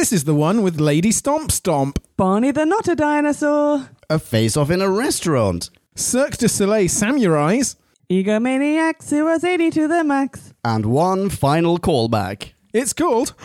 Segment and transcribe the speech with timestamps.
[0.00, 1.98] This is the one with Lady Stomp Stomp.
[2.16, 3.90] Barney the Not a Dinosaur.
[4.08, 5.68] A face off in a restaurant.
[5.94, 7.76] Cirque du Soleil samurais.
[8.08, 10.54] Egomaniacs who was 80 to the max.
[10.64, 12.54] And one final callback.
[12.72, 13.34] It's called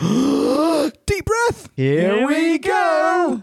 [1.06, 1.68] Deep Breath.
[1.76, 3.42] Here, we go.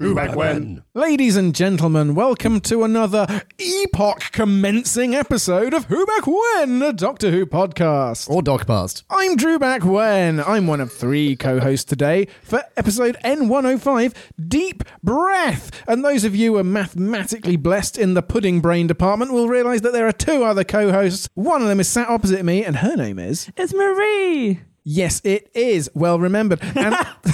[0.00, 0.82] Who back when?
[0.94, 7.30] Ladies and gentlemen, welcome to another epoch commencing episode of Who Back When, a Doctor
[7.30, 8.30] Who podcast.
[8.30, 9.04] Or Doc Past.
[9.10, 10.40] I'm Drew Back When.
[10.40, 14.14] I'm one of three co hosts today for episode N105
[14.48, 15.70] Deep Breath.
[15.86, 19.82] And those of you who are mathematically blessed in the pudding brain department will realize
[19.82, 21.28] that there are two other co hosts.
[21.34, 23.50] One of them is sat opposite me, and her name is.
[23.54, 24.60] It's Marie.
[24.92, 25.88] Yes, it is.
[25.94, 26.58] Well remembered.
[26.74, 26.96] And,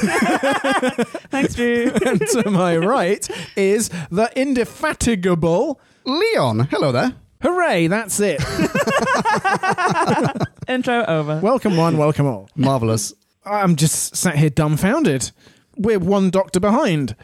[1.30, 1.90] Thanks, Drew.
[2.04, 3.26] and to my right
[3.56, 5.80] is the indefatigable.
[6.04, 7.14] Leon, hello there.
[7.40, 8.42] Hooray, that's it.
[10.68, 11.40] Intro over.
[11.42, 12.50] welcome one, welcome all.
[12.56, 13.14] Marvelous.
[13.46, 15.30] I'm just sat here dumbfounded.
[15.78, 17.16] We're one doctor behind.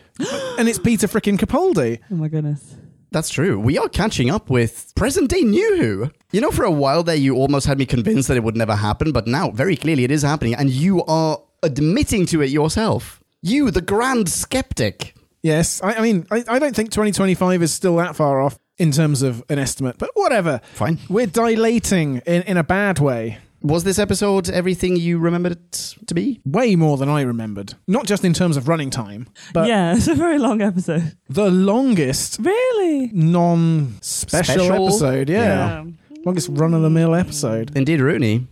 [0.59, 1.99] and it's Peter frickin' Capaldi.
[2.11, 2.75] Oh my goodness.
[3.13, 3.59] That's true.
[3.59, 6.11] We are catching up with present day New Who.
[6.33, 8.75] You know, for a while there, you almost had me convinced that it would never
[8.75, 13.21] happen, but now, very clearly, it is happening, and you are admitting to it yourself.
[13.43, 15.15] You, the grand skeptic.
[15.43, 18.93] Yes, I, I mean, I, I don't think 2025 is still that far off in
[18.93, 20.61] terms of an estimate, but whatever.
[20.75, 20.99] Fine.
[21.09, 23.39] We're dilating in, in a bad way.
[23.63, 26.41] Was this episode everything you remembered it to be?
[26.45, 27.75] Way more than I remembered.
[27.87, 31.17] Not just in terms of running time, but yeah, it's a very long episode.
[31.29, 33.11] the longest Really?
[33.13, 34.87] non special Special?
[34.89, 35.29] episode.
[35.29, 35.85] Yeah.
[36.25, 37.71] Longest run of the mill episode.
[37.77, 38.48] Indeed, Rooney.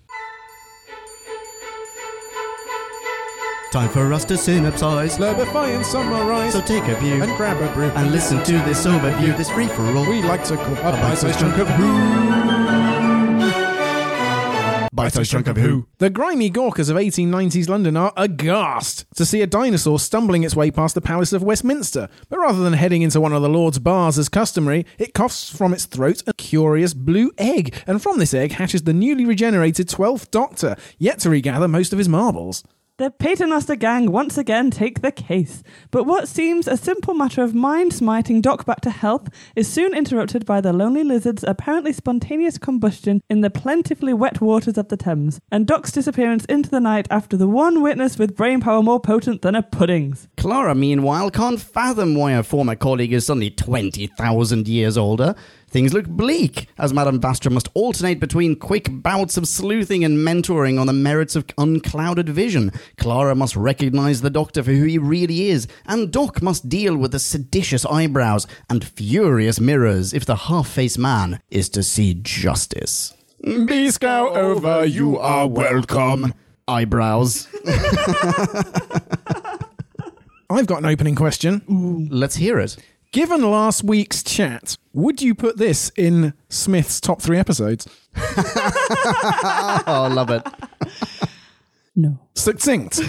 [3.72, 5.16] Time for us to synopsize.
[5.16, 7.90] Slurpify and summarize So take a view and grab a brew.
[7.90, 10.08] and listen to this overview, this free for all.
[10.08, 11.68] we like to call a bite-sized bite-sized chunk of
[14.92, 15.86] Bite-sized chunk of who?
[15.98, 20.72] The grimy gawkers of 1890s London are aghast to see a dinosaur stumbling its way
[20.72, 22.08] past the Palace of Westminster.
[22.28, 25.72] But rather than heading into one of the Lord's bars as customary, it coughs from
[25.72, 30.28] its throat a curious blue egg, and from this egg hatches the newly regenerated 12th
[30.32, 32.64] Doctor, yet to regather most of his marbles.
[33.00, 37.54] The Paternoster gang once again take the case, but what seems a simple matter of
[37.54, 42.58] mind smiting Doc back to health is soon interrupted by the lonely lizard's apparently spontaneous
[42.58, 47.06] combustion in the plentifully wet waters of the Thames, and Doc's disappearance into the night
[47.10, 50.28] after the one witness with brain power more potent than a pudding's.
[50.36, 55.34] Clara, meanwhile, can't fathom why her former colleague is suddenly 20,000 years older.
[55.70, 60.80] Things look bleak, as Madame Vastra must alternate between quick bouts of sleuthing and mentoring
[60.80, 62.72] on the merits of unclouded vision.
[62.96, 67.12] Clara must recognize the Doctor for who he really is, and Doc must deal with
[67.12, 73.14] the seditious eyebrows and furious mirrors if the half-faced man is to see justice.
[73.42, 76.34] Be scout over, you are welcome.
[76.66, 77.46] Eyebrows.
[80.50, 82.08] I've got an opening question.
[82.10, 82.76] Let's hear it.
[83.12, 87.88] Given last week's chat, would you put this in Smith's top three episodes?
[89.86, 90.46] Oh, love it.
[91.96, 92.18] No.
[92.34, 93.00] Succinct.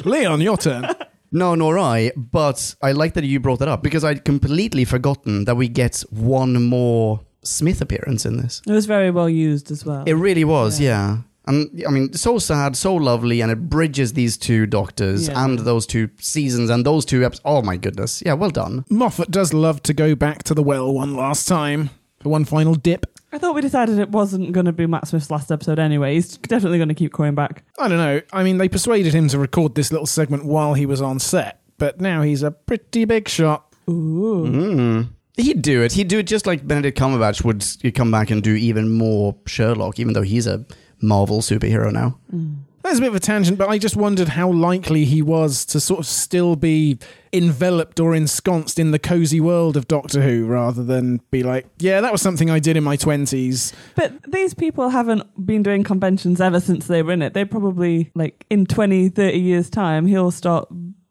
[0.04, 0.86] Leon, your turn.
[1.32, 2.12] No, nor I.
[2.16, 6.00] But I like that you brought that up because I'd completely forgotten that we get
[6.10, 8.62] one more Smith appearance in this.
[8.66, 10.04] It was very well used as well.
[10.06, 11.18] It really was, yeah.
[11.46, 15.44] And I mean, so sad, so lovely, and it bridges these two doctors Yeah.
[15.44, 17.42] and those two seasons and those two episodes.
[17.44, 18.84] Oh my goodness, yeah, well done.
[18.90, 21.90] Moffat does love to go back to the well one last time
[22.20, 23.06] for one final dip.
[23.32, 26.14] I thought we decided it wasn't going to be Matt Smith's last episode anyway.
[26.14, 27.62] He's definitely going to keep coming back.
[27.78, 28.20] I don't know.
[28.32, 31.60] I mean, they persuaded him to record this little segment while he was on set,
[31.78, 33.72] but now he's a pretty big shot.
[33.88, 34.46] Ooh.
[34.46, 35.08] Mm.
[35.36, 35.92] He'd do it.
[35.92, 39.98] He'd do it just like Benedict Cumberbatch would come back and do even more Sherlock,
[39.98, 40.64] even though he's a
[41.00, 42.18] Marvel superhero now.
[42.34, 42.56] Mm.
[42.82, 45.80] That's a bit of a tangent, but I just wondered how likely he was to
[45.80, 46.98] sort of still be
[47.32, 52.00] enveloped or ensconced in the cozy world of Doctor Who rather than be like, yeah,
[52.00, 53.74] that was something I did in my 20s.
[53.96, 57.34] But these people haven't been doing conventions ever since they were in it.
[57.34, 60.66] They probably, like, in 20, 30 years' time, he'll start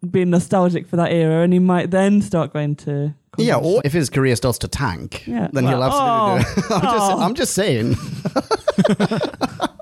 [0.10, 3.14] being nostalgic for that era and he might then start going to.
[3.38, 6.66] Yeah, or if his career starts to tank, Yeah, then he'll well, absolutely do oh.
[6.66, 6.72] it.
[6.84, 7.20] I'm, just, oh.
[7.20, 7.96] I'm just saying.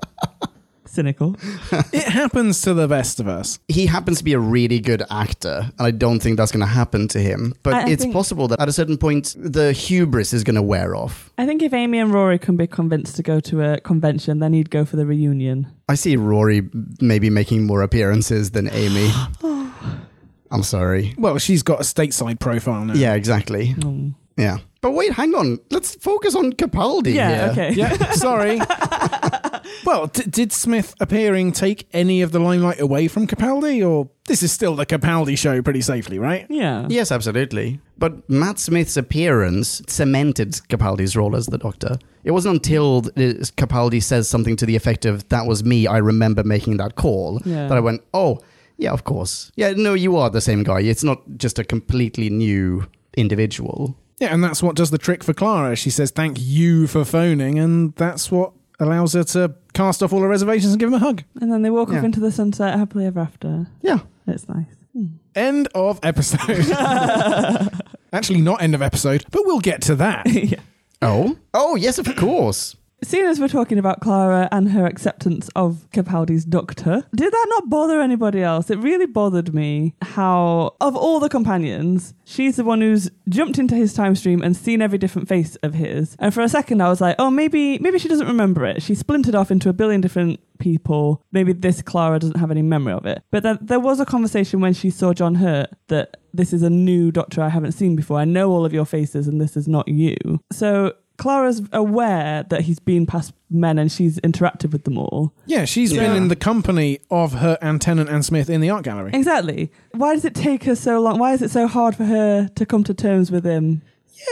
[0.98, 1.36] Cynical.
[1.92, 3.60] It happens to the best of us.
[3.68, 6.66] He happens to be a really good actor, and I don't think that's going to
[6.80, 7.54] happen to him.
[7.62, 10.56] But I- I it's think- possible that at a certain point, the hubris is going
[10.56, 11.30] to wear off.
[11.38, 14.52] I think if Amy and Rory can be convinced to go to a convention, then
[14.54, 15.68] he'd go for the reunion.
[15.88, 16.62] I see Rory
[17.00, 19.08] maybe making more appearances than Amy.
[20.50, 21.14] I'm sorry.
[21.16, 22.94] Well, she's got a stateside profile now.
[22.94, 23.74] Yeah, exactly.
[23.74, 24.14] Mm.
[24.36, 24.58] Yeah.
[24.80, 25.58] But wait, hang on.
[25.70, 27.12] Let's focus on Capaldi.
[27.14, 27.64] Yeah, here.
[27.64, 27.72] okay.
[27.74, 28.58] Yeah, sorry.
[29.84, 34.42] well, d- did Smith appearing take any of the limelight away from Capaldi, or this
[34.42, 36.46] is still the Capaldi show pretty safely, right?
[36.48, 36.86] Yeah.
[36.88, 37.80] Yes, absolutely.
[37.96, 41.98] But Matt Smith's appearance cemented Capaldi's role as the Doctor.
[42.24, 45.86] It wasn't until Capaldi says something to the effect of "That was me.
[45.86, 47.68] I remember making that call." Yeah.
[47.68, 48.38] That I went, "Oh,
[48.76, 49.50] yeah, of course.
[49.56, 50.80] Yeah, no, you are the same guy.
[50.80, 55.32] It's not just a completely new individual." Yeah, and that's what does the trick for
[55.32, 55.76] Clara.
[55.76, 60.20] She says, Thank you for phoning, and that's what allows her to cast off all
[60.20, 61.22] her reservations and give him a hug.
[61.40, 61.98] And then they walk Yeah.
[61.98, 63.66] off into the sunset happily ever after.
[63.82, 63.98] Yeah.
[64.26, 64.66] It's nice.
[64.92, 65.06] Hmm.
[65.34, 66.70] End of episode.
[68.12, 70.26] Actually, not end of episode, but we'll get to that.
[70.32, 70.60] yeah.
[71.02, 71.36] Oh.
[71.54, 72.76] Oh, yes, of course.
[73.02, 77.70] Seeing as we're talking about Clara and her acceptance of Capaldi's doctor, did that not
[77.70, 78.70] bother anybody else?
[78.70, 83.76] It really bothered me how, of all the companions, she's the one who's jumped into
[83.76, 86.16] his time stream and seen every different face of his.
[86.18, 88.82] And for a second, I was like, oh, maybe maybe she doesn't remember it.
[88.82, 91.22] She splintered off into a billion different people.
[91.30, 93.22] Maybe this Clara doesn't have any memory of it.
[93.30, 96.70] But then there was a conversation when she saw John Hurt that this is a
[96.70, 98.18] new doctor I haven't seen before.
[98.18, 100.16] I know all of your faces, and this is not you.
[100.50, 100.94] So.
[101.18, 105.34] Clara's aware that he's been past men and she's interacted with them all.
[105.46, 108.84] Yeah, she's been in the company of her and Tennant and Smith in the art
[108.84, 109.10] gallery.
[109.12, 109.70] Exactly.
[109.92, 111.18] Why does it take her so long?
[111.18, 113.82] Why is it so hard for her to come to terms with him?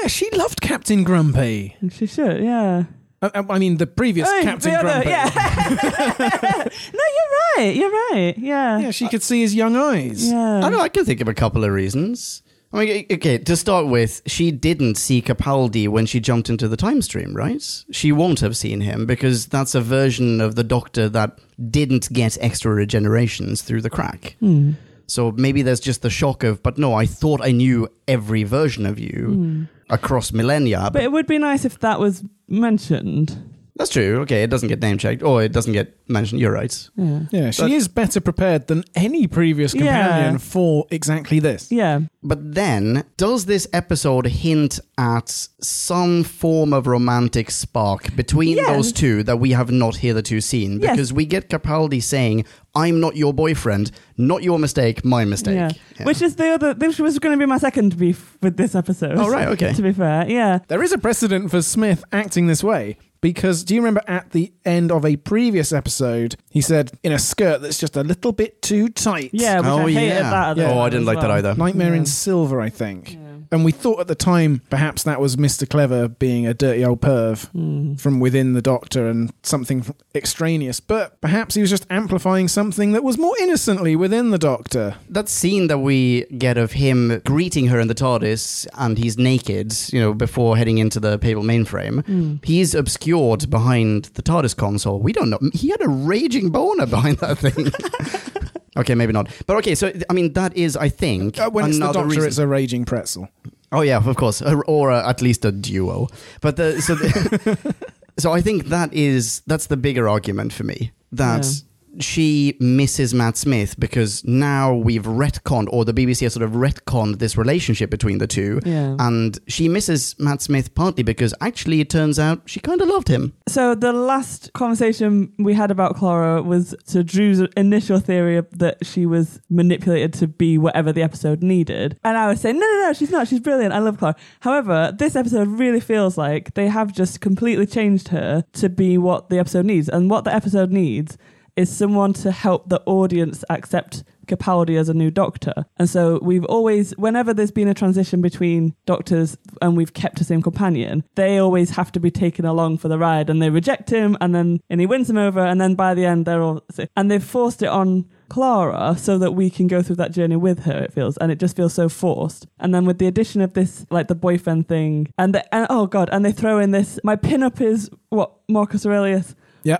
[0.01, 1.77] Yeah, she loved Captain Grumpy.
[1.91, 2.85] She should, yeah.
[3.23, 5.11] I, I- I mean, the previous Hey, Captain the other- Grumpy.
[5.11, 5.31] yeah.
[6.93, 7.75] no, you're right.
[7.77, 8.35] You're right.
[8.39, 8.79] Yeah.
[8.79, 10.29] Yeah, she could see his young eyes.
[10.31, 10.61] Yeah.
[10.65, 10.81] I know.
[10.81, 12.43] I can think of a couple of reasons.
[12.77, 16.77] I mean, okay, to start with, she didn't see Capaldi when she jumped into the
[16.77, 17.63] time stream, right?
[17.91, 21.39] She won't have seen him because that's a version of the Doctor that
[21.71, 24.37] didn't get extra regenerations through the crack.
[24.41, 24.73] Hmm.
[25.07, 28.85] So maybe there's just the shock of, but no, I thought I knew every version
[28.85, 29.63] of you Hmm.
[29.89, 30.91] across millennia.
[30.93, 33.39] But it would be nice if that was mentioned.
[33.77, 34.21] That's true.
[34.23, 36.41] Okay, it doesn't get name checked, or it doesn't get mentioned.
[36.41, 36.89] You're right.
[36.97, 37.21] Yeah.
[37.31, 40.39] Yeah, she But- is better prepared than any previous companion Yeah.
[40.39, 41.71] for exactly this.
[41.71, 42.01] Yeah.
[42.23, 48.69] But then, does this episode hint at some form of romantic spark between Yes.
[48.69, 50.81] those two that we have not hitherto seen?
[50.81, 50.93] Yes.
[50.93, 52.45] Because we get Capaldi saying,
[52.75, 55.55] I'm not your boyfriend, not your mistake, my mistake.
[55.55, 55.71] Yeah.
[55.99, 56.05] Yeah.
[56.07, 59.17] Which is the other, this was going to be my second beef with this episode.
[59.17, 59.73] Oh, right, okay.
[59.73, 60.27] To be fair.
[60.29, 60.59] Yeah.
[60.69, 62.97] There is a precedent for Smith acting this way
[63.33, 67.19] because do you remember at the end of a previous episode, he said, in a
[67.19, 69.31] skirt that's just a little bit too tight?
[69.33, 69.59] Yeah.
[69.59, 70.31] Which oh, I hated yeah.
[70.31, 70.49] that.
[70.51, 71.39] at the Oh, I time didn't as like that well.
[71.39, 71.55] either.
[71.57, 71.99] Nightmare Yeah.
[71.99, 73.19] in Silver, I think.
[73.51, 73.57] Yeah.
[73.57, 75.69] And we thought at the time perhaps that was Mr.
[75.69, 77.99] Clever being a dirty old perv Mm.
[78.01, 79.85] from within the Doctor and something
[80.15, 84.97] extraneous, but perhaps he was just amplifying something that was more innocently within the Doctor.
[85.09, 89.75] That scene that we get of him greeting her in the TARDIS and he's naked,
[89.93, 92.45] you know, before heading into the Papal mainframe, Mm.
[92.45, 95.01] he's obscured behind the TARDIS console.
[95.01, 95.39] We don't know.
[95.53, 97.71] He had a raging boner behind that thing.
[98.77, 99.29] okay, maybe not.
[99.47, 102.27] But okay, so I mean, that is, I think, Uh, when it's the Doctor, reason.
[102.27, 103.29] it's a raging pretzel.
[103.73, 106.07] Oh yeah, of course, or, or uh, at least a duo.
[106.41, 107.75] But the so the,
[108.19, 111.51] so I think that is that's the bigger argument for me that Yeah.
[112.01, 117.19] She misses Matt Smith because now we've retconned, or the BBC has sort of retconned
[117.19, 118.61] this relationship between the two.
[118.65, 118.97] Yeah.
[118.99, 123.09] And she misses Matt Smith partly because actually it turns out she kind of loved
[123.09, 123.33] him.
[123.49, 129.07] So the last conversation we had about Clara was to Drew's initial theory that she
[129.07, 131.99] was manipulated to be whatever the episode needed.
[132.05, 133.29] And I was saying, no, no, no, she's not.
[133.29, 133.73] She's brilliant.
[133.73, 134.17] I love Clara.
[134.41, 139.31] However, this episode really feels like they have just completely changed her to be what
[139.31, 139.89] the episode needs.
[139.89, 141.17] And what the episode needs
[141.57, 145.65] is someone to help the audience accept Capaldi as a new doctor.
[145.79, 150.25] And so we've always, whenever there's been a transition between doctors and we've kept the
[150.25, 153.91] same companion, they always have to be taken along for the ride and they reject
[153.91, 155.41] him and then, and he wins them over.
[155.41, 156.63] And then by the end, they're all,
[156.97, 160.65] and they've forced it on Clara so that we can go through that journey with
[160.65, 161.17] her, it feels.
[161.19, 162.47] And it just feels so forced.
[162.59, 165.87] And then with the addition of this, like the boyfriend thing, and, the, and oh
[165.87, 169.79] God, and they throw in this, my pin up is what, Marcus Aurelius Yeah.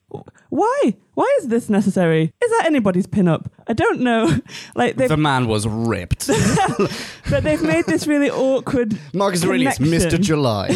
[0.51, 0.95] Why?
[1.15, 2.33] Why is this necessary?
[2.45, 3.51] Is that anybody's pin-up?
[3.67, 4.31] I don't know.
[4.75, 6.27] like they've, The man was ripped.
[7.31, 8.99] but they've made this really awkward.
[9.13, 10.11] Marcus Aurelius, Connection.
[10.11, 10.21] Mr.
[10.21, 10.69] July.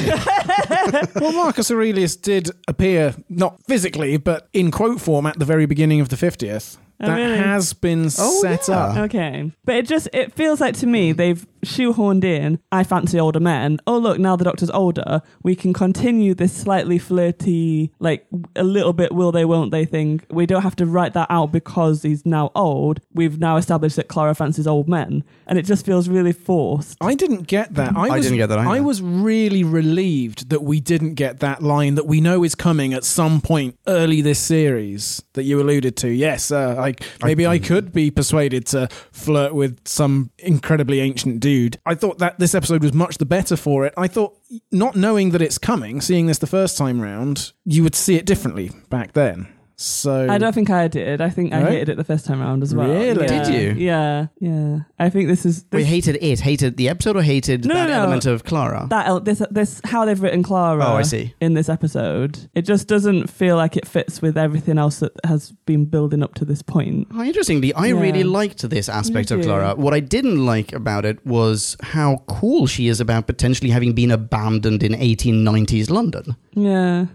[1.21, 6.00] well, Marcus Aurelius did appear, not physically, but in quote form at the very beginning
[6.00, 6.79] of the 50th.
[7.03, 7.37] Oh, that really?
[7.39, 8.75] has been Oh, set yeah.
[8.79, 8.97] up.
[8.99, 12.59] Okay, but it just it feels like to me they've shoehorned in.
[12.73, 13.79] I fancy older men.
[13.87, 15.23] Oh look, now the doctor's older.
[15.43, 18.26] We can continue this slightly flirty, like
[18.57, 20.21] a little bit will they won't they thing.
[20.31, 23.00] We don't have to write that out because he's now old.
[23.12, 26.97] We've now established that Clara fancies old men, and it just feels really forced.
[27.00, 27.97] I didn't get that.
[27.97, 28.71] I, I was, didn't get that either.
[28.71, 32.95] I was really relieved that we didn't get that line that we know is coming
[32.95, 36.09] at some point early this series that you alluded to.
[36.09, 41.50] Yes, uh, I, maybe I, could be persuaded to flirt with some incredibly ancient dude.
[41.87, 43.95] I thought that this episode was much the better for it.
[43.97, 44.37] I thought,
[44.71, 48.26] not knowing that it's coming, seeing this the first time round, you would see it
[48.26, 49.49] differently back then.
[49.83, 51.23] So I don't think I did.
[51.23, 51.73] I think I Right?
[51.73, 52.87] hated it the first time around as well.
[52.87, 53.23] Really?
[53.25, 53.43] Yeah.
[53.45, 53.83] Did you?
[53.83, 54.81] Yeah, yeah.
[54.99, 57.95] I think this is We hated it, hated the episode, or hated No, that no,
[57.95, 58.01] no.
[58.03, 58.87] element of Clara?
[58.91, 60.85] that el- this this how they've written Clara.
[60.85, 61.33] Oh, I see.
[61.41, 65.53] In this episode, it just doesn't feel like it fits with everything else that has
[65.65, 67.09] been building up to this point.
[67.15, 68.01] Oh, interestingly, I Yeah.
[68.03, 69.47] really liked this aspect Me of too.
[69.49, 69.75] Clara.
[69.77, 74.11] What I didn't like about it was how cool she is about potentially having been
[74.11, 76.37] abandoned in 1890s London.
[76.55, 77.07] Yeah,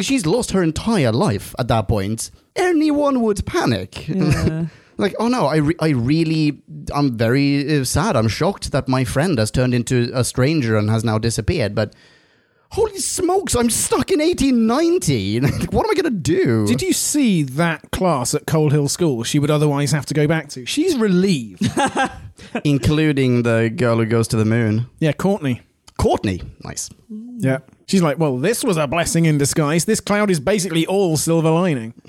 [0.00, 2.30] She's lost her entire life at that point.
[2.56, 4.08] Anyone would panic.
[4.08, 4.66] yeah.
[4.96, 6.62] like, oh no, I, re- I really,
[6.94, 8.16] I'm very uh, sad.
[8.16, 11.74] I'm shocked that my friend has turned into a stranger and has now disappeared.
[11.74, 11.94] But
[12.70, 15.40] holy smokes, I'm stuck in 1890.
[15.40, 16.66] Like, what am I going to do?
[16.66, 20.26] Did you see that class at Coal Hill School she would otherwise have to go
[20.28, 20.64] back to?
[20.66, 21.68] She's relieved.
[22.64, 24.86] Including the girl who goes to the moon.
[25.00, 25.62] yeah, Courtney.
[25.98, 26.42] Courtney.
[26.62, 26.90] Nice.
[27.38, 27.58] Yeah.
[27.86, 29.84] She's like, well, this was a blessing in disguise.
[29.84, 31.94] This cloud is basically all silver lining.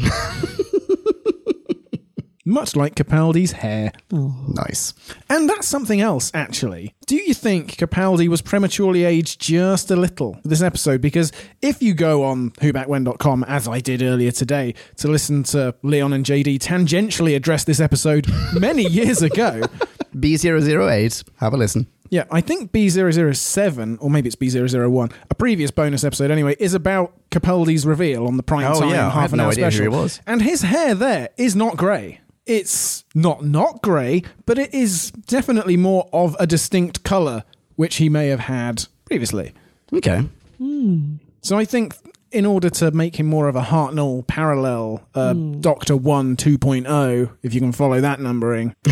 [2.48, 3.92] Much like Capaldi's hair.
[4.13, 4.36] Oh.
[4.50, 4.94] Nice.
[5.30, 6.94] And that's something else, actually.
[7.08, 11.01] Do you think Capaldi was prematurely aged just a little this episode?
[11.01, 11.32] Because
[11.63, 16.24] if you go on whobackwhen.com, as I did earlier today, to listen to Leon and
[16.24, 19.62] JD tangentially address this episode many years ago,
[20.15, 21.88] B008, have a listen.
[22.10, 27.14] Yeah, I think B007, or maybe it's B001, a previous bonus episode anyway, is about
[27.32, 29.66] Capaldi's reveal on the prime Oh, time yeah, I half have an no hour idea
[29.66, 29.92] who special.
[29.92, 30.22] he was.
[30.28, 32.22] And his hair there is not grey.
[32.46, 37.44] It's not not grey, but it is definitely more of a distinct colour,
[37.76, 39.54] which he may have had previously.
[39.92, 40.30] Okay.
[41.42, 41.96] So I think
[42.32, 47.54] in order to make him more of a Hartnell parallel uh, Doctor 1 2.0, if
[47.54, 48.76] you can follow that numbering,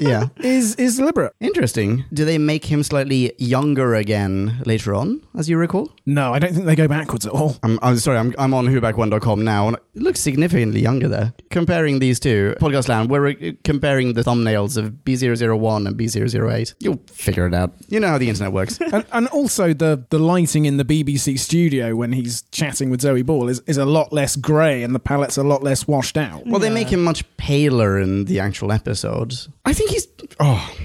[0.00, 0.28] Yeah.
[0.38, 1.32] is, is deliberate.
[1.40, 2.04] Interesting.
[2.12, 5.90] Do they make him slightly younger again later on, as you recall?
[6.06, 7.56] No, I don't think they go backwards at all.
[7.62, 11.32] I'm, I'm sorry, I'm, I'm on whobackwhen.com now, and it looks significantly younger there.
[11.50, 16.74] Comparing these two, Podcast Land, we're uh, comparing the thumbnails of B001 and B008.
[16.80, 17.72] You'll figure it out.
[17.88, 18.78] You know how the internet works.
[18.92, 23.22] and, and also the the lighting in the BBC studio when he's chatting with Zoe
[23.22, 26.46] Ball is, is a lot less grey and the palette's a lot less washed out.
[26.46, 29.48] well, they make him much paler in the actual episodes.
[29.64, 30.08] I think he's.
[30.38, 30.76] Oh.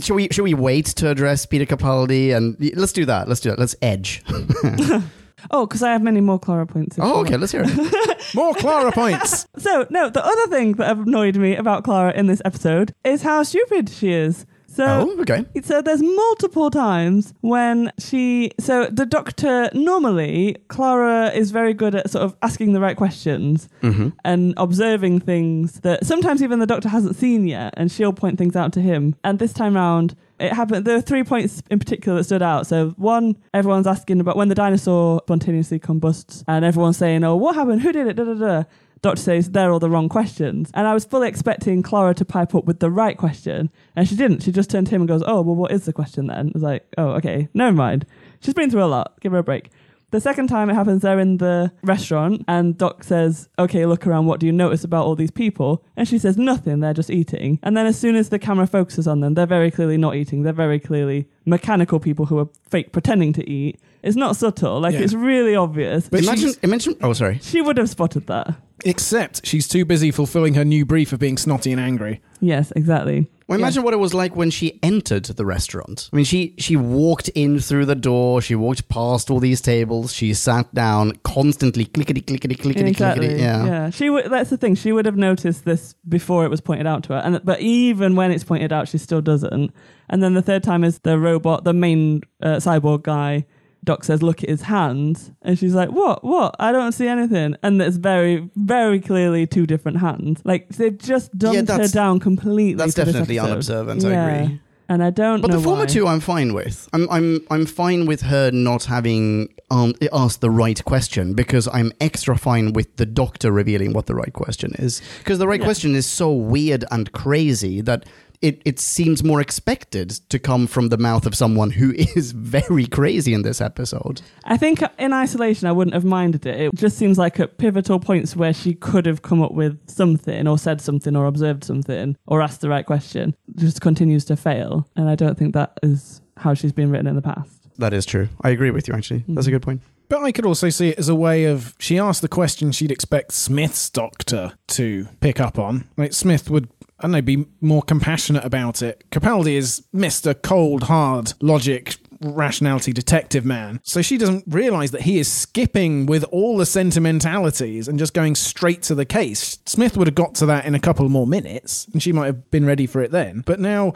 [0.00, 3.28] Should we should we wait to address Peter Capaldi and let's do that.
[3.28, 3.58] Let's do that.
[3.58, 4.24] Let's edge.
[5.50, 6.96] Oh, because I have many more Clara points.
[7.00, 7.30] Oh, okay.
[7.30, 7.40] want.
[7.40, 8.34] Let's hear it.
[8.34, 9.46] More Clara points.
[9.58, 13.42] So, no, the other thing that annoyed me about Clara in this episode is how
[13.42, 14.46] stupid she is.
[14.74, 15.44] So, Oh, okay.
[15.62, 22.10] So there's multiple times when she so the doctor normally Clara is very good at
[22.10, 24.08] sort of asking the right questions mm-hmm.
[24.24, 28.56] and observing things that sometimes even the doctor hasn't seen yet and she'll point things
[28.56, 29.14] out to him.
[29.24, 32.66] And this time round it happened there were three points in particular that stood out.
[32.66, 37.54] So one everyone's asking about when the dinosaur spontaneously combusts and everyone's saying oh what
[37.56, 37.82] happened?
[37.82, 38.16] Who did it?
[38.16, 38.64] Da da da
[39.02, 40.70] Doctor says they're all the wrong questions.
[40.74, 43.70] And I was fully expecting Clara to pipe up with the right question.
[43.96, 44.44] And she didn't.
[44.44, 46.48] She just turned to him and goes, Oh, well, what is the question then?
[46.48, 48.06] I was like, Oh, okay, never mind.
[48.40, 49.20] She's been through a lot.
[49.20, 49.70] Give her a break.
[50.12, 54.26] The second time it happens, they're in the restaurant, and Doc says, Okay, look around.
[54.26, 55.82] What do you notice about all these people?
[55.96, 56.80] And she says, Nothing.
[56.80, 57.58] They're just eating.
[57.62, 60.42] And then as soon as the camera focuses on them, they're very clearly not eating.
[60.42, 63.80] They're very clearly mechanical people who are fake pretending to eat.
[64.02, 64.80] It's not subtle.
[64.80, 65.00] Like, Yeah.
[65.00, 66.08] it's really obvious.
[66.08, 66.96] But imagine, imagine.
[67.02, 67.38] Oh, sorry.
[67.42, 68.56] she would have spotted that.
[68.84, 72.20] Except she's too busy fulfilling her new brief of being snotty and angry.
[72.40, 73.28] Yes, exactly.
[73.46, 73.66] Well, Yeah.
[73.66, 76.10] imagine what it was like when she entered the restaurant.
[76.12, 78.40] I mean, she she walked in through the door.
[78.42, 80.12] She walked past all these tables.
[80.12, 83.26] She sat down, constantly clickety clickety clickety exactly.
[83.28, 83.42] clickety.
[83.44, 83.64] Yeah.
[83.66, 83.90] yeah.
[83.90, 84.28] She would.
[84.30, 84.74] That's the thing.
[84.74, 88.16] She would have noticed this before it was pointed out to her, and but even
[88.16, 89.72] when it's pointed out, she still doesn't.
[90.12, 93.46] And then the third time is the robot, the main uh, cyborg guy,
[93.84, 96.22] Doc says, "Look at his hands," and she's like, "What?
[96.22, 96.54] What?
[96.60, 100.40] I don't see anything." And it's very, very clearly two different hands.
[100.44, 102.74] Like they've just dumbed her down completely.
[102.74, 104.04] That's definitely unobservant.
[104.04, 104.60] I agree.
[104.88, 105.86] And I don't But the former why.
[105.86, 106.88] two, I'm fine with.
[106.92, 111.92] I'm I'm I'm fine with her not having um, asked the right question because I'm
[112.00, 115.00] extra fine with the doctor revealing what the right question is.
[115.20, 115.64] Because the right Yeah.
[115.66, 118.04] question is so weird and crazy that
[118.42, 122.86] it, it seems more expected to come from the mouth of someone who is very
[122.86, 124.20] crazy in this episode.
[124.44, 126.60] I think in isolation, I wouldn't have minded it.
[126.60, 130.46] It just seems like at pivotal points where she could have come up with something,
[130.46, 134.88] or said something, or observed something, or asked the right question, just continues to fail.
[134.96, 137.68] And I don't think that is how she's been written in the past.
[137.78, 138.28] That is true.
[138.42, 139.20] I agree with you, actually.
[139.20, 139.34] Mm-hmm.
[139.34, 139.80] That's a good point.
[140.08, 142.90] But I could also see it as a way of she asked the question she'd
[142.90, 145.88] expect Smith's doctor to pick up on.
[145.96, 146.68] Like Smith would,
[147.02, 149.04] I don't know, be more compassionate about it.
[149.10, 150.40] Capaldi is Mr.
[150.40, 153.80] Cold, Hard, Logic, Rationality Detective Man.
[153.82, 158.36] So she doesn't realize that he is skipping with all the sentimentalities and just going
[158.36, 159.58] straight to the case.
[159.66, 162.50] Smith would have got to that in a couple more minutes and she might have
[162.52, 163.42] been ready for it then.
[163.44, 163.94] But now.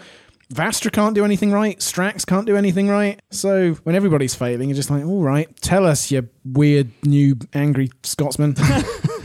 [0.55, 1.77] Vastra can't do anything right.
[1.81, 3.21] Strax can't do anything right.
[3.33, 7.91] So when everybody's failing, you're just like, all right, tell us, you weird, new, angry
[8.05, 8.55] Scotsman.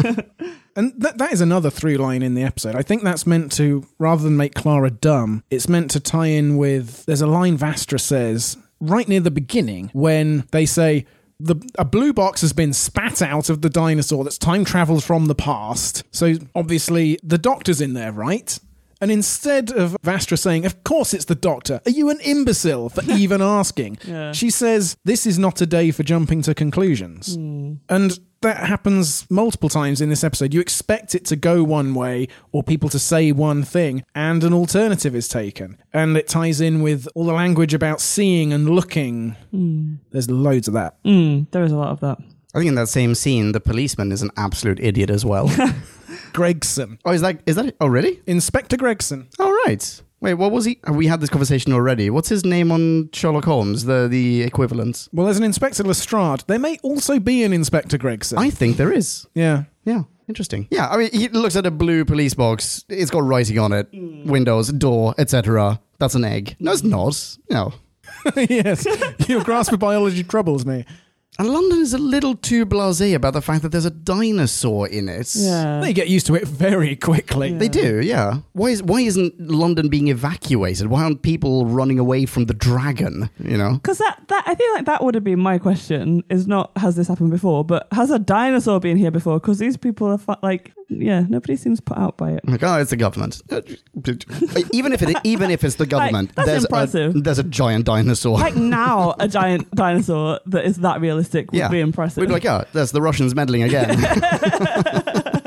[0.75, 2.75] and that, that is another through line in the episode.
[2.75, 6.57] I think that's meant to, rather than make Clara dumb, it's meant to tie in
[6.57, 7.05] with.
[7.05, 11.05] There's a line Vastra says right near the beginning when they say,
[11.39, 15.25] the, a blue box has been spat out of the dinosaur that's time traveled from
[15.25, 16.03] the past.
[16.11, 18.59] So obviously the doctor's in there, right?
[19.01, 23.03] And instead of Vastra saying, Of course it's the doctor, are you an imbecile for
[23.11, 23.97] even asking?
[24.05, 24.31] Yeah.
[24.31, 27.35] She says, This is not a day for jumping to conclusions.
[27.35, 30.53] And that happens multiple times in this episode.
[30.53, 34.53] You expect it to go one way or people to say one thing, and an
[34.53, 35.77] alternative is taken.
[35.93, 39.35] And it ties in with all the language about seeing and looking.
[40.11, 41.03] There's loads of that.
[41.03, 42.17] Mm, there is a lot of that.
[42.53, 45.47] I think in that same scene, the policeman is an absolute idiot as well.
[46.33, 46.99] Gregson.
[47.05, 47.77] oh, is that is that it?
[47.81, 48.21] Oh, really?
[48.27, 49.29] Inspector Gregson.
[49.39, 50.01] All right.
[50.19, 50.79] Wait, what was he?
[50.87, 52.09] Uh, we had this conversation already.
[52.11, 53.85] What's his name on Sherlock Holmes?
[53.85, 55.09] The the equivalent.
[55.11, 56.43] Well, there's an Inspector Lestrade.
[56.47, 58.37] There may also be an Inspector Gregson.
[58.37, 59.27] I think there is.
[59.33, 59.63] yeah.
[59.83, 60.67] Yeah, interesting.
[60.69, 62.85] Yeah, I mean, he looks at a blue police box.
[62.87, 64.25] It's got writing on it, mm.
[64.27, 65.81] windows, door, etc.
[65.97, 66.55] That's an egg.
[66.59, 67.37] No, it's not.
[67.49, 67.73] No.
[68.35, 68.85] yes.
[69.27, 70.85] Your grasp of biology troubles me.
[71.41, 75.09] And London is a little too blasé about the fact that there's a dinosaur in
[75.09, 75.33] it.
[75.33, 75.79] Yeah.
[75.79, 77.51] They get used to it very quickly.
[77.51, 78.41] They do, yeah.
[78.53, 80.85] Why is why isn't London being evacuated?
[80.85, 83.31] Why aren't people running away from the dragon?
[83.43, 83.73] You know.
[83.73, 86.23] Because that, that I feel like that would have been my question.
[86.29, 89.39] Is not has this happened before, but has a dinosaur been here before?
[89.39, 92.47] Because these people are fu- like, yeah, nobody seems put out by it.
[92.47, 93.41] Like, oh, it's the government.
[93.49, 93.61] Uh,
[94.71, 97.15] even if it, even if it's the government, that's there's impressive.
[97.15, 98.37] a there's a giant dinosaur.
[98.37, 102.21] Like now, a giant dinosaur that is that realistic would yeah, be impressive.
[102.21, 103.97] We'd be like, oh, there's the Russians meddling again.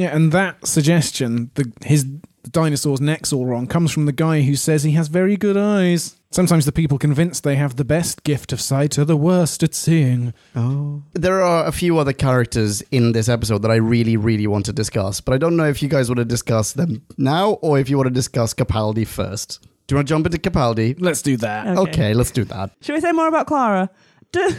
[0.00, 2.04] Yeah, and that suggestion, the his
[2.50, 6.16] dinosaur's neck's all wrong, comes from the guy who says he has very good eyes.
[6.32, 9.74] Sometimes the people convinced they have the best gift of sight are the worst at
[9.74, 10.32] seeing.
[10.54, 11.02] oh.
[11.12, 14.72] There are a few other characters in this episode that I really, really want to
[14.72, 17.90] discuss, but I don't know if you guys want to discuss them now or if
[17.90, 19.60] you want to discuss Capaldi first.
[19.88, 20.94] Do you want to jump into Capaldi?
[21.00, 21.66] Let's do that.
[21.66, 21.80] Okay.
[21.90, 22.70] Okay, let's do that.
[22.80, 23.90] Should we say more about Clara?
[24.32, 24.52] Fine.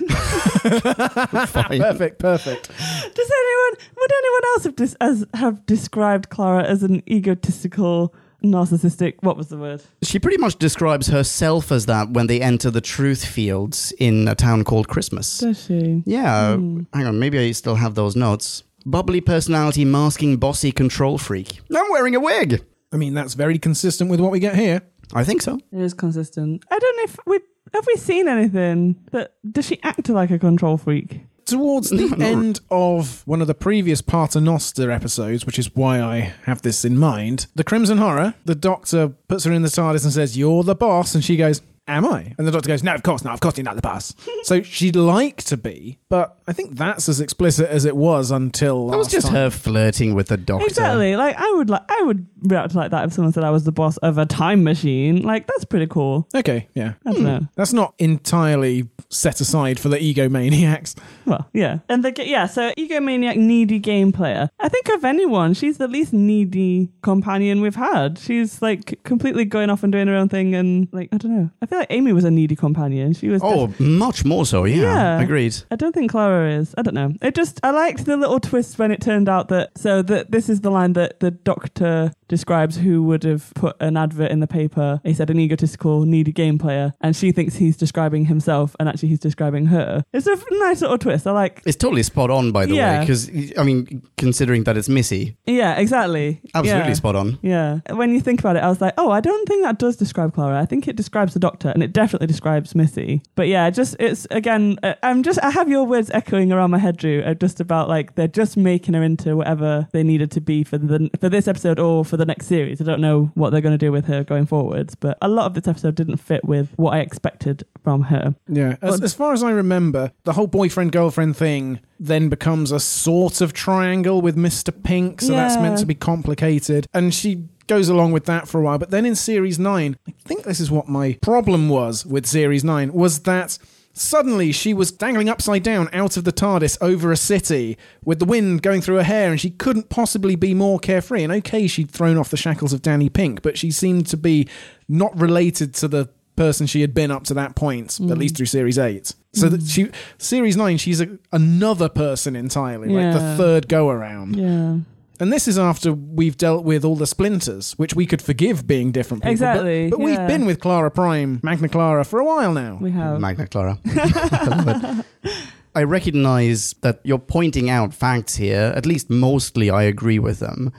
[1.80, 2.68] Perfect, perfect.
[2.68, 9.15] Does anyone would anyone else have dis- as have described Clara as an egotistical, narcissistic?
[9.21, 9.82] What was the word?
[10.04, 14.36] She pretty much describes herself as that when they enter the truth fields in a
[14.36, 15.39] town called Christmas.
[15.39, 16.04] Does she?
[16.06, 16.82] Yeah, Hmm.
[16.93, 18.63] hang on, maybe I still have those notes.
[18.86, 21.60] Bubbly personality masking bossy control freak.
[21.75, 22.63] I'm wearing a wig.
[22.91, 24.82] I mean, that's very consistent with what we get here.
[25.13, 25.60] I think so.
[25.71, 26.63] It is consistent.
[26.71, 27.39] I don't know if we
[27.73, 31.21] have we seen anything that does she act like a control freak?
[31.45, 32.25] Towards the No, no.
[32.25, 36.97] end of one of the previous Paternoster episodes, which is why I have this in
[36.97, 40.75] mind, the Crimson Horror, the doctor puts her in the TARDIS and says, You're the
[40.75, 41.15] boss.
[41.15, 42.36] And she goes, Am I?
[42.38, 43.34] And the doctor goes, No, of course not.
[43.34, 44.15] Of course you're not the boss.
[44.43, 48.88] so she'd like to be, but I think that's as explicit as it was until
[48.88, 49.36] That was last just time.
[49.36, 50.67] her flirting with the doctor.
[50.67, 51.15] Exactly.
[51.15, 53.71] Like I would like I would react like that if someone said I was the
[53.71, 55.21] boss of a time machine.
[55.23, 56.27] Like that's pretty cool.
[56.36, 56.93] Okay, yeah.
[57.06, 57.47] I don't know.
[57.56, 60.95] That's not entirely set aside for the egomaniacs.
[61.23, 61.80] Well, yeah.
[61.88, 64.49] And the yeah, so egomaniac needy game player.
[64.60, 68.17] I think of anyone, she's the least needy companion we've had.
[68.17, 71.49] She's like completely going off and doing her own thing and like I don't know.
[71.62, 73.13] I feel like Amy was a needy companion.
[73.13, 74.82] She was Oh, much more so, yeah.
[74.82, 75.21] Yeah.
[75.21, 75.56] Agreed.
[75.69, 76.73] I don't think Clara is.
[76.77, 77.13] I don't know.
[77.21, 80.49] It just I liked the little twist when it turned out that so that this
[80.49, 84.48] is the line that the doctor describes who would have put an advert in the
[84.48, 85.00] paper.
[85.04, 89.10] He said an egotistical, needy game player, and she thinks he's describing himself, and actually
[89.10, 90.04] he's describing her.
[90.13, 91.28] It's a nice little twist.
[91.28, 91.62] I like.
[91.65, 93.00] It's totally spot on, by the way, Yeah.
[93.02, 96.41] because I mean, considering that it's Missy, Yeah, exactly.
[96.56, 96.94] absolutely Yeah.
[96.94, 97.38] spot on.
[97.44, 97.80] Yeah.
[97.91, 100.34] When you think about it, I was like, oh, I don't think that does describe
[100.34, 100.60] Clara.
[100.60, 103.22] I think it describes the doctor and it definitely describes Missy.
[103.36, 106.78] But yeah, just, it's again, uh, I'm just, I have your words echoing around my
[106.80, 110.41] head, Drew, uh, just about like they're just making her into whatever they needed to
[110.41, 112.80] be for the for this episode or for the next series.
[112.80, 115.48] I don't know what they're going to do with her going forwards, but a lot
[115.48, 118.36] of this episode didn't fit with what I expected from her.
[118.48, 122.72] Yeah, as, But- as far as I remember, the whole boyfriend girlfriend thing then becomes
[122.72, 124.72] a sort of triangle with Mr.
[124.84, 126.88] Pink, so that's meant to be complicated.
[126.94, 128.78] And she goes along with that for a while.
[128.78, 132.64] But then in series 9, I think this is what my problem was with series
[132.64, 133.58] 9 was that
[133.93, 138.25] Suddenly, she was dangling upside down out of the TARDIS over a city with the
[138.25, 141.23] wind going through her hair, and she couldn't possibly be more carefree.
[141.23, 144.47] And okay, she'd thrown off the shackles of Danny Pink, but she seemed to be
[144.88, 148.17] not related to the person she had been up to that point, at mm.
[148.17, 149.13] least through series eight.
[149.34, 149.69] So that mm.
[149.69, 154.36] she, series nine, she's a, another person entirely, like the third go around.
[154.36, 154.77] Yeah.
[155.22, 158.92] And this is after we've dealt with all the splinters, which we could forgive being
[158.92, 159.30] different people.
[159.30, 162.80] but- Exactly, But, we've been with Clara Prime, Magna Clara, for a while now.
[162.82, 163.20] We have.
[163.20, 163.78] Magna Clara.
[163.86, 165.04] I.
[165.76, 168.74] I recognize that you're pointing out facts here.
[168.76, 170.74] At least mostly I agree with them.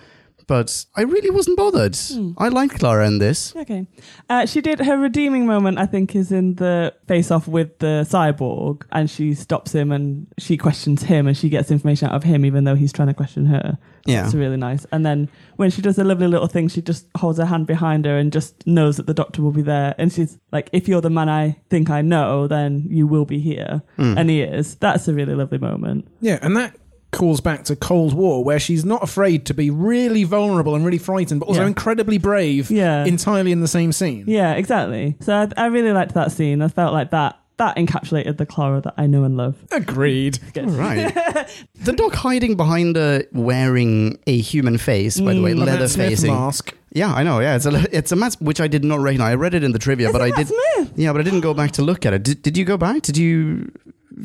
[0.49, 1.97] But I really wasn't bothered.
[1.97, 2.33] Hmm.
[2.37, 3.55] I liked Clara in this.
[3.57, 3.87] Okay.
[4.29, 8.05] Uh, she did her redeeming moment, I think, is in the face off with the
[8.11, 12.25] cyborg, and she stops him and she questions him and she gets information out of
[12.25, 13.79] him, even though he's trying to question her.
[14.05, 14.25] Yeah.
[14.25, 14.85] It's really nice.
[14.93, 18.05] And then when she does a lovely little thing, she just holds her hand behind
[18.05, 19.95] her and just knows that the doctor will be there.
[19.99, 23.39] And she's like, if you're the man I think I know, then you will be
[23.39, 23.83] here.
[23.97, 24.19] Hmm.
[24.19, 24.75] And he is.
[24.77, 26.09] That's a really lovely moment.
[26.21, 26.77] Yeah, and that
[27.13, 30.97] calls back to Cold War, where she's not afraid to be really vulnerable and really
[30.97, 31.67] frightened, but also Yeah.
[31.67, 33.05] incredibly brave Yeah.
[33.05, 34.25] entirely in the same scene.
[34.27, 35.17] Yeah, exactly.
[35.21, 36.63] So I, I really liked that scene.
[36.63, 37.39] I felt like that.
[37.59, 39.57] That encapsulated the Clara that I know and love.
[39.71, 40.39] Agreed.
[40.55, 40.65] Good.
[40.65, 41.15] All right.
[41.81, 46.09] the dog hiding behind her wearing a human face, by the way, A leather Smith
[46.11, 46.33] facing.
[46.33, 46.75] mask.
[46.95, 47.41] Yeah, I know.
[47.41, 49.33] Yeah, it's a it's a mask which I did not recognize.
[49.33, 50.49] I read it in the trivia, Is but it I Matt did.
[50.49, 50.93] Smith?
[50.97, 52.23] Yeah, but I didn't go back to look at it.
[52.23, 53.03] Did, did you go back?
[53.03, 53.71] Did you?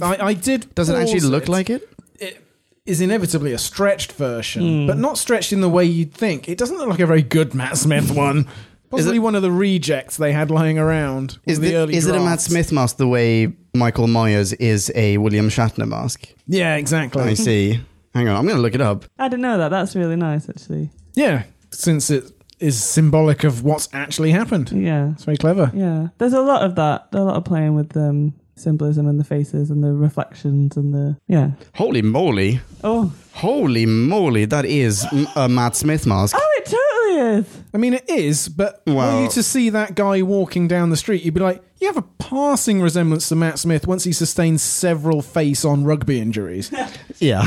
[0.02, 0.74] I, I did.
[0.76, 1.88] Does it actually pause look like it?
[2.20, 2.44] it
[2.86, 4.88] is inevitably a stretched version, Hmm.
[4.88, 6.48] but not stretched in the way you'd think.
[6.50, 8.48] It doesn't look like a very good Matt Smith one.
[8.90, 11.38] Possibly it- one of the rejects they had lying around.
[11.46, 12.42] Is, the the- early is it a Matt.
[12.42, 16.28] Smith mask the way Michael Myers is a William Shatner mask?
[16.48, 17.22] Yeah, exactly.
[17.24, 17.80] I see.
[18.14, 19.06] Hang on, I'm going to look it up.
[19.20, 19.70] I didn't know that.
[19.70, 20.90] That's really nice, actually.
[21.14, 22.24] Yeah, since it
[22.60, 24.72] is symbolic of what's actually happened.
[24.72, 25.12] Yeah.
[25.12, 25.72] It's very clever.
[25.76, 26.08] Yeah.
[26.18, 27.10] There's a lot of that.
[27.14, 31.18] A lot of playing with um, symbolism and the faces and the reflections and the.
[31.28, 31.52] Yeah.
[31.76, 32.60] Holy moly.
[32.84, 33.14] Oh.
[33.34, 36.36] Holy moly, That is a Matt Smith mask.
[36.40, 37.57] Oh, it totally is.
[37.74, 40.98] I mean, it is, but Well- were you to see that guy walking down the
[40.98, 44.60] street, you'd be like, you have a passing resemblance to Matt Smith once he sustained
[44.62, 46.72] several face on rugby injuries.
[47.20, 47.42] Yeah,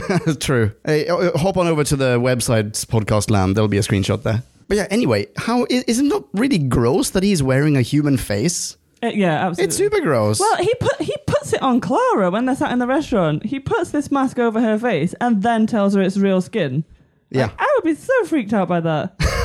[0.38, 0.70] true.
[0.84, 3.56] Hey, uh, uh, hop on over to the website's podcast land.
[3.56, 4.44] There'll be a screenshot there.
[4.68, 8.18] But yeah, anyway, how is, is it not really gross that he's wearing a human
[8.18, 8.76] face?
[9.02, 9.64] Uh, yeah, absolutely.
[9.64, 10.38] It's super gross.
[10.38, 13.44] Well, he put he puts it on Clara when they're sat in the restaurant.
[13.44, 16.84] He puts this mask over her face and then tells her it's real skin.
[17.30, 17.46] yeah.
[17.46, 19.16] Like, I would be so freaked out by that.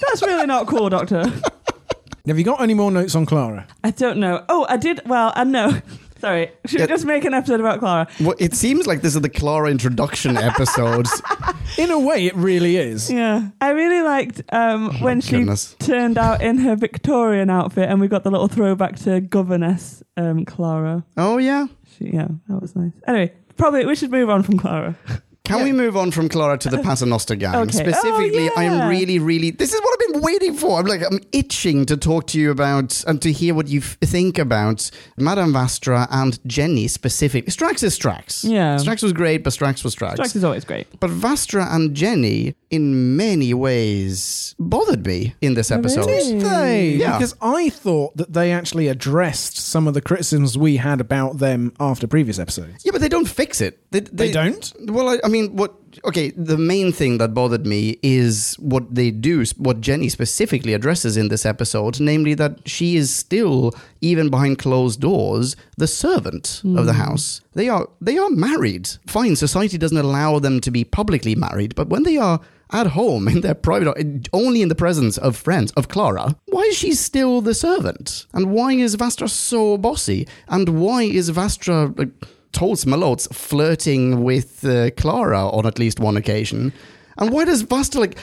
[0.00, 1.24] That's really not cool, Doctor.
[2.26, 3.66] have you got any more notes on Clara?
[3.84, 4.44] I don't know.
[4.48, 5.00] Oh, I did.
[5.06, 5.80] Well, I know.
[6.20, 6.50] Sorry.
[6.66, 8.08] Should we just make an episode about Clara?
[8.20, 11.22] Well, it seems like this is the Clara introduction episodes.
[11.76, 13.08] In a way, it really is.
[13.08, 13.50] Yeah.
[13.60, 15.76] I really liked um, when she goodness.
[15.78, 20.44] turned out in her Victorian outfit and we got the little throwback to governess um,
[20.44, 21.04] Clara.
[21.16, 21.66] oh, yeah.
[21.96, 22.92] She, yeah, that was nice.
[23.06, 24.96] Anyway, probably we should move on from Clara.
[25.48, 27.54] Can we move on from Clara to the Paternoster gang?
[27.54, 27.62] Okay.
[27.62, 28.72] Oh, specifically, Oh, yeah.
[28.82, 29.50] I'm really, really.
[29.50, 30.78] This is what I've been waiting for.
[30.78, 33.96] I'm like, I'm itching to talk to you about and to hear what you f-
[34.02, 37.50] think about Madame Vastra and Jenny specifically.
[37.50, 38.48] Strax is Strax.
[38.48, 38.76] Yeah.
[38.76, 40.16] Strax was great, but Strax was Strax.
[40.16, 40.86] Strax is always great.
[41.00, 46.06] But Vastra and Jenny, in many ways, bothered me in this episode.
[46.06, 46.38] really?
[46.38, 47.18] They, Yeah.
[47.18, 51.72] Because I thought that they actually addressed some of the criticisms we had about them
[51.80, 52.84] after previous episodes.
[52.84, 53.78] Yeah, but they don't fix it.
[53.90, 54.72] They, They don't?
[54.86, 55.74] Well, I, I mean, what?
[56.04, 61.16] Okay, the main thing that bothered me is what they do, what Jenny specifically addresses
[61.16, 66.86] in this episode, namely that she is still, even behind closed doors, the servant of
[66.86, 67.00] the hmm.
[67.00, 67.40] house.
[67.54, 68.88] They are they are married.
[69.06, 73.28] Fine, society doesn't allow them to be publicly married, but when they are at home
[73.28, 77.40] in their private, only in the presence of friends of Clara, why is she still
[77.40, 78.26] the servant?
[78.32, 80.26] And why is Vastra so bossy?
[80.48, 81.96] And why is Vastra?
[81.98, 82.10] Like,
[82.52, 86.72] Tolz Malots flirting with uh, Clara on at least one occasion.
[87.18, 88.16] And why does Vastra like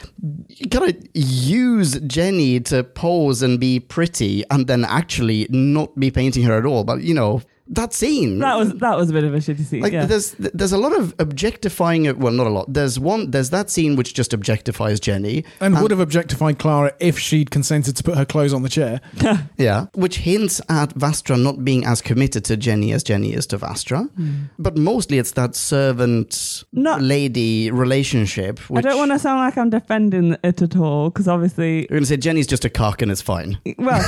[0.72, 6.44] kind of use Jenny to pose and be pretty and then actually not be painting
[6.44, 6.86] her at all?
[6.86, 8.39] But you know, that scene.
[8.39, 9.82] That was that was a bit of a shitty scene.
[9.82, 10.06] like yeah.
[10.06, 12.71] there's there's a lot of objectifying it well not a lot.
[12.71, 15.43] There's one there's that scene which just objectifies jenny.
[15.60, 19.01] And would have objectified Clara if she'd consented to put her clothes on the chair.
[19.58, 19.88] yeah.
[19.93, 24.10] Which hints at vastra not being as committed to jenny as jenny is to vastra.
[24.12, 24.43] Hmm.
[24.60, 29.69] But mostly it's that servant Not- lady relationship I don't want to sound like I'm
[29.69, 33.21] defending it at all because obviously, you're gonna say jenny's just a cock and it's
[33.21, 33.60] fine.
[33.78, 34.01] Well,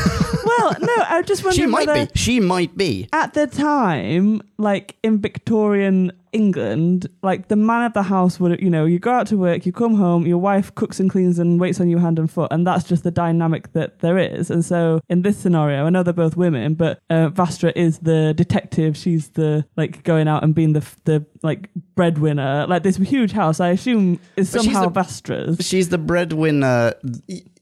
[0.46, 3.08] well, no, I just wondering she might whether be she might be.
[3.14, 8.70] at the time, like in Victorian England, like the man of the house would, you
[8.70, 11.60] know, you go out to work, you come home, your wife cooks and cleans and
[11.60, 14.52] waits on you hand and foot, and that's just the dynamic that there is.
[14.52, 18.34] And so in this scenario, I know they're both women, but uh, Vastra is the
[18.36, 18.96] detective.
[18.96, 22.68] She's the like going out and being the the like breadwinner.
[22.68, 25.66] Like this huge house, I assume is But she's somehow the- Vastra's.
[25.66, 26.94] she's the breadwinner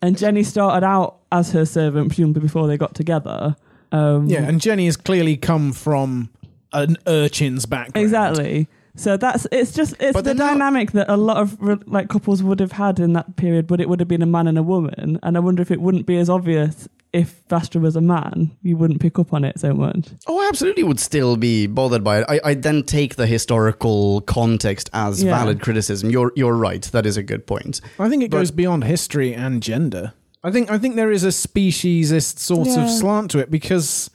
[0.01, 3.55] And Jenny started out as her servant, presumably before they got together.
[3.95, 6.29] Um, Yeah, and Jenny has clearly come from
[6.73, 8.03] an urchin's background.
[8.03, 8.67] Exactly.
[8.97, 12.07] So that's it's just it's But the they're not- dynamic that a lot of like
[12.09, 14.57] couples would have had in that period, but it would have been a man and
[14.57, 15.19] a woman.
[15.21, 18.51] And I wonder if it wouldn't be as obvious if Vastra was a man.
[18.61, 20.09] You wouldn't pick up on it so much.
[20.27, 22.25] Oh, I absolutely would still be bothered by it.
[22.29, 25.37] I, I then take the historical context as Yeah.
[25.39, 26.09] valid criticism.
[26.09, 26.83] You're you're right.
[26.93, 27.81] That is a good point.
[27.99, 30.13] I think it But- goes beyond history and gender.
[30.45, 32.83] I think I think there is a speciesist sort Yeah.
[32.83, 34.11] of slant to it because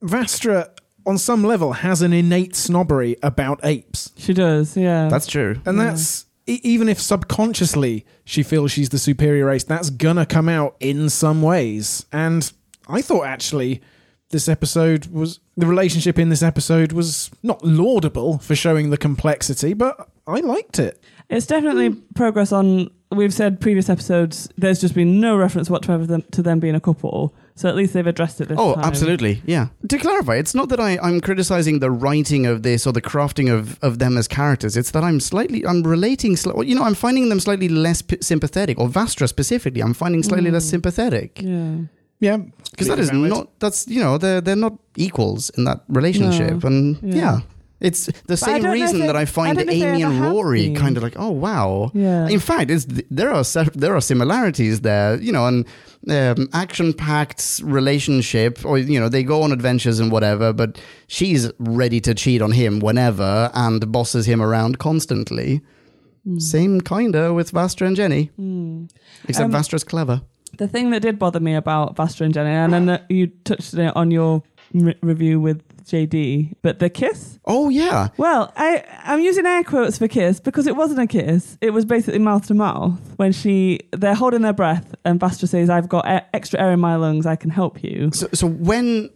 [0.00, 0.68] Vastra,
[1.04, 5.08] on some level, has an innate snobbery about apes, She does, yeah.
[5.08, 5.56] That's true.
[5.66, 10.48] and that's e- even if subconsciously she feels she's the superior race, that's gonna come
[10.48, 12.06] out in some ways.
[12.12, 12.50] And
[12.86, 13.82] I thought actually
[14.30, 19.74] this episode was the relationship in this episode was not laudable for showing the complexity,
[19.74, 21.02] but I liked it.
[21.28, 22.00] It's definitely hmm.
[22.14, 22.90] progress on.
[23.12, 24.48] We've said previous episodes.
[24.56, 27.34] There's just been no reference whatsoever to them, to them being a couple.
[27.54, 28.84] So at least they've addressed it this Oh, time.
[28.84, 29.40] absolutely.
[29.46, 29.68] Yeah.
[29.88, 33.50] To clarify, it's not that I, I'm criticizing the writing of this or the crafting
[33.50, 34.76] of, of them as characters.
[34.76, 38.18] It's that I'm slightly, I'm relating, sli- you know, I'm finding them slightly less p-
[38.20, 40.70] sympathetic, or Vastra specifically, I'm finding slightly less mm.
[40.70, 41.40] sympathetic.
[41.40, 41.76] Yeah.
[42.18, 42.38] Yeah,
[42.70, 43.28] Because that is valid.
[43.30, 46.64] not, that's, you know, they're, they're not equals in that relationship.
[46.64, 47.14] And Yeah.
[47.14, 47.40] yeah.
[47.86, 50.74] It's the same reason that I find I don't know if they Amy and Rory
[50.74, 51.90] kind of like, oh, wow.
[51.94, 52.28] Yeah.
[52.28, 53.44] In fact, it's there are
[53.74, 55.66] there are similarities there, you know, and
[56.08, 60.52] um, action-packed relationship, or you know, they go on adventures and whatever.
[60.52, 65.62] But she's ready to cheat on him whenever, and bosses him around constantly.
[66.24, 66.38] Hmm.
[66.38, 68.30] Same kinda with Vastra and Jenny,
[69.28, 70.22] except Um, Vastra's clever.
[70.58, 73.80] The thing that did bother me about Vastra and Jenny, and then you touched on
[73.80, 74.42] it on your
[75.02, 77.38] review with JD, but the kiss.
[77.44, 81.56] Oh yeah, Well, I I'm using air quotes for kiss because it wasn't a kiss.
[81.60, 85.70] It was basically mouth to mouth when she they're holding their breath and Vastra says,
[85.70, 87.24] "I've got a- extra air in my lungs.
[87.26, 89.10] I can help you." So, so when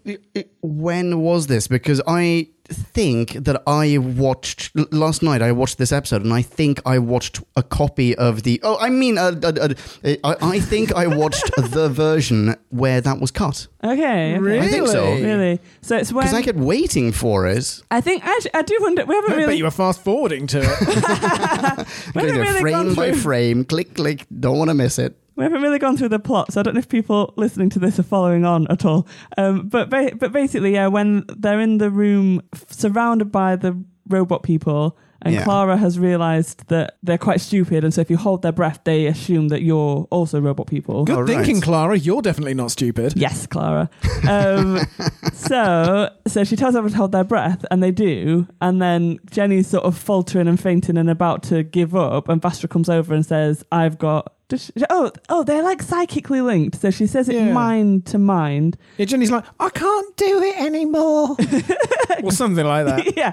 [0.62, 1.66] when was this?
[1.66, 5.42] Because I think that I watched last night.
[5.42, 8.60] I watched this episode, and I think I watched a copy of the.
[8.62, 9.68] Oh, I mean, uh, uh,
[10.04, 13.94] uh, I, I think I watched the version where that was cut Okay,
[14.34, 14.38] okay.
[14.38, 14.66] Really?
[14.66, 15.12] I think so.
[15.14, 15.58] Really?
[15.82, 17.82] So it's when because I kept waiting for it.
[17.90, 19.04] I think actually I do wonder.
[19.06, 19.56] We haven't I bet really.
[19.58, 20.80] you were fast forwarding to it.
[20.80, 24.26] we Because haven't they're really frame gone by through- frame, click click.
[24.38, 25.16] Don't want to miss it.
[25.40, 27.78] We haven't really gone through the plot, so I don't know if people listening to
[27.78, 29.08] this are following on at all.
[29.38, 34.42] Um, but ba- but basically, yeah, when they're in the room surrounded by the robot
[34.42, 35.44] people, and Yeah.
[35.44, 39.06] Clara has realised that they're quite stupid, and so if you hold their breath, they
[39.06, 41.04] assume that you're also robot people.
[41.04, 41.26] Good right.
[41.26, 41.96] thinking, Clara.
[41.98, 43.14] You're definitely not stupid.
[43.16, 43.88] Yes, Clara.
[44.28, 44.78] Um,
[45.32, 48.46] so, so she tells everyone to hold their breath, and they do.
[48.60, 52.28] And then Jenny's sort of faltering and fainting and about to give up.
[52.28, 56.40] And Vastra comes over and says, "I've got." Does she- oh, oh, they're like psychically
[56.42, 56.78] linked.
[56.80, 57.52] So she says it Yeah.
[57.52, 58.76] mind to mind.
[58.98, 61.36] Yeah, Jenny's like, I can't do it anymore.
[62.22, 63.16] or something like that.
[63.16, 63.32] yeah,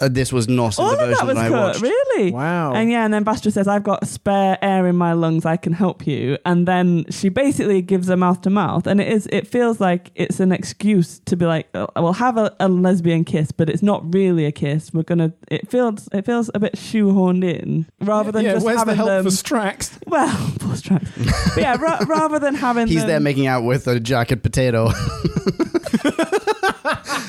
[0.00, 1.58] Uh, this was not in all the of version that was I cut.
[1.68, 1.82] watched.
[1.82, 2.32] Really?
[2.32, 2.74] Wow.
[2.74, 5.44] And yeah, and then Vastra says, "I've got spare air in my lungs.
[5.46, 9.08] I can help you." And then she basically gives a mouth to mouth, and it
[9.08, 9.26] is.
[9.30, 13.24] It feels like it's an excuse to be like, oh, "We'll have a, a lesbian
[13.24, 14.92] kiss, but it's not really a kiss.
[14.92, 16.08] We're gonna." It feels.
[16.12, 19.24] It feels a bit shoehorned in, rather than yeah, just where's the having help them.
[19.24, 19.98] for Strax?
[20.06, 21.54] well, poor Strax.
[21.54, 24.90] but yeah, ra- rather than having He's them, there making out with a jacket potato.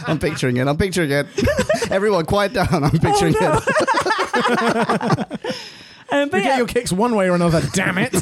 [0.07, 0.67] I'm picturing it.
[0.67, 1.27] I'm picturing it.
[1.91, 2.67] Everyone, quiet down.
[2.83, 3.59] I'm picturing no.
[3.63, 5.55] it.
[6.09, 8.15] Um, but You yeah, get your kicks one way or another, damn it.
[8.15, 8.21] Um,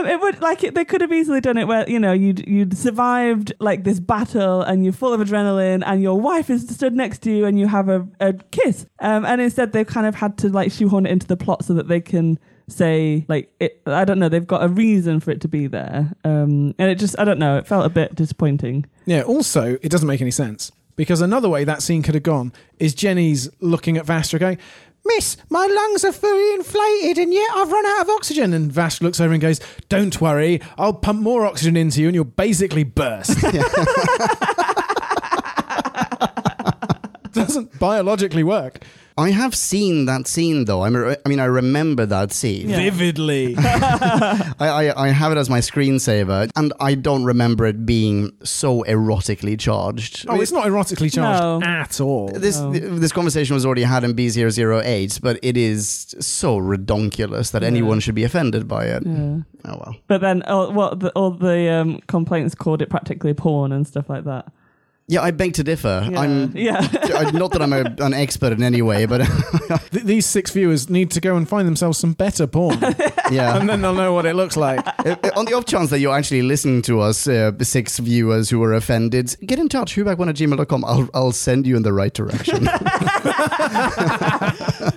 [0.00, 2.46] Um, it would like it, they could have easily done it where you know you'd
[2.46, 6.94] you'd survived like this battle and you're full of adrenaline and your wife is stood
[6.94, 8.86] next to you and you have a, a kiss.
[9.00, 11.74] Um, and instead they've kind of had to like shoehorn it into the plot so
[11.74, 12.38] that they can
[12.70, 16.12] say like it, I don't know they've got a reason for it to be there.
[16.24, 18.86] Um, and it just I don't know it felt a bit disappointing.
[19.06, 22.52] Yeah, also, it doesn't make any sense because another way that scene could have gone
[22.78, 24.58] is Jenny's looking at Vastra going,
[25.04, 28.52] Miss, my lungs are fully inflated and yet I've run out of oxygen.
[28.52, 32.14] And Vastra looks over and goes, Don't worry, I'll pump more oxygen into you and
[32.14, 33.38] you'll basically burst.
[37.34, 38.84] doesn't biologically work.
[39.18, 40.82] I have seen that scene though.
[40.84, 42.70] I'm, I mean, I remember that scene.
[42.70, 42.76] Yeah.
[42.78, 43.54] Vividly.
[43.58, 48.82] I, I, I have it as my screensaver, and I don't remember it being so
[48.84, 50.24] erotically charged.
[50.28, 51.60] oh, it's not erotically charged No.
[51.62, 52.28] at all.
[52.28, 52.72] This No.
[52.72, 57.68] this conversation was already had in B008, but it is so redonkulous that Yeah.
[57.68, 59.02] anyone should be offended by it.
[59.04, 59.38] Yeah.
[59.66, 59.96] Oh well.
[60.06, 64.08] But then all, what the, all the um, complaints called it practically porn and stuff
[64.08, 64.50] like that.
[65.10, 66.06] Yeah, I beg to differ.
[66.08, 66.20] Yeah.
[66.20, 66.80] I'm yeah.
[67.34, 69.18] Not that I'm a, an expert in any way, but
[69.90, 72.78] Th- these six viewers need to go and find themselves some better porn,
[73.32, 73.56] yeah.
[73.58, 74.80] and then they'll know what it looks like.
[75.00, 78.58] Uh, On the off chance that you're actually listening to us, uh, six viewers who
[78.60, 80.84] were offended, get in touch, whoback1 at gmail.com.
[80.84, 82.66] I'll, I'll send you in the right direction.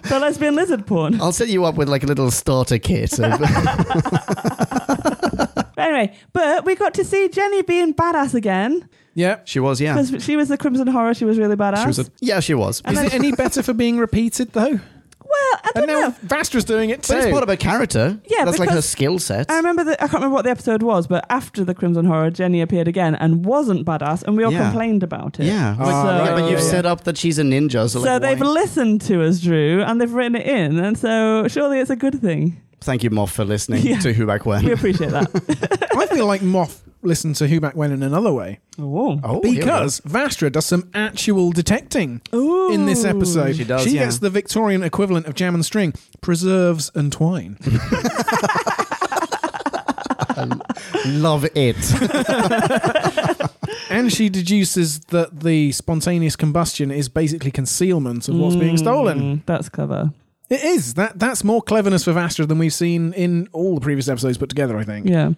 [0.09, 1.19] so lesbian lizard porn.
[1.21, 3.17] I'll set you up with like a little starter kit.
[3.19, 3.41] of-
[5.77, 9.39] Anyway, but we got to see Jenny being badass again Yeah.
[9.45, 10.01] she was, yeah.
[10.19, 11.13] she was the Crimson Horror.
[11.13, 11.81] She was really badass.
[11.81, 12.81] She was a, Yeah, she was.
[12.85, 14.79] And is then- it any better for being repeated though?
[15.25, 16.15] well, I And don't now know.
[16.23, 18.19] Vastra's doing it But it's part of her character.
[18.27, 19.49] Yeah, That's like her because- skill set.
[19.49, 22.29] I remember that I can't remember what the episode was, but after the Crimson Horror,
[22.29, 24.65] Jenny appeared again and wasn't badass, and we all Yeah.
[24.69, 25.45] complained about it.
[25.45, 25.75] Yeah.
[25.79, 26.71] Ah, But, right, yeah, but you've yeah, yeah.
[26.71, 27.89] set up that she's a ninja.
[27.89, 30.95] So, So like, they've why- listened to us, Drew, and they've written it in, and
[30.97, 32.61] so surely it's a good thing.
[32.81, 33.99] Thank you, Moff, for listening Yeah.
[34.01, 34.65] to Who Back When.
[34.65, 35.87] We appreciate that.
[35.97, 39.19] I feel like Moff listened to Who Back When in another way oh.
[39.23, 39.61] Oh, here we go.
[39.61, 42.71] because Vastra does some actual detecting Ooh.
[42.71, 43.55] in this episode.
[43.55, 44.05] She does, yeah.
[44.05, 47.57] gets the Victorian equivalent of jam and string, preserves and twine.
[51.05, 51.77] love it.
[53.89, 59.19] and she deduces that the spontaneous combustion is basically concealment of what's being stolen.
[59.19, 60.11] Mm, that's clever.
[60.49, 60.95] It is.
[60.95, 64.49] That that's more cleverness for Vastra than we've seen in all the previous episodes put
[64.49, 65.07] together, I think.
[65.07, 65.31] Yeah.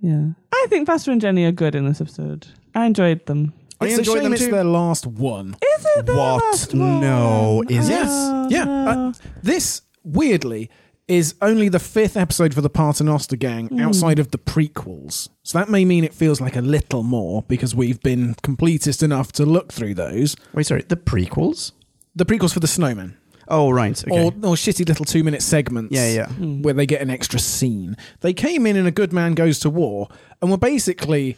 [0.00, 0.28] Yeah.
[0.52, 2.46] I think Vastra and Jenny are good in this episode.
[2.74, 3.52] I enjoyed them.
[3.80, 4.50] I It's a enjoyed shame them it's too.
[4.50, 5.56] their last one.
[5.78, 6.42] Is it the What?
[6.42, 7.00] last one?
[7.00, 8.06] No, is it?
[8.06, 8.64] Oh, Yeah.
[8.64, 8.86] no.
[8.88, 10.68] Uh, This, weirdly,
[11.06, 13.80] is only the fifth episode for the Paternoster gang Hmm.
[13.80, 15.28] outside of the prequels.
[15.42, 19.32] So that may mean it feels like a little more because we've been completist enough
[19.32, 20.36] to look through those.
[20.52, 20.84] Wait, sorry.
[20.86, 21.72] The prequels?
[22.14, 23.14] The prequels for the Snowmen.
[23.48, 24.02] Oh, right.
[24.06, 24.12] Okay.
[24.24, 25.94] Or, or shitty little two minute segments.
[25.94, 26.26] yeah, yeah.
[26.28, 26.62] Hmm.
[26.62, 27.96] where they get an extra scene.
[28.20, 30.08] They came in in A Good Man Goes to War
[30.40, 31.36] and were basically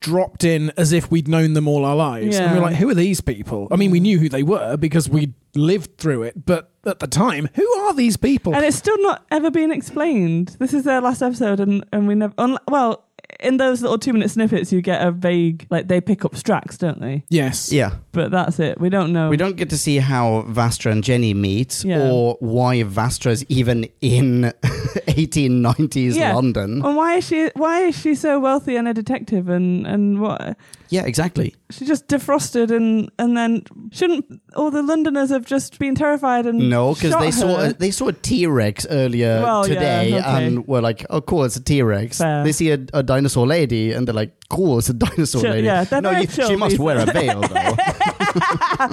[0.00, 2.36] dropped in as if we'd known them all our lives.
[2.36, 2.54] And Yeah.
[2.54, 3.66] we're like, who are these people?
[3.72, 7.08] I mean, we knew who they were because we lived through it, but at the
[7.08, 8.54] time, who are these people?
[8.54, 10.54] And it's still not ever been explained.
[10.60, 12.32] This is their last episode, and, and we never.
[12.38, 13.07] Un, well,
[13.40, 16.76] in those little two minute snippets, you get a vague, like, they pick up Strax,
[16.78, 17.24] don't they?
[17.28, 17.70] yes.
[17.72, 17.92] Yeah.
[18.12, 18.80] But that's it.
[18.80, 19.28] We don't know.
[19.30, 22.10] We don't get to see how Vastra and Jenny meet Yeah.
[22.10, 24.52] or why Vastra's even in
[25.06, 26.34] 1890s Yeah.
[26.34, 26.82] London.
[26.84, 27.50] And why is she?
[27.54, 29.48] Why is she so wealthy and a detective?
[29.48, 30.56] And and what?
[30.90, 31.54] Yeah, exactly.
[31.70, 36.70] She just defrosted, and and then shouldn't all the Londoners have just been terrified and
[36.70, 37.66] No, because shot they saw her?
[37.66, 40.46] a, they saw a T Rex earlier Well, yeah, today okay.
[40.46, 43.92] and were like, "Oh, cool, it's a T Rex." They see a, a dinosaur lady
[43.92, 46.78] and they're like, "Cool, it's a dinosaur Chill- lady." yeah, they're no, you, she must
[46.78, 47.74] wear a veil though.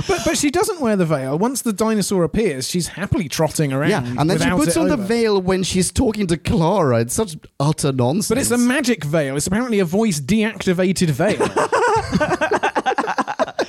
[0.08, 1.38] But, but she doesn't wear the veil.
[1.38, 3.90] Once the dinosaur appears, she's happily trotting around.
[3.90, 7.02] yeah, and then she puts it on the veil when she's talking to Clara.
[7.02, 8.30] It's such utter nonsense.
[8.30, 9.36] But it's a magic veil.
[9.36, 11.38] It's apparently a voice deactivated veil.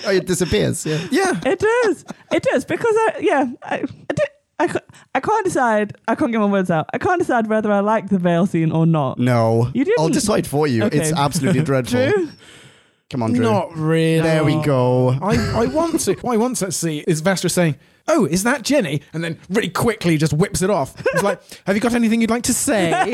[0.06, 0.84] oh, it disappears.
[0.86, 1.06] Yeah.
[1.10, 1.40] yeah.
[1.44, 2.04] It does.
[2.32, 4.80] It does because I yeah I I, did, I,
[5.14, 5.96] I can't decide.
[6.08, 6.86] I can't get my words out.
[6.92, 9.18] I can't decide whether I like the veil scene or not.
[9.18, 10.00] No, You didn't.
[10.00, 10.84] I'll decide for you.
[10.84, 10.98] Okay.
[10.98, 12.10] It's absolutely dreadful.
[12.10, 12.28] Drew,
[13.10, 13.44] Come on, Drew.
[13.44, 14.20] Not really.
[14.22, 15.10] There we go.
[15.10, 16.14] I, I want to.
[16.14, 17.76] What I want to see is Vastra saying,
[18.08, 20.94] "Oh, is that Jenny?" And then really quickly just whips it off.
[21.14, 22.90] It's like, "Have you got anything you'd like to say?"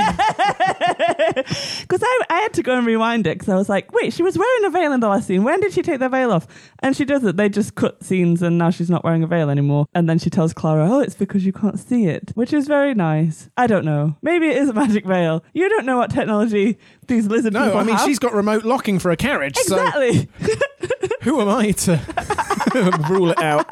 [1.80, 4.22] because I, I had to go and rewind it because I was like, wait, she
[4.22, 5.44] was wearing a veil in the last scene.
[5.44, 6.46] When did she take the veil off?
[6.80, 7.36] And she does it.
[7.36, 9.86] They just cut scenes and now she's not wearing a veil anymore.
[9.94, 12.94] And then she tells Clara, oh, it's because you can't see it, which is very
[12.94, 13.48] nice.
[13.56, 14.16] I don't know.
[14.22, 15.44] Maybe it is a magic veil.
[15.52, 18.06] You don't know what technology these lizard No, people I mean have.
[18.06, 19.56] she's got remote locking for a carriage.
[19.58, 20.28] exactly.
[20.44, 20.54] So
[21.22, 22.00] who am I to
[23.10, 23.66] rule it out?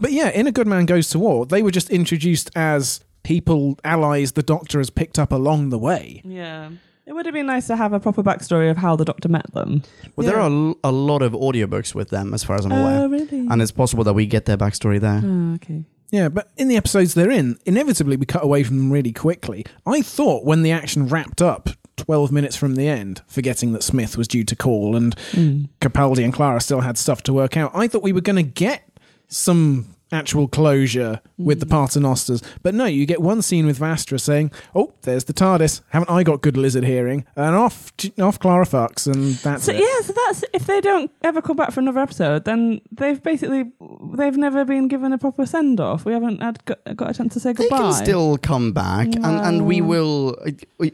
[0.00, 3.78] But yeah, in A Good Man Goes to War, they were just introduced as people,
[3.84, 6.22] allies the Doctor has picked up along the way.
[6.24, 6.70] yeah.
[7.04, 9.52] It would have been nice to have a proper backstory of how the Doctor met
[9.52, 9.82] them.
[10.14, 13.00] Well, there are a lot of audiobooks with them, as far as I'm oh, aware.
[13.00, 13.46] Oh, really?
[13.50, 15.20] And it's possible that we get their backstory there.
[15.22, 15.84] oh, okay.
[16.12, 19.64] Yeah, but in the episodes they're in, inevitably we cut away from them really quickly.
[19.86, 24.16] I thought when the action wrapped up 12 minutes from the end, forgetting that Smith
[24.16, 25.68] was due to call and Mm.
[25.80, 28.42] Capaldi and Clara still had stuff to work out, I thought we were going to
[28.42, 28.88] get
[29.28, 31.72] some actual closure with the mm.
[31.72, 32.42] Paternosters.
[32.62, 35.82] But no, you get one scene with Vastra saying, "Oh, there's the TARDIS.
[35.88, 39.80] Haven't I got good lizard hearing?" And off, off Clara fucks, and that's So it.
[39.80, 43.72] yeah, so that's if they don't ever come back for another episode, then they've basically
[44.14, 46.04] they've never been given a proper send off.
[46.04, 47.76] We haven't had got, got a chance to say goodbye.
[47.76, 47.96] They goodbye.
[47.96, 50.36] can still come back, and, and we will.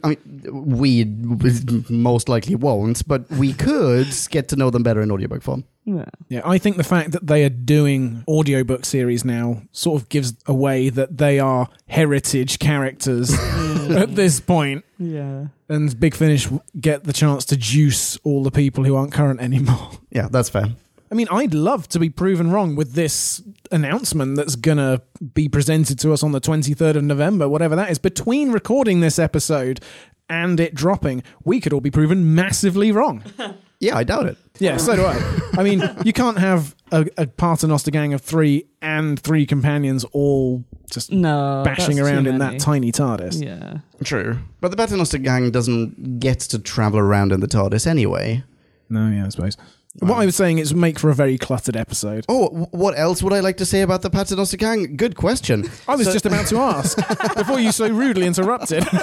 [0.04, 1.04] I mean, we
[1.88, 5.64] most likely won't, but we could get to know them better in audiobook form.
[5.96, 6.04] Yeah.
[6.28, 10.34] Yeah, I think the fact that they are doing audiobook series now sort of gives
[10.46, 13.32] away that they are heritage characters
[13.90, 15.46] at this point, Yeah.
[15.68, 16.46] and Big Finish
[16.78, 19.90] get the chance to juice all the people who aren't current anymore.
[20.10, 20.66] Yeah, that's fair.
[21.10, 25.00] I mean, I'd love to be proven wrong with this announcement that's gonna
[25.34, 27.98] be presented to us on the 23rd of November, whatever that is.
[27.98, 29.80] Between recording this episode
[30.28, 33.22] and it dropping, we could all be proven massively wrong.
[33.80, 34.36] Yeah, I doubt it.
[34.58, 35.40] Yeah, so do I.
[35.56, 40.64] I mean, you can't have a, a Paternoster gang of three and three companions all
[40.90, 41.62] just No.
[41.64, 43.40] bashing that's around too in that tiny TARDIS.
[43.44, 43.78] Yeah.
[44.02, 44.38] True.
[44.60, 48.42] But the Paternoster gang doesn't get to travel around in the TARDIS anyway.
[48.90, 49.56] No, yeah, I suppose.
[50.00, 52.24] What I was saying is make for a very cluttered episode.
[52.28, 54.96] Oh, w- what else would I like to say about the Paternoster gang?
[54.96, 55.68] Good question.
[55.86, 56.96] I was So- just about to ask
[57.36, 58.84] before you so rudely interrupted.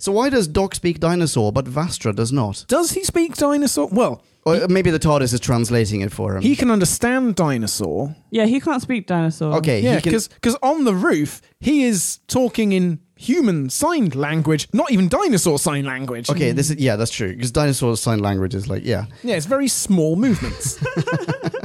[0.00, 2.64] So why does Doc speak dinosaur, but Vastra does not?
[2.68, 3.88] Does he speak dinosaur?
[3.92, 6.42] Well, Or maybe the TARDIS is translating it for him.
[6.42, 8.16] he can understand dinosaur.
[8.30, 9.54] Yeah, he can't speak dinosaur.
[9.58, 10.12] okay, Yeah, he can.
[10.12, 15.84] because on the roof he is talking in human sign language, not even dinosaur sign
[15.84, 16.30] language.
[16.30, 17.34] Okay, this is yeah, that's true.
[17.34, 20.82] Because dinosaur sign language is like yeah, Yeah, it's very small movements.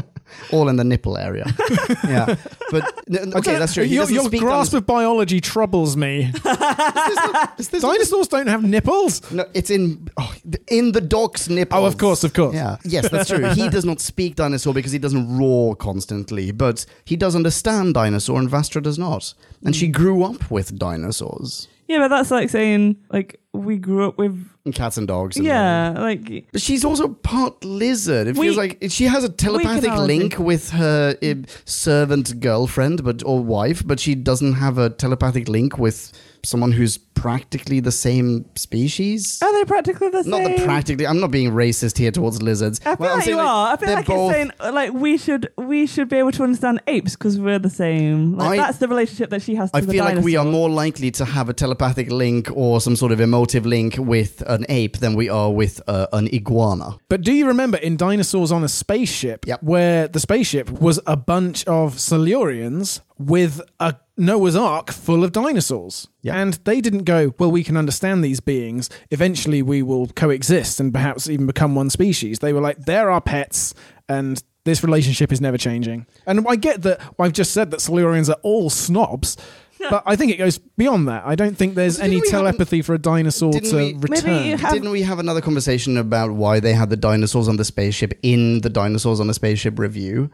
[0.52, 1.46] all in the nipple area.
[2.04, 2.36] yeah,
[2.72, 2.93] but
[3.36, 3.84] okay, that's true.
[3.84, 6.32] He Your, doesn't your speak grasp dinosaur- of biology troubles me.
[6.43, 9.32] Dinosaurs don't have nipples.
[9.32, 10.34] No, it's in oh,
[10.68, 11.80] in the dog's nipple.
[11.80, 12.56] Oh, of course, of course.
[12.56, 12.78] Yeah.
[12.84, 13.46] Yes, that's true.
[13.50, 18.39] He does not speak dinosaur because he doesn't roar constantly, but he does understand dinosaur,
[18.39, 19.34] and Vastra does not.
[19.64, 19.91] And she hmm.
[19.93, 24.74] grew up with dinosaurs, Yeah, but that's like saying like we grew up with and
[24.74, 25.38] cats and dogs.
[25.38, 28.28] And yeah, like But she's also part lizard.
[28.28, 31.34] It We- feels like she has a telepathic link with her uh,
[31.66, 36.11] servant girlfriend, but or wife, but she doesn't have a telepathic link with
[36.46, 39.39] someone who's practically the same species.
[39.41, 40.32] are they practically the same?
[40.32, 41.08] Not the practically.
[41.08, 42.80] I'm not being racist here towards lizards.
[42.86, 43.74] I feel Well, like you saying, are.
[43.74, 46.43] I feel like both- it's saying uh, like we should we should be able to
[46.43, 48.38] understand apes because we're the same.
[48.38, 50.46] Like I- that's the relationship that she has to I the feel like we are
[50.46, 54.66] more likely to have a telepathic link or some sort of emotive link with an
[54.70, 56.98] ape than we are with uh, an iguana.
[57.10, 59.64] But do you remember in Dinosaurs on a Spaceship, Yep.
[59.64, 66.07] where the spaceship was a bunch of Silurians with a Noah's Ark full of dinosaurs?
[66.22, 66.36] Yep.
[66.36, 68.89] And they didn't go, well, we can understand these beings.
[69.11, 72.39] Eventually we will coexist and perhaps even become one species.
[72.39, 73.74] They were like, they're our pets,
[74.07, 76.05] and this relationship is never changing.
[76.26, 79.38] And I get that I've just said that Silurians are all snobs.
[79.89, 81.28] But I think it goes beyond that.
[81.28, 83.93] I don't think there's Didn't any we have an- telepathy for a dinosaur to we-
[83.93, 84.57] return.
[84.57, 88.18] Have- Didn't we have another conversation about why they had the dinosaurs on the spaceship
[88.24, 90.32] in the dinosaurs on the spaceship review?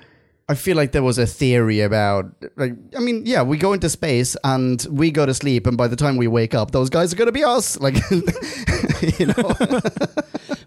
[0.50, 2.26] I feel like there was a theory about,
[2.58, 5.88] like, I mean, yeah, we go into space and we go to sleep, and by
[5.88, 7.80] the time we wake up, those guys are going to be us.
[7.80, 7.96] Like,
[9.20, 9.56] you know,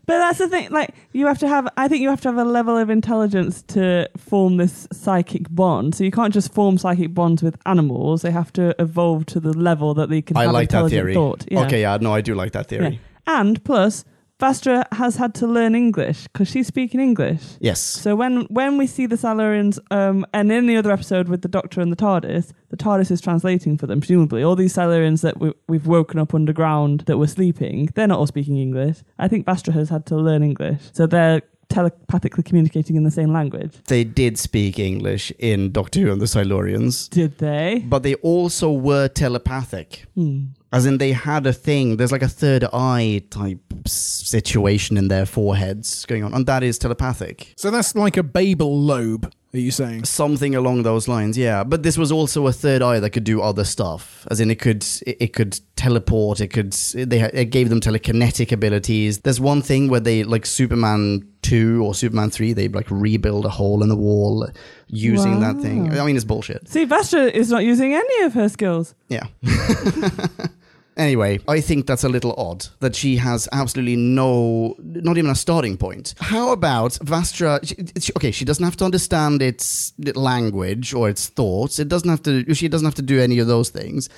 [0.07, 0.71] But that's the thing.
[0.71, 1.67] Like you have to have.
[1.79, 5.95] I think you have to have a level of intelligence to form this psychic bond.
[5.95, 8.21] So you can't just form psychic bonds with animals.
[8.23, 10.37] They have to evolve to the level that they can.
[10.37, 11.15] I have like that intelligent theory.
[11.15, 11.45] Thought.
[11.51, 11.65] Yeah.
[11.65, 12.79] Okay, yeah, no, I do like that Yeah.
[12.81, 13.01] theory.
[13.27, 14.05] And plus,
[14.41, 17.41] Vastra has had to learn English because she's speaking English.
[17.61, 17.81] Yes.
[17.81, 21.49] So when when we see the Silurians, um, and in the other episode with the
[21.49, 24.01] Doctor and the TARDIS, the TARDIS is translating for them.
[24.01, 28.19] Presumably, all these Silurians that we, we've woken up underground that were sleeping, they're not
[28.19, 28.99] all speaking English.
[29.19, 33.33] I think Vastra has had to learn English, so they're telepathically communicating in the same
[33.33, 33.73] language.
[33.87, 37.85] They did speak English in Doctor Who and the Silurians, Did they?
[37.89, 40.05] but they also were telepathic.
[40.15, 40.47] Hmm.
[40.75, 41.99] As in, they had a thing.
[41.99, 46.79] There's like a third eye type situation in their foreheads going on, and that is
[46.79, 47.55] telepathic.
[47.57, 50.05] So that's like a Babel lobe, are you saying?
[50.05, 51.63] Something along those lines, yeah.
[51.63, 54.27] But this was also a third eye that could do other stuff.
[54.33, 56.41] As in, it could it, it could teleport.
[56.41, 59.21] It could they it gave them telekinetic abilities.
[59.21, 62.53] There's one thing where they like Superman two or Superman three.
[62.53, 64.49] They like rebuild a hole in the wall
[64.89, 65.97] using that thing.
[65.97, 66.69] I mean, it's bullshit.
[66.69, 68.97] See, Vastra is not using any of her skills.
[69.09, 69.29] Yeah.
[70.97, 75.35] Anyway, I think that's a little odd that she has absolutely no, not even a
[75.35, 76.15] starting point.
[76.19, 77.67] How about Vastra?
[78.01, 81.79] She, okay, she doesn't have to understand its language or its thoughts.
[81.79, 82.55] It doesn't have to.
[82.55, 84.09] She doesn't have to do any of those things.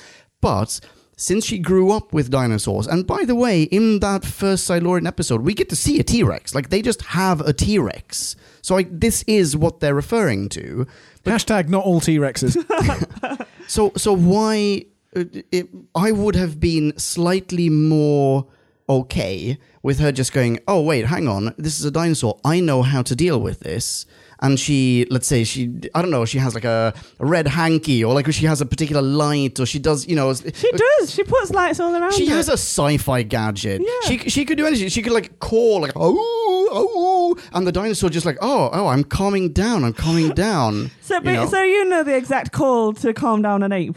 [0.43, 0.81] But
[1.17, 5.41] since she grew up with dinosaurs, and by the way, in that first Silurian episode,
[5.41, 6.55] we get to see a T Rex.
[6.55, 8.37] Like they just have a T Rex.
[8.61, 10.87] So I, this is what they're referring to.
[11.25, 12.55] Hashtag not all T Rexes.
[13.67, 14.85] So so why
[15.17, 18.47] it, I would have been slightly more
[18.89, 21.55] okay with her just going, "Oh wait, hang on.
[21.59, 22.39] This is a dinosaur.
[22.45, 24.07] I know how to deal with this."
[24.41, 28.05] And she, let's say she, I don't know, she has like a, a red hanky,
[28.05, 31.11] or like she has a particular light, or she does, you know, She uh, does.
[31.11, 32.13] She puts lights all around.
[32.13, 32.37] she her.
[32.37, 33.81] has a sci-fi gadget.
[33.83, 34.09] Yeah.
[34.09, 34.89] She she could do anything.
[34.91, 39.05] She could like call like oh oh, and the dinosaur just like oh oh, I'm
[39.05, 39.85] calming down.
[39.85, 40.91] I'm calming down.
[41.07, 43.97] So, you but, so you know the exact call to calm down an ape.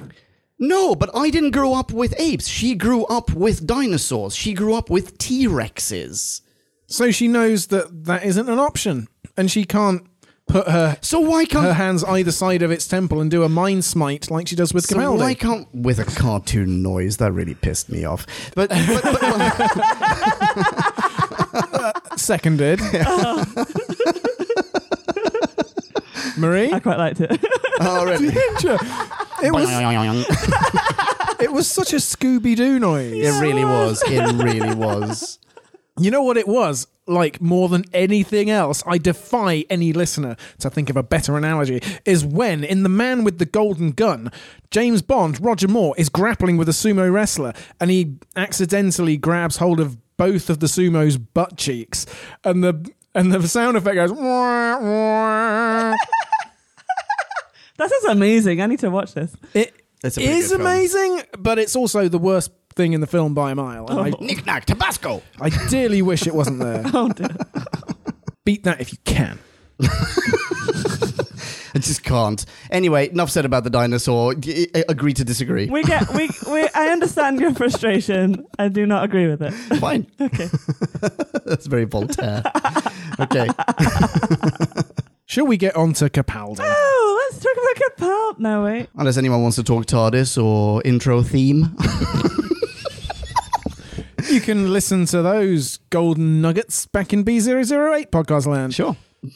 [0.59, 2.47] No, but I didn't grow up with apes.
[2.47, 4.35] She grew up with dinosaurs.
[4.35, 6.41] She grew up with T Rexes.
[6.87, 9.07] so she knows that that isn't an option.
[9.37, 10.05] And she can't
[10.49, 13.49] put her So why can't her hands either side of its temple and do a
[13.49, 15.17] mind smite like she does with so Capaldi.
[15.19, 18.25] why can't with a cartoon noise that really pissed me off.
[18.55, 19.19] But, but, but
[22.19, 22.79] Seconded.
[26.37, 26.71] Marie?
[26.71, 27.39] I quite liked it.
[27.79, 28.31] Oh, already.
[29.43, 29.69] It was
[31.39, 33.13] it was such a Scooby Doo noise.
[33.13, 34.01] It really was.
[34.05, 35.39] It really was.
[35.99, 36.87] You know what it was?
[37.07, 41.81] Like more than anything else, I defy any listener to think of a better analogy.
[42.05, 44.31] Is when in The Man with the Golden Gun,
[44.71, 49.79] James Bond, Roger Moore, is grappling with a sumo wrestler and he accidentally grabs hold
[49.79, 52.05] of both of the sumo's butt cheeks
[52.43, 54.11] and the and the sound effect goes
[57.79, 58.61] "Wah, wah." That is amazing.
[58.61, 59.35] I need to watch this.
[59.53, 59.73] It
[60.03, 60.67] It's a pretty is good film.
[60.67, 63.87] amazing, but it's also the worst thing in the film by a mile.
[63.87, 64.23] And I, oh.
[64.23, 65.21] Knick knack Tabasco.
[65.41, 66.83] I dearly wish it wasn't there.
[66.93, 67.29] Oh dear.
[68.45, 69.39] Beat that if you can.
[71.71, 72.43] I just can't.
[72.71, 74.33] Anyway, enough said about the dinosaur.
[74.33, 75.69] I- I- agree to disagree.
[75.69, 78.45] We get we, we I understand your frustration.
[78.57, 79.51] I do not agree with it.
[79.79, 80.07] Fine.
[80.19, 80.49] Okay.
[81.45, 82.41] That's very Voltaire.
[83.19, 83.47] okay.
[85.29, 86.57] Shall we get on to Capaldi?
[86.59, 88.39] Oh, let's talk about Capaldi.
[88.39, 88.89] No wait.
[88.95, 91.75] Unless anyone wants to talk TARDIS or intro theme.
[94.29, 98.73] You can listen to those golden nuggets back in B008 podcast land.
[98.73, 98.95] Sure.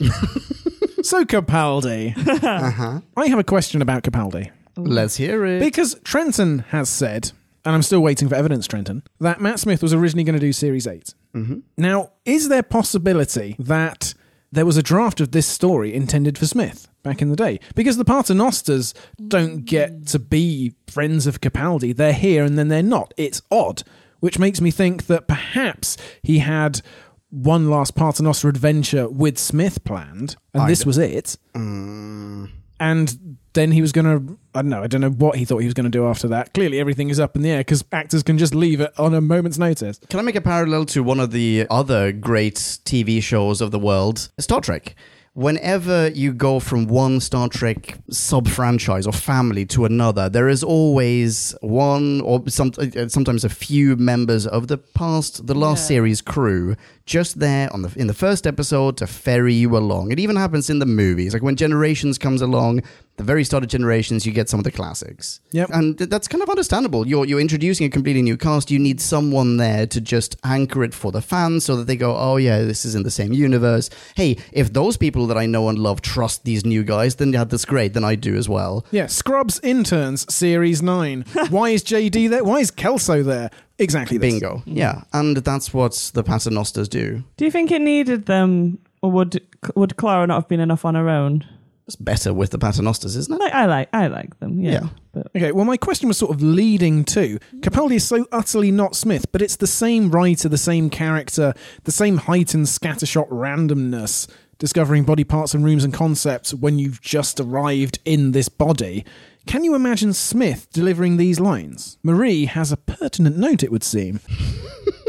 [1.03, 2.15] So, Capaldi.
[2.15, 3.01] Uh-huh.
[3.17, 4.51] I have a question about Capaldi.
[4.77, 5.59] Let's hear it.
[5.59, 7.31] Because Trenton has said,
[7.65, 10.53] and I'm still waiting for evidence, Trenton, that Matt Smith was originally going to do
[10.53, 11.13] Series 8.
[11.35, 11.59] Mm-hmm.
[11.77, 14.13] Now, is there possibility that
[14.53, 17.59] there was a draft of this story intended for Smith back in the day?
[17.75, 18.93] Because the Paternosters
[19.27, 21.95] don't get to be friends of Capaldi.
[21.95, 23.13] They're here and then they're not.
[23.17, 23.83] It's odd,
[24.19, 26.81] which makes me think that perhaps he had
[27.29, 31.37] one last Paternoster adventure with Smith planned, and I this was it.
[31.55, 35.45] Mm, And then he was going to, I don't know, I don't know what he
[35.45, 36.53] thought he was going to do after that.
[36.53, 39.21] Clearly, everything is up in the air because actors can just leave it on a
[39.21, 39.99] moment's notice.
[40.09, 43.79] can I make a parallel to one of the other great TV shows of the
[43.79, 44.29] world?
[44.39, 44.95] Star Trek.
[45.35, 50.63] Whenever you go from one Star Trek sub franchise or family to another, there is
[50.63, 55.87] always one or some, uh, sometimes a few members of the past, the last Yeah.
[55.87, 56.75] series crew,
[57.07, 60.11] just there on the in the first episode to ferry you along.
[60.11, 62.81] It even happens in the movies, like when Generations comes along.
[63.17, 65.39] The very start of Generations, you get some of the classics.
[65.51, 65.69] Yep.
[65.71, 67.07] And th- that's kind of understandable.
[67.07, 68.71] You're you're introducing a completely new cast.
[68.71, 72.17] You need someone there to just anchor it for the fans so that they go,
[72.17, 75.69] "Oh yeah, this is in the same universe." Hey, if those people that I know
[75.69, 77.93] and love trust these new guys, then yeah, that's great.
[77.93, 78.83] Then I do as well.
[78.89, 81.25] Yeah, Scrubs Interns, Series 9.
[81.49, 82.43] Why is JD there?
[82.43, 83.51] Why is Kelso there?
[83.77, 84.33] Exactly this.
[84.33, 84.63] Bingo.
[84.65, 87.23] Yeah, and that's what the Paternosters do.
[87.37, 89.39] Do you think it needed them, or would
[89.75, 91.45] would Clara not have been enough on her own?
[91.85, 93.39] It's better with the Paternosters, isn't it?
[93.39, 94.59] Like I like I like them.
[94.59, 94.71] Yeah.
[94.71, 94.87] Yeah.
[95.11, 98.95] But Okay, well, my question was sort of leading to Capaldi is so utterly not
[98.95, 101.53] Smith, but it's the same writer, the same character,
[101.83, 104.29] the same heightened scattershot randomness,
[104.59, 109.03] discovering body parts and rooms and concepts when you've just arrived in this body.
[109.45, 111.97] Can you imagine Smith delivering these lines?
[112.01, 114.21] Marie has a pertinent note, it would seem.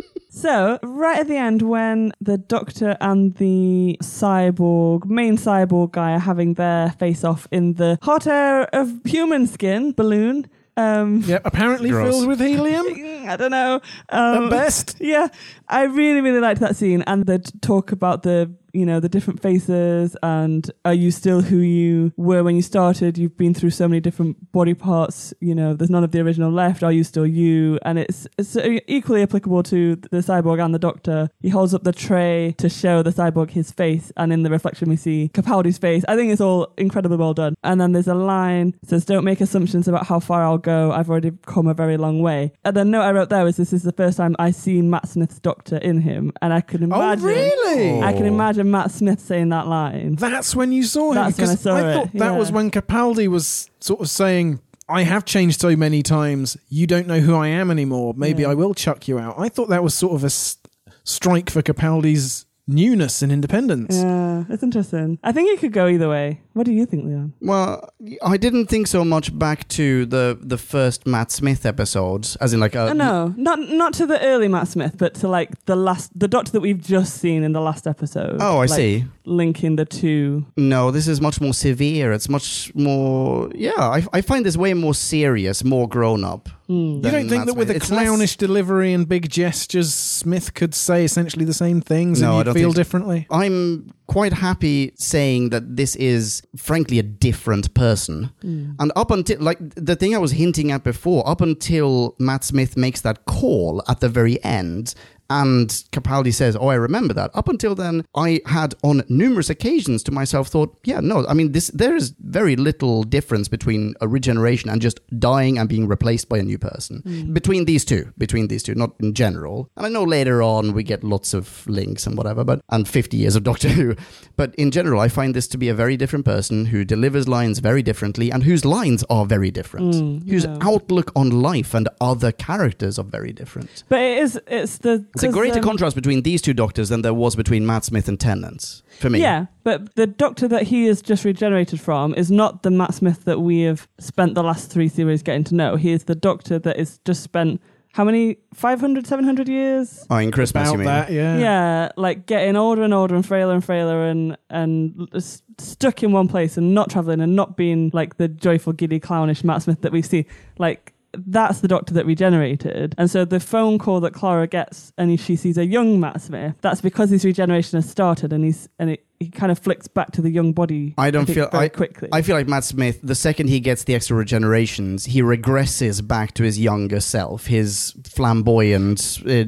[0.44, 6.18] So, right at the end, when the doctor and the cyborg, main cyborg guy, are
[6.18, 11.88] having their face off in the hot air of human skin balloon, um, Yep, apparently
[11.88, 12.10] Gross.
[12.10, 12.84] filled with helium
[13.26, 13.80] I don't know.
[14.10, 14.96] Um, at best.
[15.00, 15.28] Yeah,
[15.66, 19.40] I really, really liked that scene, and the talk about the you know, the different
[19.40, 23.16] faces and are you still who you were when you started?
[23.16, 26.50] You've been through so many different body parts, you know, there's none of the original
[26.50, 26.82] left.
[26.82, 27.78] Are you still you?
[27.82, 28.56] And it's, it's
[28.86, 31.30] equally applicable to the cyborg and the doctor.
[31.40, 34.88] He holds up the tray to show the cyborg his face, and in the reflection,
[34.88, 36.04] we see Capaldi's face.
[36.08, 37.54] I think it's all incredibly well done.
[37.62, 40.92] And then there's a line says, Don't make assumptions about how far I'll go.
[40.92, 42.52] I've already come a very long way.
[42.64, 45.08] And the note I wrote there was, This is the first time I see Matt
[45.08, 46.32] Smith's doctor in him.
[46.42, 47.24] And I could oh, imagine.
[47.24, 48.02] Oh, really?
[48.02, 50.16] I can imagine Matt Smith saying that line.
[50.16, 51.14] That's when you saw him.
[51.16, 52.36] That's when I saw it, thought that yeah.
[52.38, 56.56] was when Capaldi was sort of saying, I have changed so many times.
[56.68, 58.14] You don't know who I am anymore.
[58.16, 58.50] Maybe Yeah.
[58.50, 59.34] I will chuck you out.
[59.38, 60.58] I thought that was sort of a s-
[61.04, 63.96] strike for Capaldi's newness and independence.
[63.96, 65.18] Yeah, it's interesting.
[65.22, 66.40] I think it could go either way.
[66.54, 67.32] What do you think, Leon?
[67.40, 67.90] Well,
[68.22, 72.60] I didn't think so much back to the the first Matt Smith episodes, as in
[72.60, 75.74] like a Uh, no, not not to the early Matt Smith, but to like the
[75.76, 78.36] last, the Doctor that we've just seen in the last episode.
[78.40, 79.04] Oh, I Like, see.
[79.26, 80.44] Linking the two.
[80.56, 82.12] No, this is much more severe.
[82.12, 83.50] It's much more.
[83.54, 86.48] Yeah, I, I find this way more serious, more grown up.
[86.66, 91.44] You don't think that with a clownish delivery and big gestures, Smith could say essentially
[91.44, 93.26] the same things No, I and you'd don't feel think differently?
[93.30, 98.30] I'm quite happy saying that this is frankly a different person.
[98.42, 98.76] Mm.
[98.78, 102.76] And up until like the thing I was hinting at before, up until Matt Smith
[102.76, 104.94] makes that call at the very end.
[105.30, 110.02] And Capaldi says, "Oh, I remember that." Up until then, I had on numerous occasions
[110.04, 114.08] to myself thought, "Yeah, no, I mean, this there is very little difference between a
[114.08, 117.02] regeneration and just dying and being replaced by a new person.
[117.06, 117.34] Mm.
[117.34, 119.68] Between these two, between these two, not in general.
[119.76, 123.16] And I know later on we get lots of links and whatever, but and 50
[123.16, 123.96] years of Doctor Who,
[124.36, 127.58] but in general, I find this to be a very different person who delivers lines
[127.58, 130.58] very differently and whose lines are very different, mm, whose yeah.
[130.60, 135.04] outlook on life and other characters are very different." But it is, it's the.
[135.24, 137.84] It's a 'cause, greater um, contrast between these two doctors than there was between Matt
[137.84, 139.20] Smith and Tennant, for me.
[139.20, 143.24] Yeah, but the Doctor that he is just regenerated from is not the Matt Smith
[143.24, 145.76] that we have spent the last three series getting to know.
[145.76, 147.60] He is the Doctor that is just spent
[147.92, 150.04] how many 500, 700 years?
[150.10, 150.86] Oh, in Christmas, you About mean?
[150.86, 151.38] that, yeah.
[151.38, 156.10] Yeah, like getting older and older and frailer and frailer and and s- stuck in
[156.10, 159.82] one place and not traveling and not being like the joyful, giddy, clownish Matt Smith
[159.82, 160.26] that we see.
[160.58, 160.92] Like
[161.26, 162.94] that's the Doctor that regenerated.
[162.98, 166.54] And so the phone call that Clara gets and she sees a young Matt Smith.
[166.60, 170.10] That's because his regeneration has started and he's and it, he kind of flicks back
[170.12, 170.94] to the young body.
[170.98, 172.08] I don't think, feel- I- quickly.
[172.12, 176.34] I feel like Matt Smith, the second he gets the extra regenerations, he regresses back
[176.34, 179.44] to his younger self, his flamboyant, uh,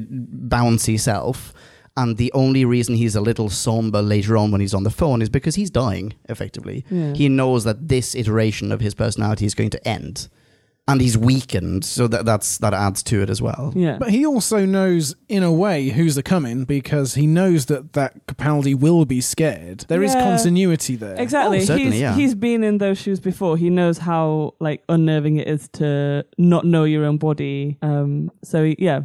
[0.47, 1.53] bouncy self.
[1.95, 5.21] And the only reason he's a little somber later on when he's on the phone
[5.23, 6.85] is because he's dying, effectively.
[6.91, 7.13] Yeah.
[7.13, 10.29] He knows that this iteration of his personality is going to end.
[10.89, 13.73] And he's weakened, so that, that's, that adds to it as well.
[13.75, 13.97] yeah.
[13.99, 18.25] But he also knows, in a way, who's a coming because he knows that that
[18.27, 19.81] Capaldi will be scared.
[19.89, 20.21] There is Yeah.
[20.23, 21.15] continuity there.
[21.19, 21.57] Exactly.
[21.57, 22.15] Oh, certainly, he's, yeah.
[22.15, 23.57] he's been in those shoes before.
[23.57, 27.77] He knows how like unnerving it is to not know your own body.
[27.81, 28.31] Um.
[28.45, 29.01] So yeah.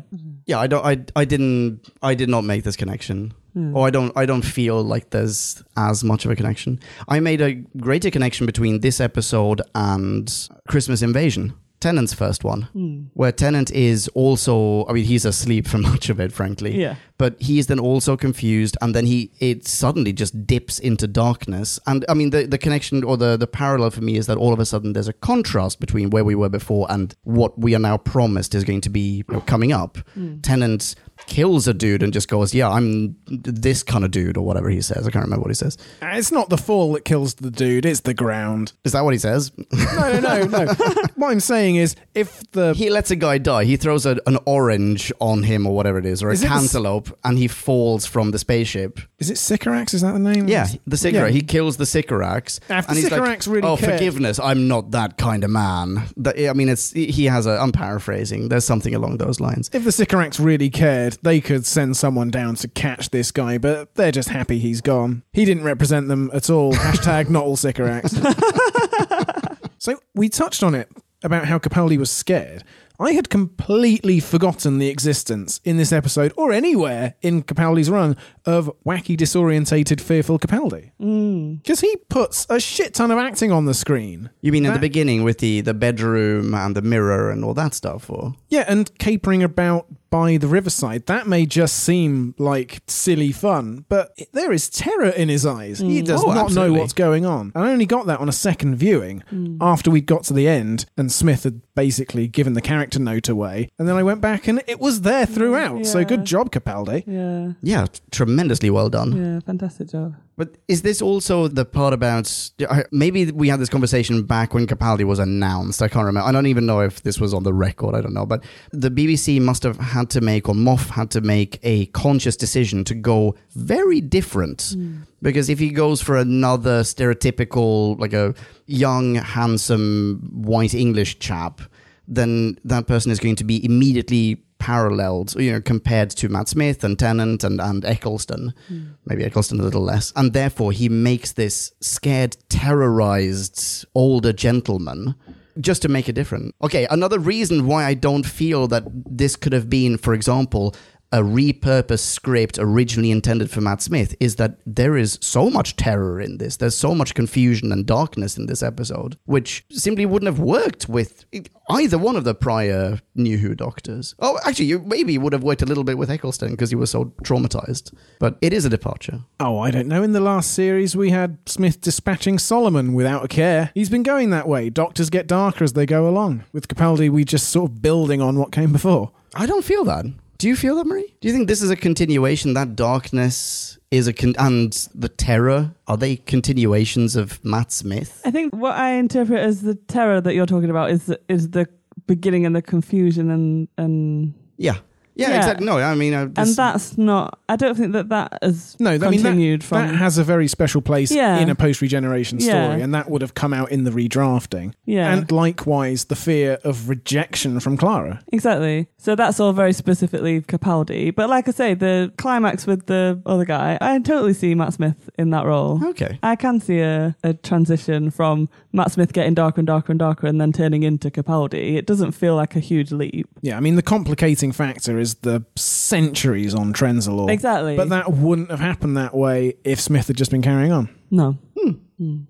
[0.46, 0.84] Yeah, I don't.
[0.84, 1.88] I, I didn't.
[2.00, 3.34] I did not make this connection.
[3.54, 3.76] Hmm.
[3.76, 4.12] Or I don't.
[4.16, 6.78] I don't feel like there's as much of a connection.
[7.08, 10.32] I made a greater connection between this episode and
[10.68, 11.52] Christmas Invasion,
[11.82, 13.00] Tennant's first one, Hmm.
[13.14, 14.86] where Tennant is also.
[14.88, 16.80] I mean, he's asleep for much of it, frankly.
[16.80, 16.94] Yeah.
[17.18, 21.78] But he is then also confused, and then he it suddenly just dips into darkness.
[21.86, 24.52] And I mean, the the connection or the the parallel for me is that all
[24.52, 27.80] of a sudden there's a contrast between where we were before and what we are
[27.90, 29.98] now promised is going to be you know, coming up.
[30.42, 30.94] Tennant
[31.26, 34.80] kills a dude and just goes, "Yeah, I'm this kind of dude," or whatever he
[34.80, 35.06] says.
[35.06, 35.78] I can't remember what he says.
[36.00, 38.72] Uh, It's not the fall that kills the dude, it's the ground.
[38.84, 39.52] Is that what he says?
[39.72, 40.64] No, no, no, no.
[41.16, 42.74] what I'm saying is, if the.
[42.74, 43.64] he lets a guy die.
[43.64, 46.46] He throws a, an orange on him or whatever it is, or a Is it
[46.46, 49.00] the cantaloupe, and he falls from the spaceship.
[49.18, 49.94] Is it Sycorax?
[49.94, 50.48] Is that the name?
[50.48, 51.28] Yeah, the Sycorax.
[51.28, 51.32] Yeah.
[51.34, 52.58] He kills the Sycorax.
[52.68, 54.38] The and he's Sycorax like, really Oh, cared- forgiveness.
[54.40, 56.02] I'm not that kind of man.
[56.16, 57.52] That- I mean, it's he has a.
[57.52, 58.48] I'm paraphrasing.
[58.48, 59.70] There's something along those lines.
[59.72, 63.94] If the Sycorax really cared, they could send someone down to catch this guy, but
[63.94, 65.22] they're just happy he's gone.
[65.32, 66.72] He didn't represent them at all.
[66.72, 68.14] Hashtag not all Sycorax.
[69.78, 70.88] so we touched on it
[71.22, 72.64] about how Capaldi was scared.
[72.98, 78.70] I had completely forgotten the existence in this episode or anywhere in Capaldi's run of
[78.86, 80.92] wacky, disorientated, fearful Capaldi.
[81.00, 81.62] Mm.
[81.62, 84.30] Because he puts a shit ton of acting on the screen.
[84.40, 87.74] You mean in the beginning with the the bedroom and the mirror and all that
[87.74, 93.32] stuff, or Yeah, and capering about by the riverside, that may just seem like silly
[93.32, 95.78] fun, but there is terror in his eyes.
[95.78, 96.04] He mm.
[96.04, 97.50] does Oh, not know what's going on.
[97.54, 99.56] And I only got that on a second viewing mm.
[99.58, 103.68] after we'd got to the end and Smith had basically given the character note away.
[103.78, 105.86] And then I went back and it was there throughout.
[105.86, 107.04] So good job, Capaldi.
[107.06, 107.52] Yeah.
[107.62, 109.16] Yeah, tremendously well done.
[109.16, 110.14] Yeah, fantastic job.
[110.36, 112.50] But is this also the part about
[112.90, 115.82] maybe we had this conversation back when Capaldi was announced?
[115.82, 116.26] I can't remember.
[116.26, 117.94] I don't even know if this was on the record.
[117.94, 118.26] I don't know.
[118.26, 122.36] But the BBC must have had to make, or Moff had to make a conscious
[122.36, 124.72] decision to go very different.
[124.74, 125.02] Hmm.
[125.20, 128.34] Because if he goes for another stereotypical, like a
[128.66, 131.60] young, handsome, white English chap,
[132.08, 136.84] then that person is going to be immediately paralleled, you know, compared to Matt Smith
[136.84, 138.54] and Tennant and, and Eccleston.
[138.68, 138.82] Hmm.
[139.04, 140.12] Maybe Eccleston a little less.
[140.14, 145.16] And therefore, he makes this scared, terrorized older gentleman
[145.60, 146.54] just to make it different.
[146.62, 150.74] Okay, another reason why I don't feel that this could have been, for example,
[151.12, 156.20] a repurposed script originally intended for Matt Smith is that there is so much terror
[156.20, 156.56] in this.
[156.56, 161.26] There's so much confusion and darkness in this episode, which simply wouldn't have worked with
[161.70, 164.14] either one of the prior New Who doctors.
[164.20, 166.90] Oh, actually, you maybe would have worked a little bit with Eccleston because he was
[166.90, 167.94] so traumatized.
[168.18, 169.20] But it is a departure.
[169.38, 170.02] Oh, I don't know.
[170.02, 173.70] In the last series, we had Smith dispatching Solomon without a care.
[173.74, 174.70] He's been going that way.
[174.70, 176.44] Doctors get darker as they go along.
[176.52, 179.12] With Capaldi, we just sort of building on what came before.
[179.34, 180.06] I don't feel that.
[180.42, 181.14] Do you feel that, Marie?
[181.20, 182.54] Do you think this is a continuation?
[182.54, 188.20] That darkness is a con- and the terror are they continuations of Matt Smith?
[188.24, 191.50] I think what I interpret as the terror that you're talking about is the, is
[191.50, 191.68] the
[192.08, 194.78] beginning and the confusion and and Yeah,
[195.14, 195.36] yeah, Yeah.
[195.36, 195.66] exactly.
[195.66, 197.38] No, I mean, uh, this- and that's not.
[197.48, 199.86] I don't think that that has No, I mean, that, continued from.
[199.88, 201.38] that has a very special place Yeah.
[201.38, 202.76] in a post regeneration story, Yeah.
[202.84, 204.72] and that would have come out in the redrafting.
[204.86, 208.20] yeah, And likewise, the fear of rejection from Clara.
[208.32, 208.88] exactly.
[208.98, 211.14] So that's all very specifically Capaldi.
[211.14, 215.10] But like I say, the climax with the other guy, I totally see Matt Smith
[215.18, 215.80] in that role.
[215.84, 216.18] okay.
[216.22, 220.26] I can see a, a transition from Matt Smith getting darker and darker and darker
[220.26, 221.76] and then turning into Capaldi.
[221.76, 223.28] It doesn't feel like a huge leap.
[223.42, 227.30] Yeah, I mean, the complicating factor is the centuries on Trenzalore.
[227.30, 227.76] Exactly.
[227.76, 230.88] But that wouldn't have happened that way if Smith had just been carrying on.
[231.10, 231.36] No.
[231.60, 231.72] Hmm.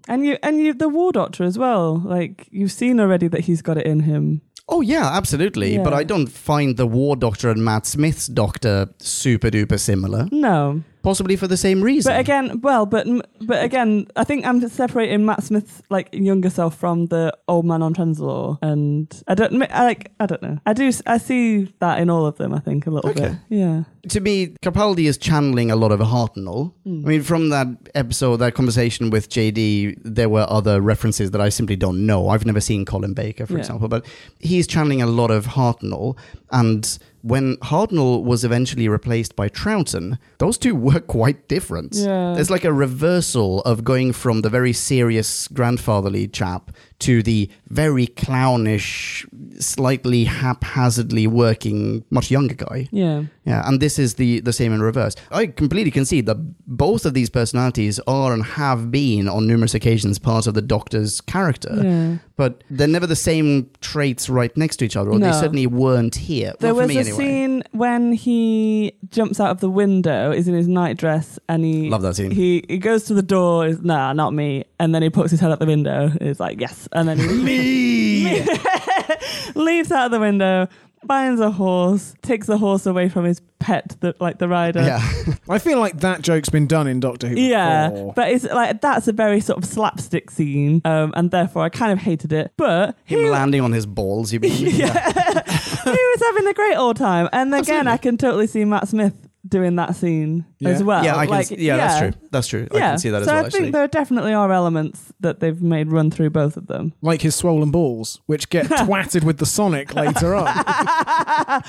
[0.08, 1.96] And you and you the War Doctor as well.
[1.98, 4.42] Like you've seen already that he's got it in him.
[4.68, 5.74] Oh yeah, absolutely.
[5.76, 5.82] Yeah.
[5.82, 10.28] But I don't find the War Doctor and Matt Smith's Doctor super duper similar.
[10.30, 10.82] No.
[11.02, 12.12] Possibly for the same reason.
[12.12, 13.06] But again, well, but
[13.40, 17.82] but again, I think I'm separating Matt Smith's like younger self from the old man
[17.82, 20.58] on Trenzalore, and I don't I like I don't know.
[20.64, 22.54] I do I see that in all of them.
[22.54, 23.30] I think a little Okay.
[23.30, 23.38] bit.
[23.48, 23.84] Yeah.
[24.08, 26.72] to me, Capaldi is channeling a lot of Hartnell.
[26.86, 27.04] Mm.
[27.04, 31.50] I mean, from that episode, that conversation with JD, there were other references that I
[31.50, 32.28] simply don't know.
[32.28, 33.60] I've never seen Colin Baker, for Yeah.
[33.60, 34.04] example, but
[34.40, 36.16] he's channeling a lot of Hartnell.
[36.52, 41.94] And when Hartnell was eventually replaced by Troughton, those two were quite different.
[41.94, 42.34] Yeah.
[42.34, 48.06] There's like a reversal of going from the very serious grandfatherly chap to the very
[48.06, 49.26] clownish,
[49.66, 52.88] slightly haphazardly working, much younger guy.
[52.92, 53.24] Yeah.
[53.44, 55.16] Yeah, and this is the the same in reverse.
[55.32, 56.36] I completely concede that
[56.66, 61.20] both of these personalities are and have been on numerous occasions part of the Doctor's
[61.20, 62.16] character, Yeah.
[62.36, 66.14] but they're never the same traits right next to each other, or they certainly weren't
[66.14, 66.52] here.
[66.60, 67.16] There was me a anyway.
[67.18, 72.02] scene when he jumps out of the window, is in his nightdress, and he Love
[72.02, 72.30] that scene.
[72.30, 75.40] He he goes to the door, is nah, not me, and then he puts his
[75.40, 76.12] head out the window.
[76.20, 78.46] It's like yes, and then he Me.
[79.54, 80.68] leaves out of the window,
[81.06, 84.82] finds a horse, takes the horse away from his pet, the, like the rider.
[84.82, 85.00] yeah,
[85.48, 87.38] I feel like that joke's been done in Doctor Who.
[87.38, 88.12] Yeah, before.
[88.14, 91.92] but it's like that's a very sort of slapstick scene, um, and therefore I kind
[91.92, 92.52] of hated it.
[92.56, 94.32] But him he, landing on his balls.
[94.32, 94.50] You mean?
[94.52, 99.14] he was having a great old time, and again, I can totally see Matt Smith
[99.52, 100.70] doing that scene Yeah.
[100.70, 101.04] as well.
[101.04, 101.30] Yeah, I can.
[101.36, 102.12] Like, see- yeah, that's true.
[102.32, 102.66] That's true.
[102.72, 103.42] I can see that as so well.
[103.42, 106.92] I Actually, think there definitely are elements that they've made run through both of them.
[107.02, 110.46] Like his swollen balls, which get twatted with the Sonic later on.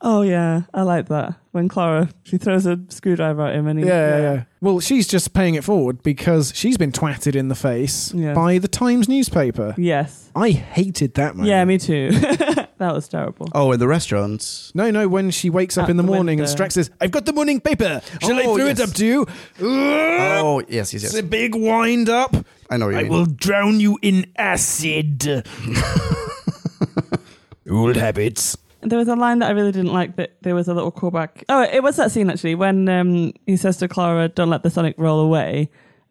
[0.00, 1.34] Oh yeah, I like that.
[1.52, 4.44] When Clara she throws a screwdriver at him, and he, Yeah, yeah, yeah.
[4.60, 8.34] Well, she's just paying it forward because she's been twatted in the face Yeah.
[8.34, 9.74] by the Times newspaper.
[9.76, 10.30] Yes.
[10.34, 11.46] I hated that man.
[11.46, 12.10] Yeah, me too.
[12.82, 13.48] that was terrible.
[13.54, 14.70] oh, in the restaurant.
[14.74, 16.64] No, no, when she wakes up Out in the, the morning and window.
[16.64, 18.00] Strax says, I've got the morning paper.
[18.20, 18.78] Shall I Oh, throw yes.
[18.80, 19.26] it up to you?
[19.60, 21.14] Oh, yes, yes, It's yes.
[21.14, 22.34] a big wind up.
[22.70, 23.12] I know what you I mean.
[23.12, 25.22] will drown you in acid.
[27.70, 28.56] Old habits.
[28.82, 30.16] There was a line that I really didn't like.
[30.16, 31.44] That there was a little callback.
[31.48, 34.70] Oh, it was that scene actually when um, he says to Clara, "Don't let the
[34.70, 35.70] Sonic roll away,"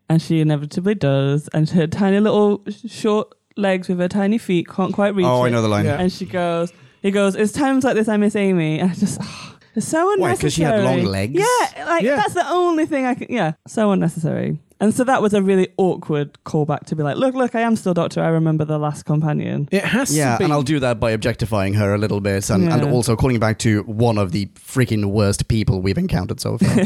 [0.09, 4.67] and she inevitably does, and her tiny little sh- short legs with her tiny feet
[4.67, 5.25] can't quite reach.
[5.25, 5.51] oh, I it.
[5.51, 5.85] know the line.
[5.85, 5.99] Yeah.
[5.99, 6.71] And she goes,
[7.01, 9.19] He goes, "It's times like this I miss Amy." And I just.
[9.21, 10.21] Ah, it's so unnecessary.
[10.35, 11.33] Why, 'cause she had long legs?
[11.33, 12.17] Yeah, like Yeah.
[12.17, 13.27] that's the only thing I can.
[13.29, 14.59] Yeah, so unnecessary.
[14.81, 17.75] And so that was a really awkward callback to be like, "Look, look, I am
[17.77, 18.21] still Doctor.
[18.21, 20.43] I remember the last companion." It has Yeah, to be.
[20.45, 23.59] and I'll do that by objectifying her a little bit and, and also calling back
[23.59, 26.83] to one of the freaking worst people we've encountered so far.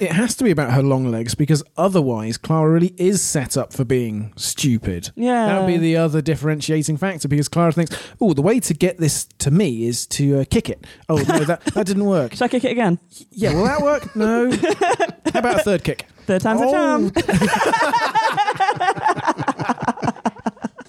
[0.00, 3.72] It has to be about her long legs because otherwise Clara really is set up
[3.72, 5.10] for being stupid.
[5.14, 5.46] Yeah.
[5.46, 8.98] That would be the other differentiating factor because Clara thinks, oh, the way to get
[8.98, 10.84] this to me is to uh, kick it.
[11.08, 12.32] Oh, no, that, that didn't work.
[12.34, 12.98] Should I kick it again?
[13.30, 14.14] Yeah, will that work?
[14.16, 14.50] No.
[15.32, 16.06] How about a third kick?
[16.26, 16.72] Third time's a Oh.
[16.72, 17.12] charm.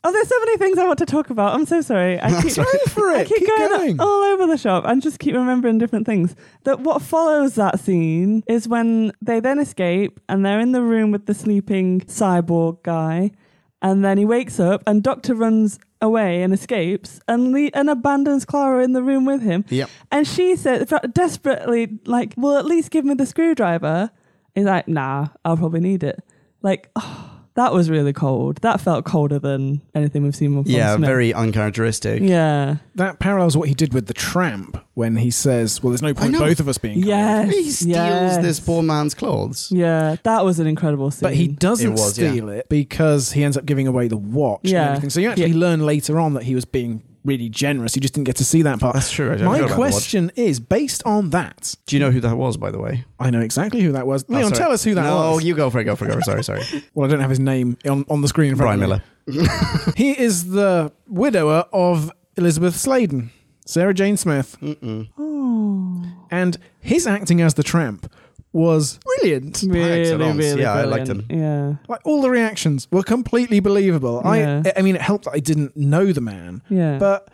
[0.08, 1.56] Oh, there's so many things I want to talk about.
[1.56, 2.22] I'm so sorry.
[2.22, 2.52] I keep,
[2.90, 3.28] for I it.
[3.28, 4.00] keep, Keep going, going.
[4.00, 6.36] all over the shop and just keep remembering different things.
[6.64, 11.10] That what follows that scene is when they then escape and they're in the room
[11.10, 13.32] with the sleeping cyborg guy,
[13.82, 18.46] and then he wakes up and Doctor runs away and escapes and le- and abandons
[18.46, 19.66] Clara in the room with him.
[19.70, 19.90] Yep.
[20.12, 24.12] And she says desperately, like, "Well, at least give me the screwdriver."
[24.56, 26.24] He's like, "Nah, I'll probably need it."
[26.62, 28.58] Like, oh, that was really cold.
[28.62, 31.08] That felt colder than anything we've seen from yeah, Smith.
[31.08, 32.22] very uncharacteristic.
[32.22, 32.78] Yeah.
[32.96, 36.38] That parallels what he did with the tramp when he says, well, there's no point
[36.38, 37.54] both of us being cold." Yes.
[37.54, 38.42] He steals yes.
[38.42, 39.70] this poor man's clothes.
[39.72, 41.22] Yeah, that was an incredible scene.
[41.28, 42.32] But he doesn't It was, yeah.
[42.32, 44.88] steal it because he ends up giving away the watch and Yeah.
[44.90, 45.10] everything.
[45.12, 47.96] So you actually learn later on that he was being really generous.
[47.96, 48.94] You just didn't get to see that part.
[48.94, 49.28] That's true.
[49.32, 49.92] I My forgot about the watch.
[49.92, 51.76] question is based on that.
[51.88, 53.04] Do you know who that was, by the way?
[53.20, 54.24] I know exactly who that was.
[54.30, 54.58] Oh, Leon, sorry.
[54.58, 55.44] tell us who that no, was.
[55.44, 55.84] you go for it.
[55.86, 56.10] Go for it.
[56.10, 56.44] Go for it.
[56.44, 56.84] Sorry, sorry.
[56.94, 59.36] Well, I don't have his name on, on the screen in front Brian of me.
[59.38, 59.94] Miller.
[59.98, 63.32] He is the widower of Elizabeth Sladen,
[63.66, 64.56] Sarah Jane Smith.
[64.62, 65.10] Mm.
[65.18, 66.06] Oh.
[66.32, 68.12] And his acting as the tramp
[68.56, 69.64] was brilliant.
[69.68, 71.26] really, really Yeah, I liked him.
[71.30, 74.22] Yeah, Like all the reactions were completely believable.
[74.24, 74.64] Yeah.
[74.66, 76.62] I I mean it helped that I didn't know the man.
[76.70, 76.98] yeah.
[76.98, 77.30] But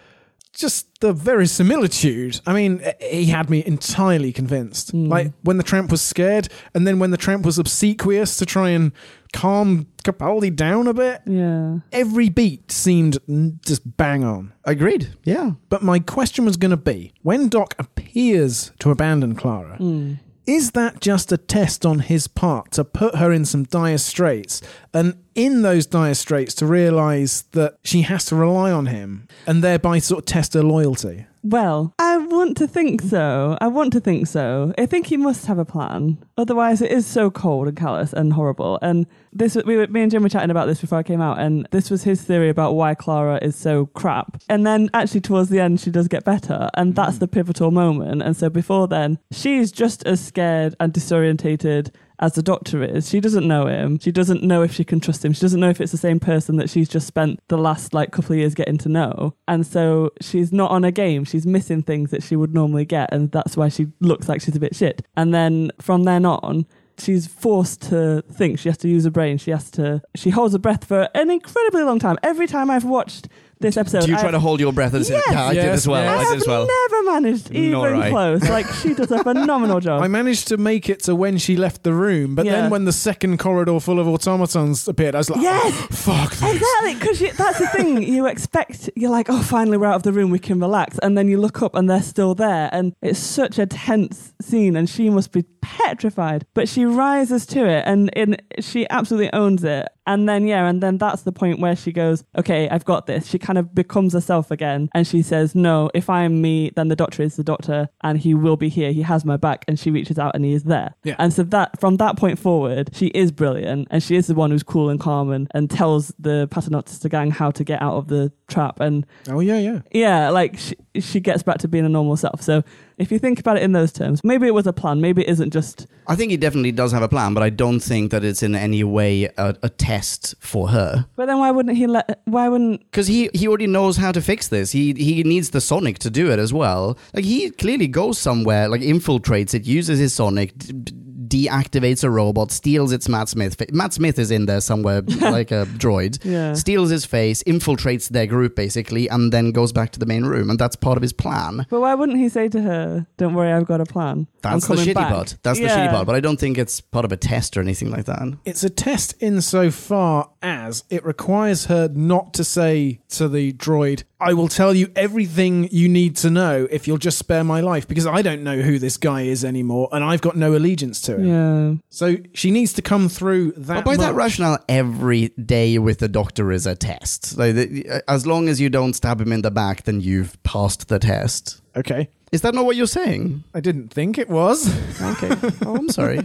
[0.53, 2.41] just the verisimilitude.
[2.45, 4.93] I mean, he had me entirely convinced.
[4.93, 5.07] Mm.
[5.07, 8.69] Like when the tramp was scared, and then when the tramp was obsequious to try
[8.69, 8.91] and
[9.31, 11.77] calm Capaldi down a bit, yeah.
[11.93, 13.17] every beat seemed
[13.65, 14.51] just bang on.
[14.65, 15.15] I agreed.
[15.23, 15.51] Yeah.
[15.69, 20.19] But my question was going to be when Doc appears to abandon Clara, Mm.
[20.45, 24.61] Is that just a test on his part to put her in some dire straits?
[24.93, 29.63] And in those dire straits, to realize that she has to rely on him and
[29.63, 31.25] thereby sort of test her loyalty?
[31.43, 33.57] Well, I want to think so.
[33.59, 34.73] I want to think so.
[34.77, 36.23] I think he must have a plan.
[36.37, 38.77] Otherwise, it is so cold and callous and horrible.
[38.81, 41.39] And this, we were, me and Jim were chatting about this before I came out,
[41.39, 44.41] and this was his theory about why Clara is so crap.
[44.49, 47.19] And then actually, towards the end, she does get better, and that's mm-hmm.
[47.19, 48.21] the pivotal moment.
[48.21, 53.09] And so before then, she's just as scared and disorientated as the doctor is.
[53.09, 53.99] She doesn't know him.
[53.99, 55.33] She doesn't know if she can trust him.
[55.33, 58.11] She doesn't know if it's the same person that she's just spent the last like
[58.11, 59.33] couple of years getting to know.
[59.47, 61.25] And so she's not on a game.
[61.25, 64.55] She's missing things that she would normally get, and that's why she looks like she's
[64.55, 65.05] a bit shit.
[65.17, 66.65] And then from then on.
[66.97, 68.59] She's forced to think.
[68.59, 69.39] She has to use her brain.
[69.39, 70.03] She has to.
[70.13, 72.19] She holds her breath for an incredibly long time.
[72.21, 73.27] Every time I've watched
[73.61, 75.25] this episode, Do you try I've- to hold your breath and say, Yes.
[75.31, 76.03] yeah, I did as well.
[76.03, 76.17] yes.
[76.17, 76.67] I I did as well.
[76.67, 78.47] never managed even close.
[78.49, 80.01] Like she does a phenomenal job.
[80.01, 82.53] I managed to make it to when she left the room, but Yeah.
[82.53, 85.73] then when the second corridor full of automatons appeared, I was like, Yes.
[85.73, 86.55] Oh, fuck this.
[86.55, 88.01] Exactly, because that's the thing.
[88.11, 91.17] You expect you're like, oh, finally we're out of the room, we can relax, and
[91.17, 94.89] then you look up and they're still there, and it's such a tense scene, and
[94.89, 99.87] she must be petrified, but she rises to it, and in she absolutely owns it.
[100.07, 103.27] And then yeah, and then that's the point where she goes, okay, I've got this.
[103.27, 106.95] She kind of becomes herself again, and she says, no, if I'm me, then the
[106.95, 108.91] doctor is the doctor, and he will be here.
[108.91, 110.95] He has my back, and she reaches out and he is there.
[111.03, 111.15] Yeah.
[111.19, 114.49] And so that from that point forward, she is brilliant, and she is the one
[114.51, 118.07] who's cool and calm and, and tells the Paternoster gang how to get out of
[118.07, 118.79] the trap.
[118.79, 119.81] And Oh, yeah, yeah.
[119.91, 122.41] yeah, like she, she gets back to being a normal self.
[122.41, 122.63] So
[123.01, 125.01] if you think about it in those terms, maybe it was a plan.
[125.01, 127.79] Maybe it isn't just I think he definitely does have a plan, but I don't
[127.79, 131.05] think that it's in any way a, a test for her.
[131.15, 132.21] But then why wouldn't he let?
[132.25, 132.81] Why wouldn't?
[132.81, 134.71] Because he, he already knows how to fix this.
[134.71, 136.97] He he needs the Sonic to do it as well.
[137.13, 140.93] Like he clearly goes somewhere, like infiltrates it, uses his Sonic, d- d-
[141.31, 143.55] deactivates a robot, steals its Matt Smith.
[143.55, 146.23] fa- Matt Smith is in there somewhere, like a droid.
[146.23, 146.53] Yeah.
[146.53, 150.49] Steals his face, infiltrates their group basically, and then goes back to the main room.
[150.49, 151.65] And that's part of his plan.
[151.69, 154.67] But why wouldn't he say to her, "Don't worry, I've got a plan." I'm That's
[154.67, 155.37] the shitty back." part.
[155.43, 156.05] That's the shitty part.
[156.05, 158.21] But I don't think it's part of a test or anything like that.
[158.45, 164.33] It's a test insofar as it requires her not to say to the droid, I
[164.33, 168.05] will tell you everything you need to know if you'll just spare my life because
[168.05, 171.25] I don't know who this guy is anymore and I've got no allegiance to him.
[171.27, 171.81] Yeah.
[171.89, 173.83] So she needs to come through that.
[173.83, 177.37] But by that rationale, every day with the doctor is a test.
[177.37, 180.41] Like, the, uh, as long as you don't stab him in the back, then you've
[180.43, 181.61] passed the test.
[181.75, 182.09] Okay.
[182.31, 183.43] Is that not what you're saying?
[183.53, 184.69] I didn't think it was.
[185.01, 185.35] Okay.
[185.65, 186.19] oh, I'm sorry.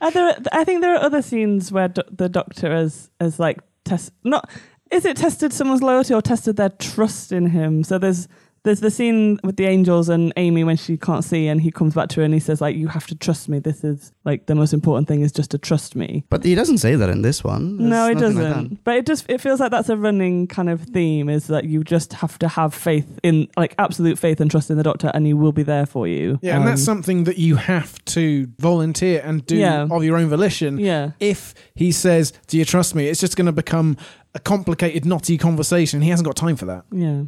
[0.00, 3.58] Are there, I think there are other scenes where do- the doctor is, has like
[3.84, 4.50] test not
[4.90, 7.84] is it tested someone's loyalty or tested their trust in him.
[7.84, 8.28] So there's
[8.64, 11.94] there's the scene with the angels and Amy when she can't see and he comes
[11.94, 13.60] back to her and he says like you have to trust me.
[13.60, 16.24] This is like the most important thing is just to trust me.
[16.30, 17.76] But he doesn't say that in this one.
[17.76, 18.70] no, There's it nothing doesn't.
[18.72, 21.66] like but it just it feels like that's a running kind of theme is that
[21.66, 25.12] you just have to have faith in like absolute faith and trust in the doctor
[25.14, 26.40] and he will be there for you.
[26.42, 29.86] Yeah, and that's Um, something that you have to volunteer and do Yeah.
[29.88, 30.78] of your own volition.
[30.78, 31.12] yeah.
[31.20, 33.06] If he says, Do you trust me?
[33.06, 33.96] It's just going to become
[34.36, 36.02] a complicated, knotty conversation.
[36.02, 36.84] He hasn't got time for that.
[36.92, 37.24] Yeah.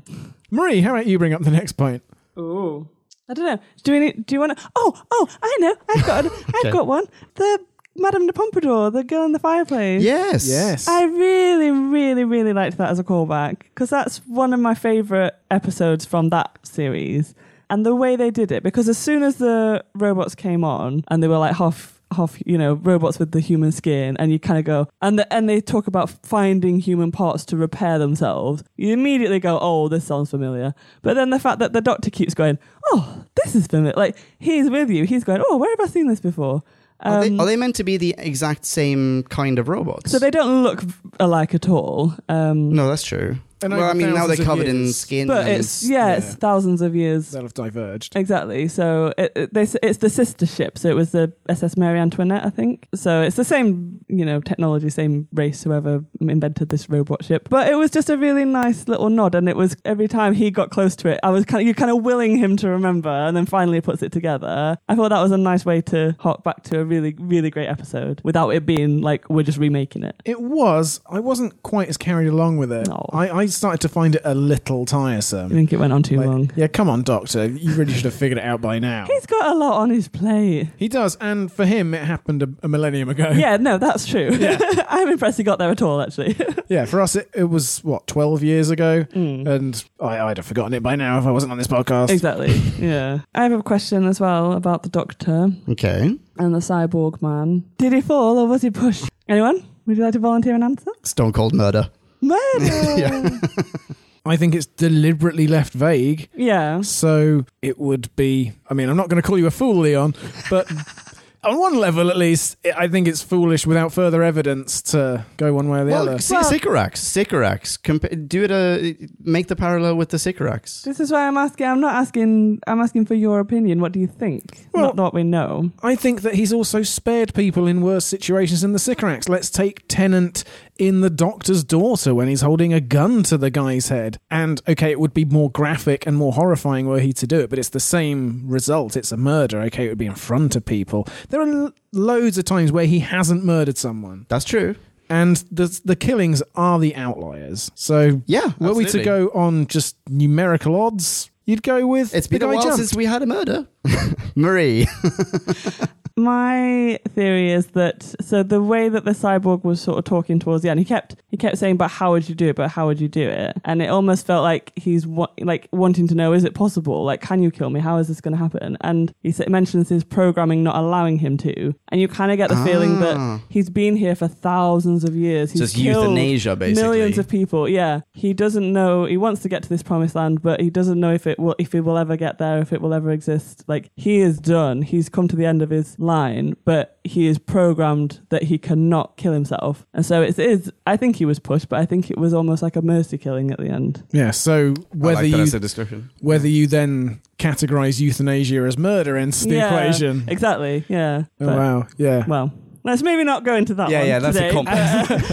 [0.50, 2.02] Marie, how about you bring up the next point?
[2.36, 2.86] Oh.
[3.28, 3.58] I don't know.
[3.82, 4.70] Do we need, do you want to?
[4.76, 5.76] Oh, oh, I know.
[5.88, 6.44] I've got, Okay.
[6.64, 7.04] I've got one.
[7.34, 7.58] The
[7.96, 10.02] Madame de Pompadour, the girl in the fireplace.
[10.02, 10.46] Yes.
[10.48, 10.86] Yes.
[10.86, 15.34] I really, really, really liked that as a callback because that's one of my favorite
[15.50, 17.34] episodes from that series.
[17.70, 21.22] And the way they did it, because as soon as the robots came on and
[21.22, 24.58] they were like half, half, you know, robots with the human skin, and you kind
[24.58, 28.92] of go, and the, and they talk about finding human parts to repair themselves, you
[28.92, 30.74] immediately go, oh, this sounds familiar.
[31.02, 32.58] But then the fact that the doctor keeps going,
[32.92, 36.06] oh, this is familiar, like he's with you, he's going, oh, where have I seen
[36.08, 36.62] this before?
[37.00, 40.10] Are, they, Um, are they meant to be the exact same kind of robots?
[40.10, 40.82] so they don't look
[41.20, 42.14] alike at all.
[42.28, 43.36] Um, No, that's true.
[43.62, 45.26] And well, I mean, now they're thousands of covered in skin.
[45.28, 48.16] But it's yeah, it's thousands of years They'll have diverged.
[48.16, 48.68] exactly.
[48.68, 50.78] So it, it, they, it's the sister ship.
[50.78, 52.88] So it was the SS Marie Antoinette, I think.
[52.94, 57.48] So it's the same, you know, technology, same race, whoever invented this robot ship.
[57.48, 60.50] But it was just a really nice little nod, and it was every time he
[60.50, 63.10] got close to it, I was kind of you're kind of willing him to remember,
[63.10, 64.78] and then finally puts it together.
[64.88, 67.68] I thought that was a nice way to hop back to a really really great
[67.68, 70.16] episode without it being like we're just remaking it.
[70.24, 71.00] It was.
[71.08, 72.86] I wasn't quite as carried along with it.
[72.88, 73.08] No.
[73.12, 75.46] I, I started to find it a little tiresome.
[75.46, 76.50] I think it went on too Like, long.
[76.56, 77.46] yeah, come on, Doctor.
[77.46, 79.06] You really should have figured it out by now.
[79.10, 80.68] He's got a lot on his plate.
[80.76, 83.30] He does, and for him, it happened a, a millennium ago.
[83.30, 84.30] Yeah, no, that's true.
[84.32, 84.58] Yeah.
[84.88, 86.36] I'm impressed he got there at all, actually.
[86.68, 89.04] Yeah, for us, it, it was, what, 12 years ago?
[89.14, 89.48] Mm.
[89.48, 92.10] And I, I'd have forgotten it by now if I wasn't on this podcast.
[92.10, 92.52] exactly.
[92.78, 93.20] Yeah.
[93.34, 96.14] I have a question as well about the doctor Okay.
[96.36, 97.64] and the cyborg man.
[97.78, 99.08] Did he fall or was he pushed?
[99.30, 99.66] Anyone?
[99.86, 100.90] Would you like to volunteer an answer?
[101.04, 101.88] Stone cold murder.
[102.20, 103.40] Murder.
[104.26, 106.28] I think it's deliberately left vague.
[106.34, 106.82] yeah.
[106.82, 108.52] So it would be.
[108.68, 110.14] I mean, I'm not going to call you a fool, Leon,
[110.50, 110.70] but
[111.44, 115.70] on one level, at least, I think it's foolish without further evidence to go one
[115.70, 116.18] way or the Well, other.
[116.18, 117.00] see, Well- Sycorax.
[117.00, 117.78] Sycorax.
[117.78, 118.50] Compa- do it.
[118.50, 120.82] Uh, make the parallel with the Sycorax.
[120.82, 121.66] This is why I'm asking.
[121.66, 122.60] I'm not asking.
[122.66, 123.80] I'm asking for your opinion.
[123.80, 124.66] What do you think?
[124.74, 125.70] Well- not what we know.
[125.82, 129.26] I think that he's also spared people in worse situations than the Sycorax.
[129.26, 130.44] Let's take Tennant
[130.78, 134.18] in The Doctor's Daughter when he's holding a gun to the guy's head.
[134.30, 137.50] And okay, it would be more graphic and more horrifying were he to do it,
[137.50, 138.96] but it's the same result.
[138.96, 139.60] It's a murder.
[139.62, 141.06] Okay, it would be in front of people.
[141.30, 144.76] There are l- loads of times where he hasn't murdered someone, That's true.
[145.10, 147.70] and the the killings are the outliers.
[147.74, 148.52] So, Yeah.
[148.60, 152.52] were we to go on just numerical odds, you'd go with It's the been a
[152.52, 152.76] while jumped.
[152.78, 153.66] since we had a murder.
[154.36, 154.86] Marie.
[156.18, 160.62] My theory is that so the way that the cyborg was sort of talking towards
[160.62, 162.56] the end, he kept he kept saying, "But how would you do it?
[162.56, 166.08] But how would you do it?" And it almost felt like he's wa- like wanting
[166.08, 167.04] to know, "Is it possible?
[167.04, 167.80] Like, can you kill me?
[167.80, 171.36] How is this going to happen?" And he sa- mentions his programming not allowing him
[171.38, 173.40] to, and you kind of get the feeling that Ah.
[173.48, 175.52] he's been here for thousands of years.
[175.52, 176.82] He's Just euthanasia, basically.
[176.82, 177.68] millions of people.
[177.68, 179.04] Yeah, he doesn't know.
[179.04, 181.54] He wants to get to this promised land, but he doesn't know if it will,
[181.58, 183.64] if he will ever get there, if it will ever exist.
[183.68, 184.82] Like he is done.
[184.82, 189.16] He's come to the end of his line, but he is programmed that he cannot
[189.16, 190.72] kill himself, and so it is.
[190.86, 193.52] I think he was pushed, but I think it was almost like a mercy killing
[193.52, 194.02] at the end.
[194.10, 196.10] yeah, so whether you description.
[196.20, 200.24] whether you then categorize euthanasia as murder ends the Yeah, equation.
[200.26, 200.84] Exactly.
[200.88, 201.24] Yeah.
[201.40, 201.86] Oh, But, wow.
[201.96, 202.24] Yeah.
[202.26, 202.52] Well.
[202.88, 204.52] Let's maybe not go into that Yeah, one yeah, that's a today.
[204.54, 204.68] comp-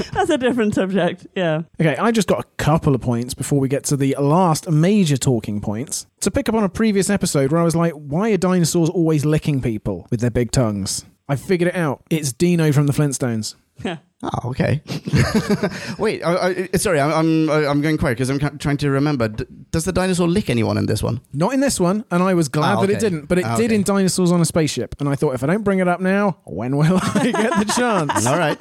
[0.13, 1.25] that's a different subject.
[1.35, 1.61] Yeah.
[1.79, 5.15] Okay, I just got a couple of points before we get to the last major
[5.17, 6.05] talking points.
[6.19, 9.23] To pick up on a previous episode where I was like, why are dinosaurs always
[9.23, 11.05] licking people with their big tongues?
[11.29, 12.03] I figured it out.
[12.09, 13.55] It's Dino from the Flintstones.
[14.23, 14.81] Oh, okay.
[15.99, 19.27] Wait, I, I, sorry, I'm I'm I'm going quiet because I'm trying to remember.
[19.27, 21.21] D- does the dinosaur lick anyone in this one?
[21.33, 23.55] Not in this one, and I was glad Ah, that it didn't, but it Ah,
[23.55, 23.75] did okay.
[23.75, 24.95] in Dinosaurs on a Spaceship.
[24.99, 27.71] And I thought, if I don't bring it up now, when will I get the
[27.75, 28.25] chance?
[28.25, 28.59] All right.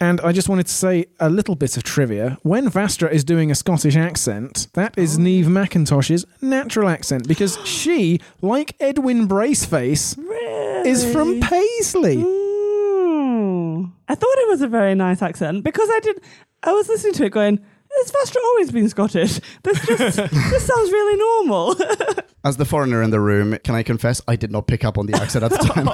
[0.00, 2.36] And I just wanted to say a little bit of trivia.
[2.42, 5.22] When Vastra is doing a Scottish accent, that is Oh.
[5.22, 10.18] Neve McIntosh's natural accent because she, like Edwin Braceface,
[10.84, 12.16] is from Paisley.
[12.16, 12.39] Mm.
[14.10, 16.20] I thought it was a very nice accent because I did.
[16.64, 17.64] I was listening to it going,
[17.98, 19.40] "Has Vastra always been Scottish?
[19.62, 20.16] This just
[20.50, 21.76] this sounds really normal."
[22.42, 25.04] As the foreigner in the room, can I confess I did not pick up on
[25.04, 25.86] the accent at the time?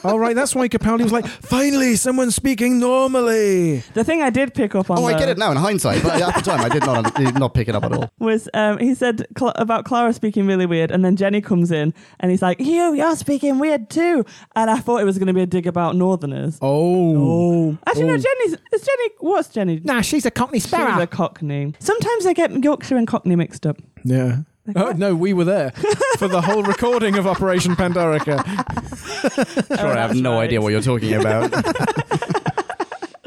[0.04, 3.78] All right, that's why Capaldi was like, finally, someone speaking normally.
[3.94, 4.98] the thing I did pick up on.
[4.98, 7.14] oh, I though, get it now in hindsight, but at the time I did not
[7.14, 8.10] did not pick it up at all.
[8.18, 11.94] was um, he said Cl- about Clara speaking really weird, and then Jenny comes in
[12.20, 15.32] and he's like, "You, you're speaking weird too." And I thought it was going to
[15.32, 16.58] be a dig about Northerners.
[16.60, 17.76] Oh.
[17.86, 18.18] Actually, no, Oh.
[18.18, 18.58] Jenny's.
[18.72, 19.10] Is Jenny?
[19.20, 19.80] What's Jenny?
[19.82, 20.60] Nah, she's a Cockney
[20.96, 21.74] She's a Cockney.
[21.78, 23.78] Sometimes I get Yorkshire and Cockney mixed up.
[24.04, 24.38] Yeah.
[24.74, 25.70] Oh, no, we were there
[26.18, 28.42] for the whole recording of Operation Pandorica.
[29.76, 30.44] Sure, I have no right.
[30.44, 31.52] idea what you're talking about.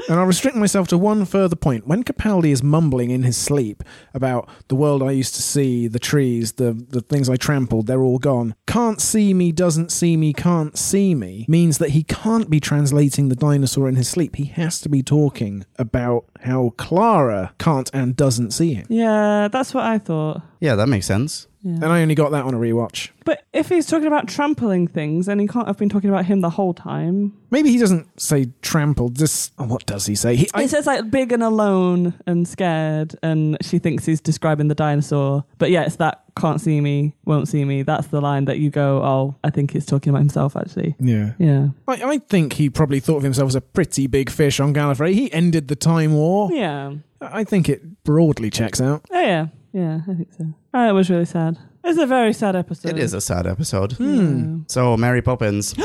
[0.10, 1.86] And I'll restrict myself to one further point.
[1.86, 3.84] When Capaldi is mumbling in his sleep
[4.16, 8.02] about the world I used to see, the trees, the, the things I trampled, they're
[8.02, 8.56] all gone.
[8.66, 13.30] Can't see me, doesn't see me, can't see me means that he can't be translating
[13.30, 14.38] the dinosaur in his sleep.
[14.38, 18.88] He has to be talking about how Clara can't and doesn't see him.
[18.90, 20.42] Yeah, that's what I thought.
[20.60, 21.48] yeah, that makes sense.
[21.62, 21.74] Yeah.
[21.74, 23.10] And I only got that on a rewatch.
[23.26, 26.42] But if he's talking about trampling things, then he can't have been talking about him
[26.42, 27.38] the whole time.
[27.52, 29.16] Maybe he doesn't say trampled.
[29.16, 30.36] Just oh, what does he say?
[30.36, 34.70] He, I, he says like big and alone and scared, and she thinks he's describing
[34.70, 35.44] the dinosaur.
[35.58, 37.84] But yeah, it's that can't see me, won't see me.
[37.84, 40.96] That's the line that you go, oh, I think he's talking about himself actually.
[41.00, 41.34] yeah.
[41.38, 41.68] Yeah.
[41.88, 45.14] I, I think he probably thought of himself as a pretty big fish on Gallifrey.
[45.14, 46.50] He ended the Time War.
[46.52, 46.94] Yeah.
[47.22, 49.06] I think it broadly checks out.
[49.12, 49.48] Oh yeah.
[49.74, 50.54] Yeah, I think so.
[50.74, 51.58] Oh, it was really sad.
[51.84, 52.92] It's a very sad episode.
[52.92, 53.94] It is a sad episode.
[53.94, 54.62] Hmm.
[54.68, 55.74] So, Mary Poppins.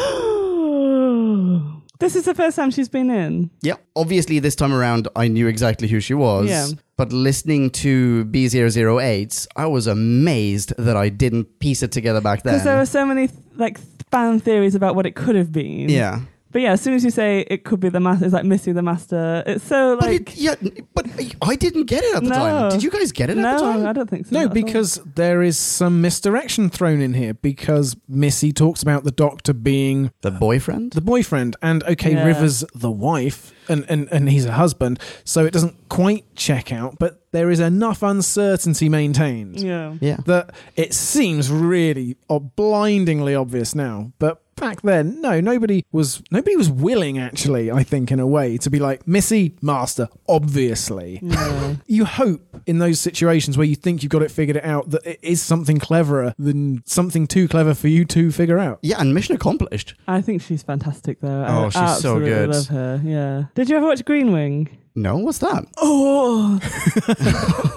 [2.00, 3.50] this is the first time she's been in.
[3.62, 6.48] Yeah, obviously this time around I knew exactly who she was.
[6.48, 6.66] Yeah.
[6.96, 12.54] But listening to B008, I was amazed that I didn't piece it together back then.
[12.54, 13.78] Because there were so many like
[14.10, 15.88] fan theories about what it could have been.
[15.88, 16.20] yeah.
[16.54, 18.70] But yeah, as soon as you say it could be the master, it's like Missy
[18.70, 19.42] the master.
[19.44, 20.54] It's so But like it, yeah,
[20.94, 21.04] but
[21.42, 22.36] I didn't get it at the No.
[22.36, 22.70] time.
[22.70, 23.84] Did you guys get it at the no, time?
[23.84, 24.34] I don't think so.
[24.34, 24.54] No, not all.
[24.54, 30.12] because there is some misdirection thrown in here because Missy talks about the doctor being
[30.20, 30.92] The boyfriend?
[30.92, 32.24] the boyfriend and okay, Yeah.
[32.24, 37.00] River's the wife and, and, and he's a husband, so it doesn't quite check out,
[37.00, 39.94] but there is enough uncertainty maintained yeah.
[40.00, 40.18] yeah.
[40.26, 44.12] that it seems really or blindingly obvious now.
[44.20, 48.56] But back then, no, nobody was nobody was willing actually, I think, in a way,
[48.58, 51.20] to be like, Missy, Master, obviously.
[51.22, 51.74] Yeah.
[51.86, 55.06] you hope in those situations where you think you've got it figured it out that
[55.06, 58.78] it is something cleverer than something too clever for you to figure out.
[58.82, 59.94] Yeah, and mission accomplished.
[60.08, 61.44] I think she's fantastic though.
[61.46, 62.48] Oh, I she's so absolutely good.
[62.50, 63.00] love her.
[63.04, 63.44] Yeah.
[63.54, 64.78] Did you ever watch Green Wing?
[64.96, 65.66] No, what's that?
[65.76, 66.60] Oh,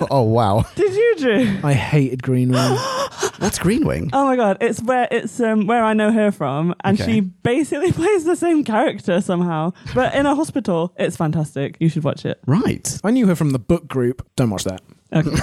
[0.11, 0.65] oh, wow.
[0.75, 1.59] did you, Drew?
[1.63, 2.77] I hated Green Wing.
[3.39, 4.09] What's Green Wing?
[4.13, 7.11] Oh my god, it's where it's um where I know her from, and Okay.
[7.13, 10.93] she basically plays the same character somehow, but in a hospital.
[10.97, 11.77] It's fantastic.
[11.79, 12.39] You should watch it.
[12.47, 12.99] Right.
[13.03, 14.27] I knew her from the book group.
[14.35, 14.81] Don't watch that.
[15.13, 15.35] Okay.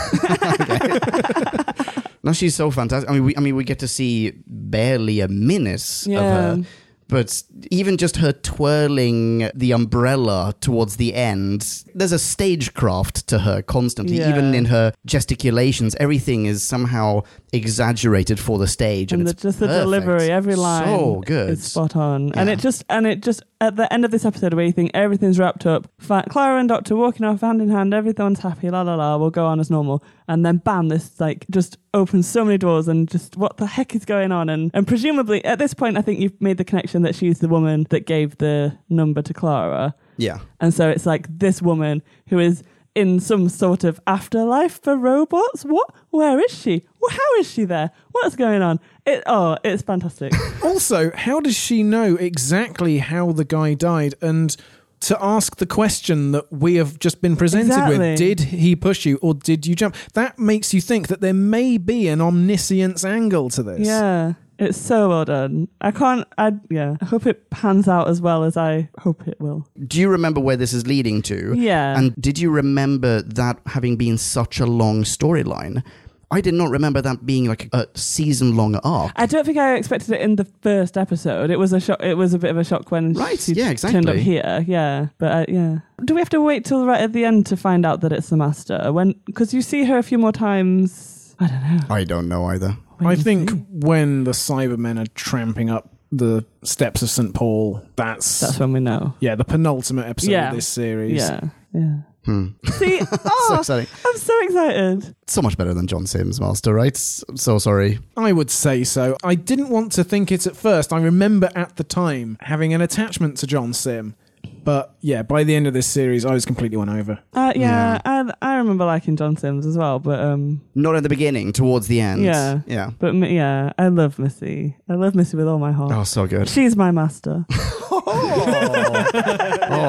[2.25, 3.11] No, she's so fantastic.
[3.11, 6.21] I mean, we, I mean, we get to see barely a minute Yeah.
[6.21, 6.65] of her,
[7.09, 13.63] but even just her twirling the umbrella towards the end, there's a stagecraft to her
[13.63, 14.19] constantly.
[14.19, 14.31] Yeah.
[14.31, 19.43] Even in her gesticulations, everything is somehow exaggerated for the stage, and, and the, it's
[19.43, 21.51] just the delivery, every line, so good.
[21.51, 22.33] is spot on.
[22.35, 24.91] And it just and it just at the end of this episode where you think
[24.95, 25.89] everything's wrapped up,
[26.31, 29.47] Clara and Doctor walking off hand in hand, everyone's happy, la la la, we'll go
[29.47, 33.37] on as normal, and then bam, this like just opens so many doors and just
[33.37, 34.49] what the heck is going on?
[34.49, 37.49] And and presumably at this point, I think you've made the connection that she's the
[37.49, 39.95] woman that gave the number to Clara.
[40.17, 40.39] yeah.
[40.61, 42.63] And so it's like this woman who is
[42.95, 45.65] in some sort of afterlife for robots.
[45.65, 45.91] What?
[46.11, 46.87] Where is she?
[47.11, 47.91] How is she there?
[48.13, 48.79] What's going on?
[49.05, 50.33] It oh, it's fantastic.
[50.65, 54.15] Also, how does she know exactly how the guy died?
[54.23, 54.57] And
[55.05, 57.99] to ask the question that we have just been presented Exactly.
[57.99, 59.95] with did he push you or did you jump?
[60.15, 63.87] That makes you think that there may be an omniscience angle to this.
[63.87, 64.35] yeah.
[64.57, 65.67] It's so well done.
[65.81, 66.29] I can't.
[66.39, 66.95] I yeah.
[67.03, 69.67] I hope it pans out as well as I hope it will.
[69.89, 71.55] Do you remember where this is leading to?
[71.57, 71.99] Yeah.
[71.99, 75.83] And did you remember that having been such a long storyline?
[76.31, 79.13] I did not remember that being like a season long arc.
[79.17, 81.51] I don't think I expected it in the first episode.
[81.51, 82.03] It was a shock.
[82.03, 84.65] It was a bit of a shock when Right, she yeah, turned up here.
[84.67, 85.79] Yeah, but uh, yeah.
[86.05, 88.29] Do we have to wait till right at the end to find out that it's
[88.31, 88.93] the master?
[88.93, 91.37] When because you see her a few more times.
[91.41, 91.81] I don't know.
[91.95, 92.77] I don't know either.
[92.99, 93.57] When I think see.
[93.71, 97.35] when the Cybermen are tramping up the steps of St.
[97.35, 97.83] Paul.
[97.97, 99.15] That's, That's when we know.
[99.19, 100.51] yeah, the penultimate episode Yeah.
[100.51, 101.21] of this series.
[101.21, 101.41] Yeah.
[101.73, 101.97] Yeah.
[102.25, 102.49] Hmm.
[102.73, 103.87] See, so oh, exciting.
[104.07, 105.15] I'm so excited.
[105.27, 106.95] So much better than John Simm's, Master, right?
[106.95, 107.99] S- So sorry.
[108.17, 109.17] I would say so.
[109.23, 110.93] I didn't want to think it at first.
[110.93, 114.15] I remember at the time having an attachment to John Simm.
[114.63, 117.19] But yeah, by the end of this series, I was completely won over.
[117.35, 121.09] Uh, yeah, I I remember liking John Simm's as well, but um, Not at the
[121.11, 122.23] beginning, towards the end.
[122.25, 122.61] Yeah.
[122.67, 122.91] Yeah.
[122.99, 124.77] but yeah, I love Missy.
[124.89, 125.93] I love Missy with all my heart.
[125.93, 126.49] Oh, so good.
[126.49, 127.45] She's my master.
[127.51, 129.11] oh,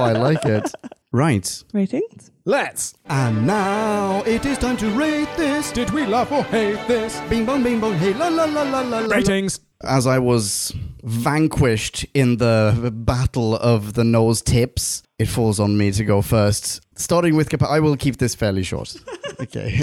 [0.06, 0.72] I like it.
[1.12, 1.64] Right.
[1.72, 2.30] Ratings?
[2.44, 2.94] Let's!
[3.06, 5.72] And now it is time to rate this.
[5.72, 7.22] Did we love or hate this?
[7.30, 9.00] Bing bong, bing bong, hey la la la la la.
[9.00, 9.16] la.
[9.16, 9.62] Ratings!
[9.82, 10.74] As I was
[11.06, 16.82] vanquished in the battle of the nose tips, it falls on me to go first.
[16.98, 18.96] Starting with Capaldi, I will keep this fairly short.
[19.38, 19.82] Okay,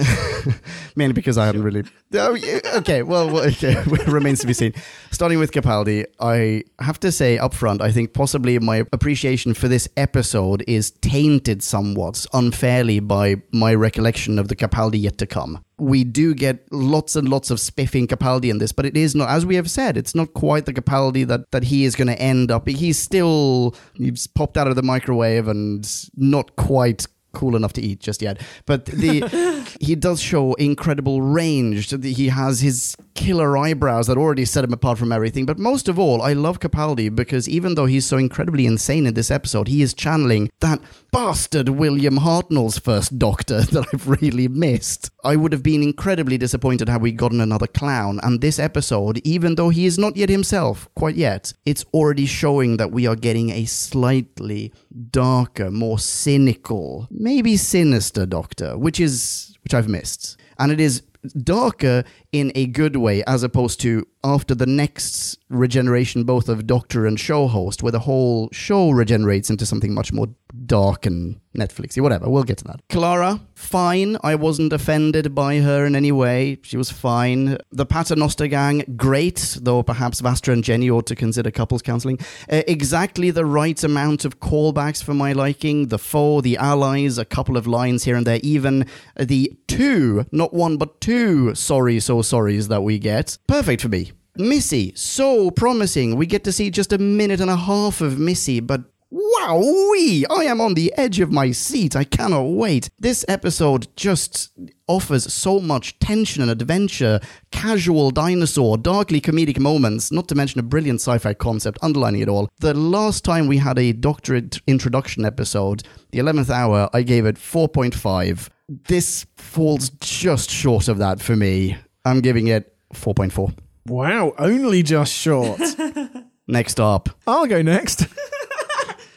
[0.97, 1.85] mainly because I haven't really.
[2.15, 2.39] Oh,
[2.77, 4.73] okay, well, okay, remains to be seen.
[5.11, 9.69] Starting with Capaldi, I have to say up front, I think possibly my appreciation for
[9.69, 15.63] this episode is tainted somewhat unfairly by my recollection of the Capaldi yet to come
[15.83, 19.29] we do get lots and lots of spiffing Capaldi in this, but it is not,
[19.29, 22.21] as we have said, it's not quite the Capaldi that, that he is going to
[22.21, 22.69] end up.
[22.69, 28.01] He's still, he's popped out of the microwave and not quite cool enough to eat
[28.01, 28.41] just yet.
[28.67, 31.91] But the he does show incredible range.
[32.05, 35.47] He has his killer eyebrows that already set him apart from everything.
[35.47, 39.15] But most of all, I love Capaldi because even though he's so incredibly insane in
[39.15, 40.81] this episode, he is channeling that
[41.13, 45.11] bastard William Hartnell's first Doctor that I've really missed.
[45.23, 48.19] I would have been incredibly disappointed had we gotten another clown.
[48.25, 52.77] And this episode, even though he is not yet himself, quite yet, it's already showing
[52.79, 54.73] that we are getting a slightly
[55.13, 60.41] darker, more cynical, maybe sinister Doctor, which is which I've missed.
[60.59, 61.03] And it is
[61.43, 67.07] darker in a good way as opposed to after the next regeneration both of doctor
[67.07, 70.29] and show host where the whole show regenerates into something much more
[70.67, 72.29] dark and netflixy whatever.
[72.29, 72.81] We'll get to that.
[72.89, 74.17] Clara fine.
[74.23, 76.59] I wasn't offended by her in any way.
[76.63, 77.59] She was fine.
[77.71, 82.19] The paternoster gang great though perhaps vastra and jenny ought to consider couples counseling.
[82.51, 85.89] Uh, exactly the right amount of callbacks for my liking.
[85.89, 88.87] The foe the allies a couple of lines here and there even
[89.19, 93.37] the two not one but two sorry so sorries that we get.
[93.47, 96.17] Perfect for me Missy, so promising.
[96.17, 98.83] We get to see just a minute and a half of Missy, but
[99.13, 100.25] wowee!
[100.31, 101.95] I am on the edge of my seat.
[101.95, 102.89] I cannot wait.
[102.99, 104.51] This episode just
[104.89, 110.63] offers so much tension and adventure, casual dinosaur, darkly comedic moments, not to mention a
[110.63, 112.49] brilliant sci fi concept underlining it all.
[112.61, 117.37] The last time we had a doctorate introduction episode, the 11th hour, I gave it
[117.37, 118.49] 4.5.
[118.89, 121.77] This falls just short of that for me.
[122.07, 123.55] I'm giving it 4.4.
[123.87, 125.61] Wow, only just short.
[126.47, 127.09] Next up.
[127.27, 128.07] I'll go next.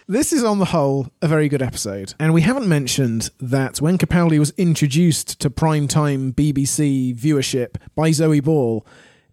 [0.08, 2.14] This is, on the whole, a very good episode.
[2.20, 8.40] And we haven't mentioned that when Capaldi was introduced to primetime BBC viewership by Zoe
[8.40, 8.86] Ball,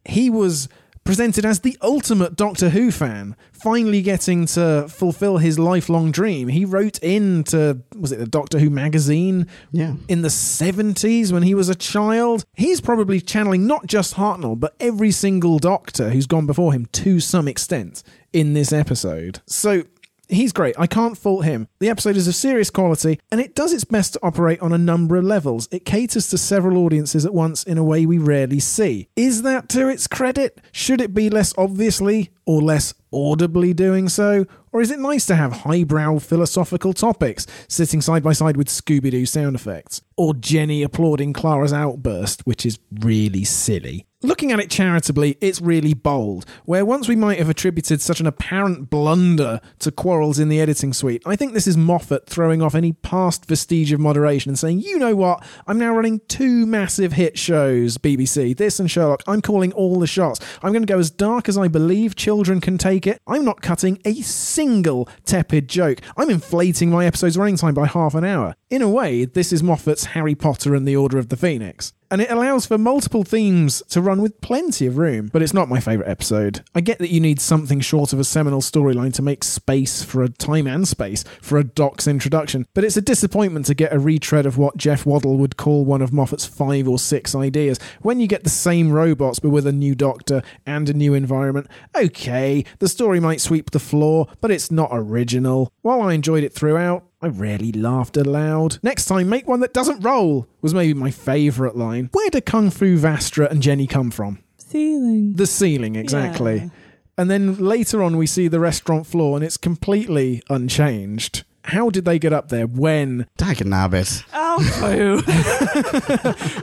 [0.06, 0.70] he was
[1.04, 6.48] presented as the ultimate Doctor Who fan, finally getting to fulfill his lifelong dream.
[6.48, 9.46] He wrote in to, was it the Doctor Who magazine?
[9.70, 9.94] Yeah.
[10.08, 12.44] in the 70s when he was a child.
[12.54, 17.20] He's probably channeling not just Hartnell, but every single doctor who's gone before him to
[17.20, 18.02] some extent
[18.32, 19.40] in this episode.
[19.46, 19.84] So
[20.32, 20.74] he's great.
[20.78, 21.68] I can't fault him.
[21.80, 24.78] The episode is of serious quality, and it does its best to operate on a
[24.78, 25.68] number of levels.
[25.70, 29.08] It caters to several audiences at once in a way we rarely see.
[29.16, 30.60] Is that to its credit?
[30.72, 34.46] Should it be less obviously or less audibly doing so?
[34.72, 39.10] Or is it nice to have highbrow philosophical topics sitting side by side with Scooby
[39.10, 40.00] Doo sound effects?
[40.16, 44.06] Or Jenny applauding Clara's outburst, which is really silly?
[44.24, 46.44] Looking at it charitably, it's really bold.
[46.64, 50.92] Where once we might have attributed such an apparent blunder to quarrels in the editing
[50.92, 54.78] suite, I think this is Moffat throwing off any past vestige of moderation and saying,
[54.78, 59.24] you know what, I'm now running two massive hit shows, BBC, this and Sherlock.
[59.26, 60.38] I'm calling all the shots.
[60.62, 63.20] I'm going to go as dark as I believe children can take it.
[63.26, 66.00] I'm not cutting a single tepid joke.
[66.16, 68.54] I'm inflating my episode's running time by half an hour.
[68.70, 72.20] In a way, this is Moffat's Harry Potter and the Order of the Phoenix and
[72.20, 75.30] it allows for multiple themes to run with plenty of room.
[75.32, 76.62] But it's not my favourite episode.
[76.74, 80.22] I get that you need something short of a seminal storyline to make space for
[80.22, 83.98] a time and space for a Doc's introduction, but it's a disappointment to get a
[83.98, 87.78] retread of what Jeff Waddle would call one of Moffat's five or six ideas.
[88.02, 91.66] When you get the same robots but with a new Doctor and a new environment,
[91.96, 95.72] okay, the story might sweep the floor, but it's not original.
[95.80, 98.78] While I enjoyed it throughout, I rarely laughed aloud.
[98.82, 102.10] Next time, make one that doesn't roll, was maybe my favourite line.
[102.12, 104.40] Where do Kung Fu Vastra and Jenny come from?
[104.58, 105.34] Ceiling.
[105.34, 106.56] The ceiling, exactly.
[106.56, 106.68] Yeah.
[107.16, 111.44] And then later on, we see the restaurant floor and it's completely unchanged.
[111.64, 113.26] How did they get up there when?
[113.36, 114.24] Dag nabbit.
[114.32, 115.22] Oh, boo.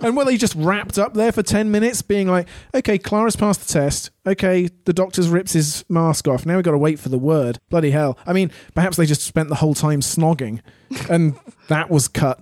[0.05, 3.65] And were they just wrapped up there for 10 minutes, being like, okay, Clara's passed
[3.67, 4.11] the test.
[4.25, 6.45] Okay, the doctor's rips his mask off.
[6.45, 7.59] Now we've got to wait for the word.
[7.69, 8.17] Bloody hell.
[8.25, 10.61] I mean, perhaps they just spent the whole time snogging
[11.09, 11.35] and
[11.67, 12.41] that was cut.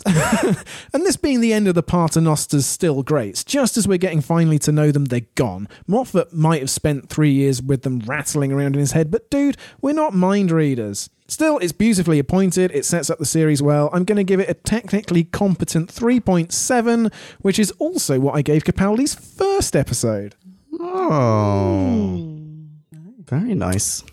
[0.06, 3.42] and this being the end of the Paternosters still great.
[3.46, 5.68] Just as we're getting finally to know them, they're gone.
[5.86, 9.56] Moffat might have spent three years with them rattling around in his head, but dude,
[9.80, 11.08] we're not mind readers.
[11.28, 13.90] Still, it's beautifully appointed, it sets up the series well.
[13.92, 18.62] I'm going to give it a technically competent 3.7, which is also what I gave
[18.62, 20.36] Capaldi's first episode.
[20.78, 22.38] Oh.
[23.26, 24.04] Very nice.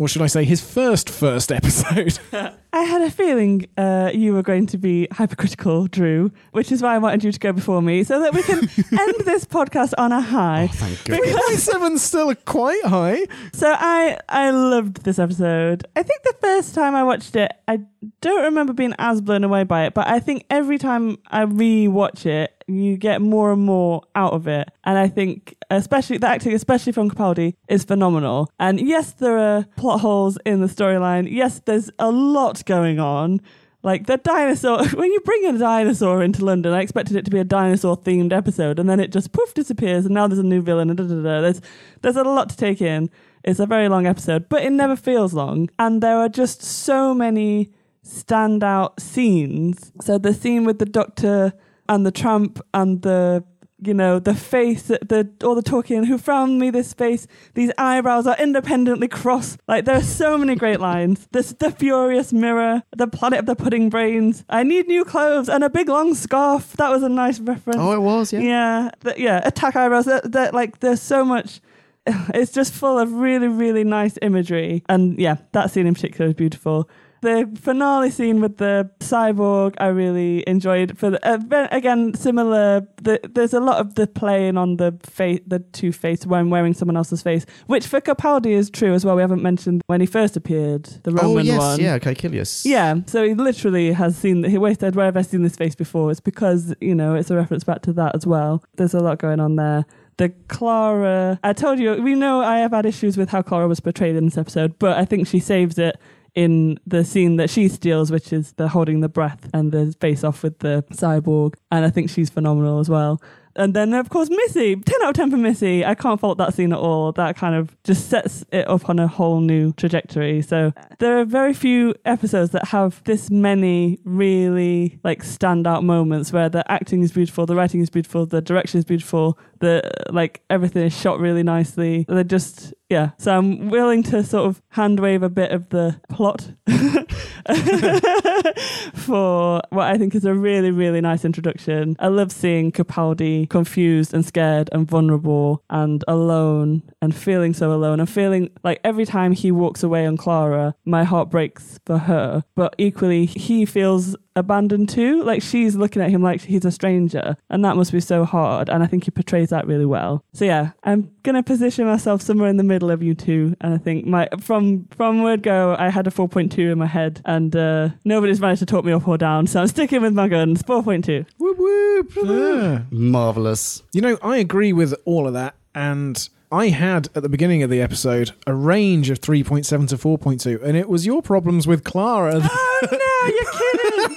[0.00, 2.20] Or should I say his first first episode?
[2.72, 6.94] I had a feeling uh, you were going to be hypercritical, Drew, which is why
[6.94, 8.58] I wanted you to go before me so that we can
[9.00, 10.68] end this podcast on a high.
[10.70, 11.68] Oh, thank goodness.
[11.68, 13.26] 3.7's still quite high.
[13.52, 15.84] So I I loved this episode.
[15.96, 17.80] I think the first time I watched it, I
[18.20, 22.24] don't remember being as blown away by it, but I think every time I re-watch
[22.24, 24.68] it, you get more and more out of it.
[24.84, 28.50] And I think especially the acting, especially from Capaldi, is phenomenal.
[28.58, 31.28] And yes, there are plot holes in the storyline.
[31.30, 33.40] Yes, there's a lot going on.
[33.82, 37.38] Like the dinosaur, when you bring a dinosaur into London, I expected it to be
[37.38, 40.60] a dinosaur themed episode, and then it just poof disappears, and now there's a new
[40.60, 41.40] villain, and da, da, da.
[41.40, 41.60] There's,
[42.02, 43.08] there's a lot to take in.
[43.44, 45.70] It's a very long episode, but it never feels long.
[45.78, 47.70] And there are just so many
[48.04, 49.92] standout scenes.
[50.00, 51.52] So the scene with the doctor
[51.88, 53.42] and the tramp and the
[53.80, 58.26] you know the face the all the talking who frowned me this face these eyebrows
[58.26, 63.06] are independently crossed like there are so many great lines this the furious mirror the
[63.06, 66.90] planet of the pudding brains i need new clothes and a big long scarf that
[66.90, 68.40] was a nice reference Oh, it was, yeah.
[68.40, 69.46] yeah, th- yeah.
[69.46, 70.06] Attack eyebrows.
[70.06, 71.60] That, that like there's so much.
[72.34, 76.34] It's just full of really, really nice imagery, and yeah, that scene in particular is
[76.34, 76.88] beautiful.
[77.20, 80.96] The finale scene with the cyborg, I really enjoyed.
[80.98, 82.86] For the, uh, again, similar.
[83.02, 86.74] The, there's a lot of the playing on the face, the two face when wearing
[86.74, 89.16] someone else's face, which for Capaldi is true as well.
[89.16, 91.80] We haven't mentioned when he first appeared, the Oh, Roman yes, one.
[91.80, 92.64] yeah, Caecilius.
[92.64, 95.74] Yeah, so he literally has seen he always said, Where have I seen this face
[95.74, 96.10] before?
[96.10, 98.62] It's because, you know, it's a reference back to that as well.
[98.76, 99.84] There's a lot going on there.
[100.18, 103.80] The Clara I told you, we know I have had issues with how Clara was
[103.80, 105.96] portrayed in this episode, but I think she saves it
[106.34, 110.24] in the scene that she steals, which is the holding the breath and the face
[110.24, 111.54] off with the cyborg.
[111.70, 113.20] And I think she's phenomenal as well.
[113.58, 114.76] And then, of course, Missy.
[114.76, 115.84] 10 out of 10 for Missy.
[115.84, 117.10] I can't fault that scene at all.
[117.10, 120.42] That kind of just sets it up on a whole new trajectory.
[120.42, 126.48] So there are very few episodes that have this many really like standout moments where
[126.48, 130.84] the acting is beautiful, the writing is beautiful, the direction is beautiful, the like everything
[130.84, 132.06] is shot really nicely.
[132.08, 133.10] They're just yeah.
[133.18, 136.52] So I'm willing to sort of hand wave a bit of the plot
[138.94, 141.96] for what I think is a really, really nice introduction.
[141.98, 148.00] I love seeing Capaldi confused and scared and vulnerable and alone and feeling so alone
[148.00, 152.44] and feeling like every time he walks away on Clara, my heart breaks for her.
[152.54, 155.22] But equally, he feels abandoned too.
[155.22, 158.68] Like she's looking at him like he's a stranger, and that must be so hard.
[158.68, 160.24] And I think he portrays that really well.
[160.32, 163.54] So yeah, I'm gonna position myself somewhere in the middle of you two.
[163.60, 167.20] And I think my from from word go, I had a 4.2 in my head,
[167.24, 169.46] and uh, nobody's managed to talk me up or down.
[169.46, 170.62] So I'm sticking with my guns.
[170.62, 171.26] 4.2.
[171.38, 172.12] Whoop, whoop.
[172.24, 172.82] Yeah.
[172.90, 173.82] Marvelous.
[173.92, 177.68] You know, I agree with all of that, and I had at the beginning of
[177.68, 182.40] the episode a range of 3.7 to 4.2, and it was your problems with Clara
[182.42, 182.88] Oh no,
[183.34, 183.47] you're kidding.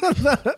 [0.02, 0.56] That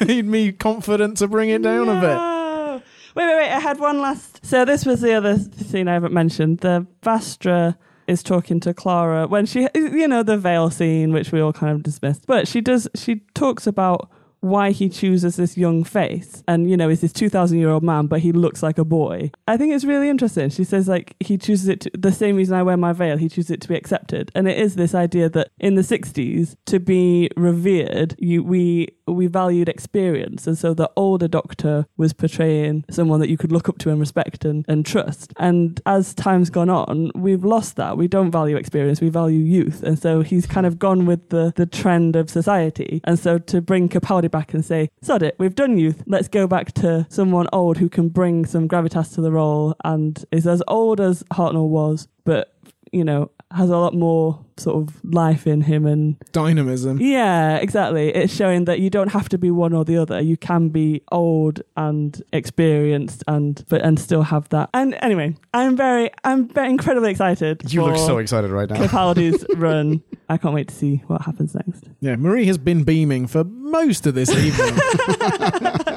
[0.06, 2.82] made me confident to bring it down a bit.
[3.14, 3.50] Wait, wait, wait.
[3.50, 4.44] I had one last.
[4.44, 6.58] So this was the other scene I haven't mentioned.
[6.58, 7.76] The Vastra
[8.06, 11.74] is talking to Clara when she, you know, the veil scene, which we all kind
[11.74, 12.26] of dismissed.
[12.26, 12.88] But she does.
[12.94, 14.10] She talks about
[14.42, 16.42] why he chooses this young face.
[16.46, 19.30] And you know is this 2000 year old man but he looks like a boy.
[19.46, 20.50] I think it's really interesting.
[20.50, 23.28] She says like he chooses it to, the same reason i wear my veil he
[23.28, 24.30] chooses it to be accepted.
[24.34, 29.26] And it is this idea that in the 60s to be revered you we we
[29.26, 30.46] valued experience.
[30.46, 34.00] And so the older doctor was portraying someone that you could look up to and
[34.00, 35.32] respect and, and trust.
[35.36, 37.96] And as time's gone on we've lost that.
[37.96, 39.84] We don't value experience we value youth.
[39.84, 43.00] And so he's kind of gone with the the trend of society.
[43.04, 46.02] And so to bring capaldi back and say sod it we've done youth.
[46.06, 50.24] Let's go back to someone old who can bring some gravitas to the role and
[50.32, 52.54] is as old as hartnell was but
[52.90, 57.00] you know has a lot more sort of life in him and Dynamism.
[57.00, 58.10] yeah, exactly.
[58.10, 60.20] It's showing that you don't have to be one or the other.
[60.20, 64.68] You can be old and experienced and but and still have that.
[64.74, 67.72] And anyway, I'm very I'm very incredibly excited.
[67.72, 68.76] You look so excited right now.
[68.76, 70.02] Capaldi's run.
[70.28, 71.84] I can't wait to see what happens next.
[72.00, 74.74] Yeah, Marie has been beaming for most of this evening.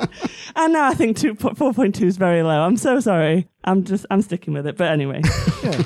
[0.57, 2.61] And now I think two, 4.2 is very low.
[2.61, 3.47] I'm so sorry.
[3.65, 4.77] I'm just I'm sticking with it.
[4.77, 5.21] But anyway,
[5.63, 5.81] yeah.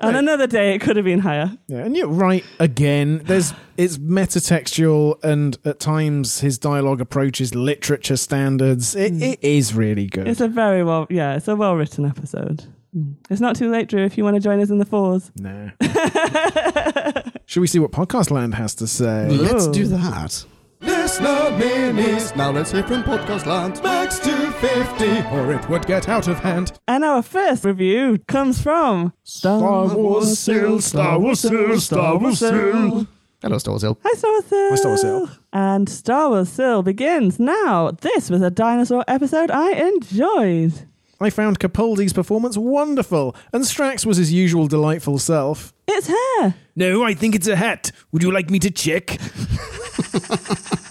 [0.00, 1.56] on another day it could have been higher.
[1.68, 3.22] Yeah, and you're right again.
[3.24, 8.94] There's it's metatextual, and at times his dialogue approaches literature standards.
[8.94, 9.22] It, Mm.
[9.32, 10.28] it is really good.
[10.28, 12.64] It's a very well yeah, it's a well written episode.
[12.96, 13.14] Mm.
[13.30, 15.30] It's not too late, Drew, if you want to join us in the fours.
[15.38, 15.70] nah.
[17.46, 19.28] Should we see what Podcast Land has to say?
[19.28, 19.72] Let's Ooh.
[19.72, 20.44] do that.
[20.80, 22.34] Listener minis.
[22.34, 23.82] Now let's hear from Podcast Land.
[23.82, 26.72] Max 250, or it would get out of hand.
[26.88, 33.06] And our first review comes from Star Wars Sil, Star Wars Sil, Star Wars Sil.
[33.42, 33.98] Hello, Star Wars Hill.
[34.04, 34.68] Hi, Star Wars Sil.
[34.70, 35.28] Hi, Star Wars Sil.
[35.52, 37.90] And Star Wars Sil begins now.
[37.90, 40.86] This was a dinosaur episode I enjoyed.
[41.22, 45.74] I found Capaldi's performance wonderful, and Strax was his usual delightful self.
[45.92, 46.54] It's hair.
[46.76, 47.90] No, I think it's a hat.
[48.12, 49.18] Would you like me to check?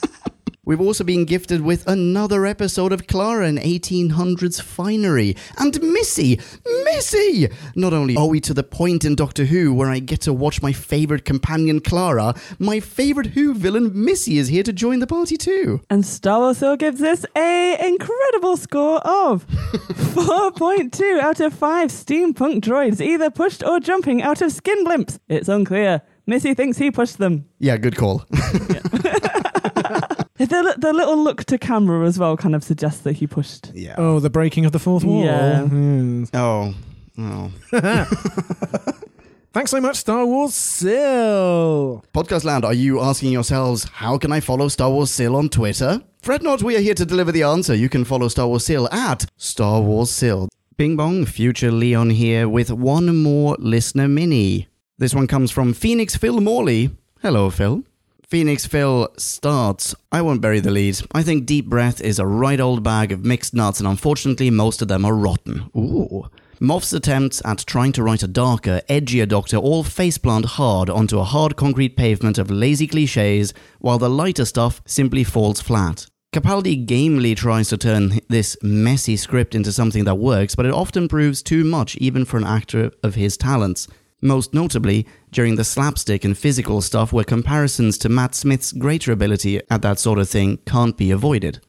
[0.69, 5.35] We've also been gifted with another episode of Clara in 1800s Finery.
[5.57, 6.39] And Missy!
[6.83, 7.49] Missy!
[7.75, 10.61] Not only are we to the point in Doctor Who where I get to watch
[10.61, 15.37] my favourite companion Clara, my favourite Who villain Missy is here to join the party
[15.37, 15.81] too.
[15.89, 23.01] And Star Wars gives this a incredible score of 4.2 out of 5 steampunk droids
[23.01, 25.17] either pushed or jumping out of skin blimps.
[25.27, 26.03] It's unclear.
[26.27, 27.45] Missy thinks he pushed them.
[27.57, 28.23] Yeah, good call.
[30.39, 33.71] The, the little look to camera as well kind of suggests that he pushed.
[33.73, 33.95] yeah.
[33.97, 35.23] Oh, the breaking of the fourth wall.
[35.23, 35.63] Yeah.
[35.65, 36.23] Hmm.
[36.33, 36.73] Oh.
[37.17, 37.51] Oh.
[39.51, 42.05] Thanks so much, Star Wars Sil.
[42.13, 46.01] Podcast Land, are you asking yourselves, how can I follow Star Wars Sil on Twitter?
[46.21, 47.73] Fret not, we are here to deliver the answer.
[47.75, 50.47] You can follow Star Wars Sil at Star Wars Sil.
[50.77, 54.67] Bing bong, future Leon here with one more listener mini.
[54.97, 56.91] This one comes from Phoenix Phil Morley.
[57.21, 57.83] Hello, Phil.
[58.29, 59.95] Phoenix Phil starts.
[60.11, 60.99] I won't bury the lead.
[61.13, 64.83] I think Deep Breath is a right old bag of mixed nuts, and unfortunately, most
[64.83, 65.71] of them are rotten.
[65.75, 66.29] Ooh.
[66.59, 71.23] Moff's attempts at trying to write a darker, edgier Doctor all faceplant hard onto a
[71.23, 76.05] hard concrete pavement of lazy cliches, while the lighter stuff simply falls flat.
[76.31, 81.07] Capaldi gamely tries to turn this messy script into something that works, but it often
[81.07, 83.87] proves too much even for an actor of his talents.
[84.21, 89.61] Most notably, during the slapstick and physical stuff where comparisons to Matt Smith's greater ability
[89.69, 91.61] at that sort of thing can't be avoided.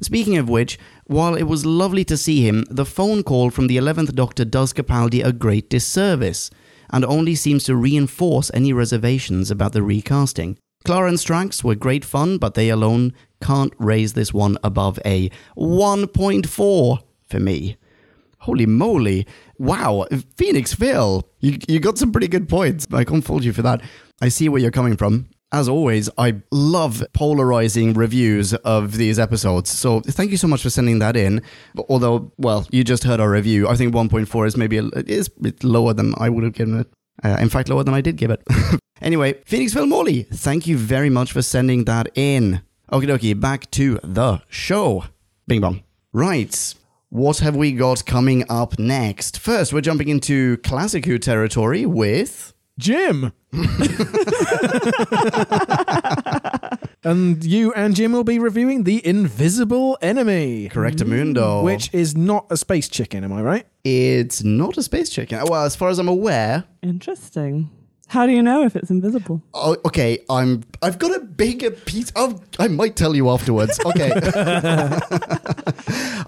[0.00, 3.78] Speaking of which, while it was lovely to see him, the phone call from the
[3.78, 6.50] 11th Doctor does Capaldi a great disservice,
[6.90, 10.58] and only seems to reinforce any reservations about the recasting.
[10.84, 13.12] Clara and Strax were great fun, but they alone
[13.42, 17.76] can't raise this one above a 1.4 for me.
[18.46, 19.26] Holy moly.
[19.58, 20.06] Wow.
[20.36, 22.86] Phoenix Phil, you, you got some pretty good points.
[22.92, 23.82] I can't fault you for that.
[24.22, 25.28] I see where you're coming from.
[25.50, 29.70] As always, I love polarizing reviews of these episodes.
[29.70, 31.42] So thank you so much for sending that in.
[31.88, 33.66] Although, well, you just heard our review.
[33.68, 36.78] I think 1.4 is maybe a, is a bit lower than I would have given
[36.78, 36.86] it.
[37.24, 38.44] Uh, in fact, lower than I did give it.
[39.02, 42.62] anyway, Phoenix Phil Morley, thank you very much for sending that in.
[42.92, 45.04] Okie dokie, back to the show.
[45.48, 45.82] Bing bong.
[46.12, 46.74] Right.
[47.16, 49.38] What have we got coming up next?
[49.38, 52.52] First, we're jumping into Classic Who territory with.
[52.78, 53.32] Jim.
[57.02, 60.68] and you and Jim will be reviewing The Invisible Enemy.
[60.68, 61.62] Correctamundo.
[61.64, 63.66] Which is not a space chicken, am I right?
[63.82, 65.42] It's not a space chicken.
[65.46, 66.64] Well, as far as I'm aware.
[66.82, 67.70] Interesting.
[68.08, 69.42] How do you know if it's invisible?
[69.52, 70.62] Oh, okay, I'm.
[70.80, 72.12] I've got a bigger piece.
[72.12, 73.80] Of, I might tell you afterwards.
[73.84, 74.12] Okay.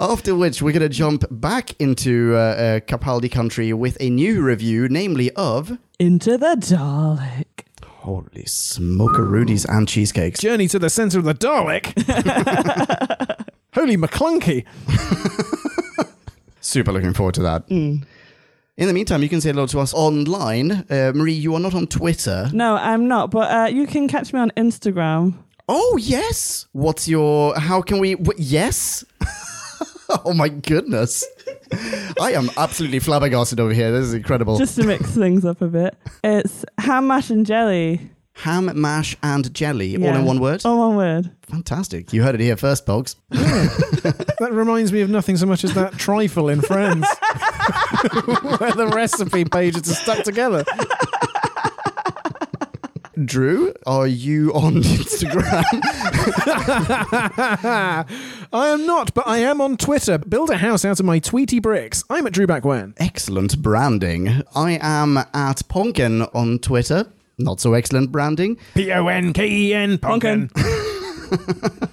[0.00, 4.42] After which, we're going to jump back into uh, uh, Capaldi country with a new
[4.42, 5.78] review, namely of.
[6.00, 7.44] Into the Dalek.
[7.84, 10.40] Holy smokerooties and cheesecakes.
[10.40, 11.92] Journey to the Center of the Dalek.
[13.74, 14.64] Holy McClunky.
[16.60, 17.68] Super looking forward to that.
[18.78, 20.70] In the meantime, you can say hello to us online.
[20.88, 22.48] Uh, Marie, you are not on Twitter.
[22.52, 25.34] No, I'm not, but uh, you can catch me on Instagram.
[25.68, 26.66] Oh, yes.
[26.72, 27.58] What's your.
[27.58, 28.14] How can we.
[28.14, 29.04] W- yes?
[30.24, 31.24] oh, my goodness.
[32.20, 33.90] I am absolutely flabbergasted over here.
[33.90, 34.56] This is incredible.
[34.58, 35.96] Just to mix things up a bit.
[36.22, 38.08] It's ham, mash, and jelly.
[38.34, 40.20] Ham, mash, and jelly, all Yeah.
[40.20, 40.62] in one word.
[40.64, 41.30] All one word.
[41.42, 42.12] Fantastic.
[42.12, 43.16] You heard it here first, folks.
[44.38, 47.04] That reminds me of nothing so much as that trifle in Friends,
[48.58, 50.64] where the recipe pages are stuck together.
[53.24, 55.64] Drew, are you on Instagram?
[58.52, 60.18] I am not, but I am on Twitter.
[60.18, 62.04] Build a house out of my Tweety bricks.
[62.08, 62.94] I'm at Drew Back When.
[62.98, 64.42] excellent branding.
[64.54, 67.06] I am at Ponken on Twitter.
[67.38, 68.56] Not so excellent branding.
[68.74, 70.48] P O N K E N Pumpkin.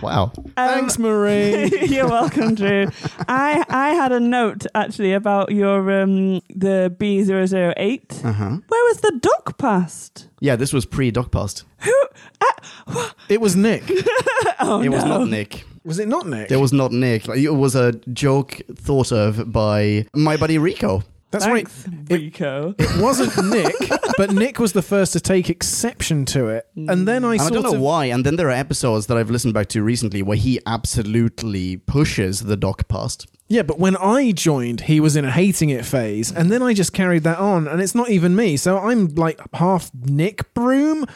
[0.00, 0.32] Wow.
[0.54, 1.86] Thanks, Marie.
[1.88, 2.86] You're welcome, Drew.
[3.28, 8.24] I I had a note actually about your um the B008.
[8.24, 8.58] Uh huh.
[8.68, 10.28] Where was the dock past?
[10.40, 11.64] Yeah, this was pre Docpast.
[11.78, 12.06] Who?
[12.40, 13.82] Uh, it was Nick.
[14.60, 14.96] oh it no.
[14.96, 15.64] was not Nick.
[15.84, 16.50] Was it not Nick?
[16.50, 17.28] It was not Nick.
[17.28, 21.02] It was a joke thought of by my buddy Rico.
[21.30, 21.94] That's Thanks, right.
[22.10, 22.74] It, Rico.
[22.78, 23.74] it wasn't Nick,
[24.16, 26.66] but Nick was the first to take exception to it.
[26.74, 28.06] And then I And I don't know of why.
[28.06, 32.40] And then there are episodes that I've listened back to recently where he absolutely pushes
[32.40, 33.26] the doc past.
[33.48, 36.74] Yeah, but when I joined, he was in a hating it phase, and then I
[36.74, 38.56] just carried that on, and it's not even me.
[38.58, 41.06] So I'm like half Nick Broom,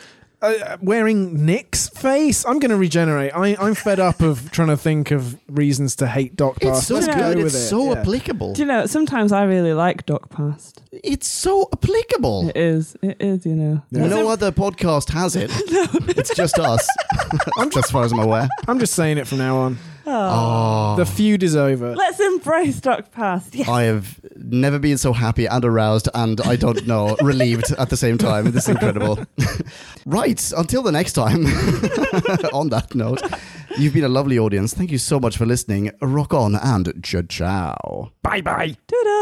[0.42, 2.44] uh, wearing Nick's face.
[2.44, 3.32] I'm going to regenerate.
[3.34, 6.94] I, I'm fed up of trying to think of reasons to hate Doc It's so
[6.96, 7.18] Let's Yeah.
[7.18, 7.36] go good.
[7.38, 7.68] with It's it.
[7.68, 8.00] so Yeah.
[8.00, 8.52] applicable.
[8.54, 8.86] Do you know?
[8.86, 10.82] Sometimes I really like Doc past.
[10.92, 12.48] It's so applicable.
[12.50, 12.96] It is.
[13.02, 13.46] It is.
[13.46, 13.82] You know.
[13.90, 15.50] No other podcast has it.
[15.70, 15.86] no.
[16.08, 16.86] It's just us.
[17.58, 18.48] I'm just as far as I'm aware.
[18.68, 19.78] I'm just saying it from now on.
[20.06, 20.96] Oh.
[20.96, 21.94] The feud is over.
[21.94, 23.54] Let's embrace dock past.
[23.54, 23.68] Yes.
[23.68, 27.96] I have never been so happy and aroused and I don't know, relieved at the
[27.96, 28.50] same time.
[28.50, 29.18] This is incredible.
[30.06, 31.46] right, until the next time.
[32.52, 33.22] on that note,
[33.78, 34.74] you've been a lovely audience.
[34.74, 35.90] Thank you so much for listening.
[36.00, 38.12] Rock on and ciao ciao.
[38.22, 38.76] Bye bye.
[38.86, 39.21] Doodles.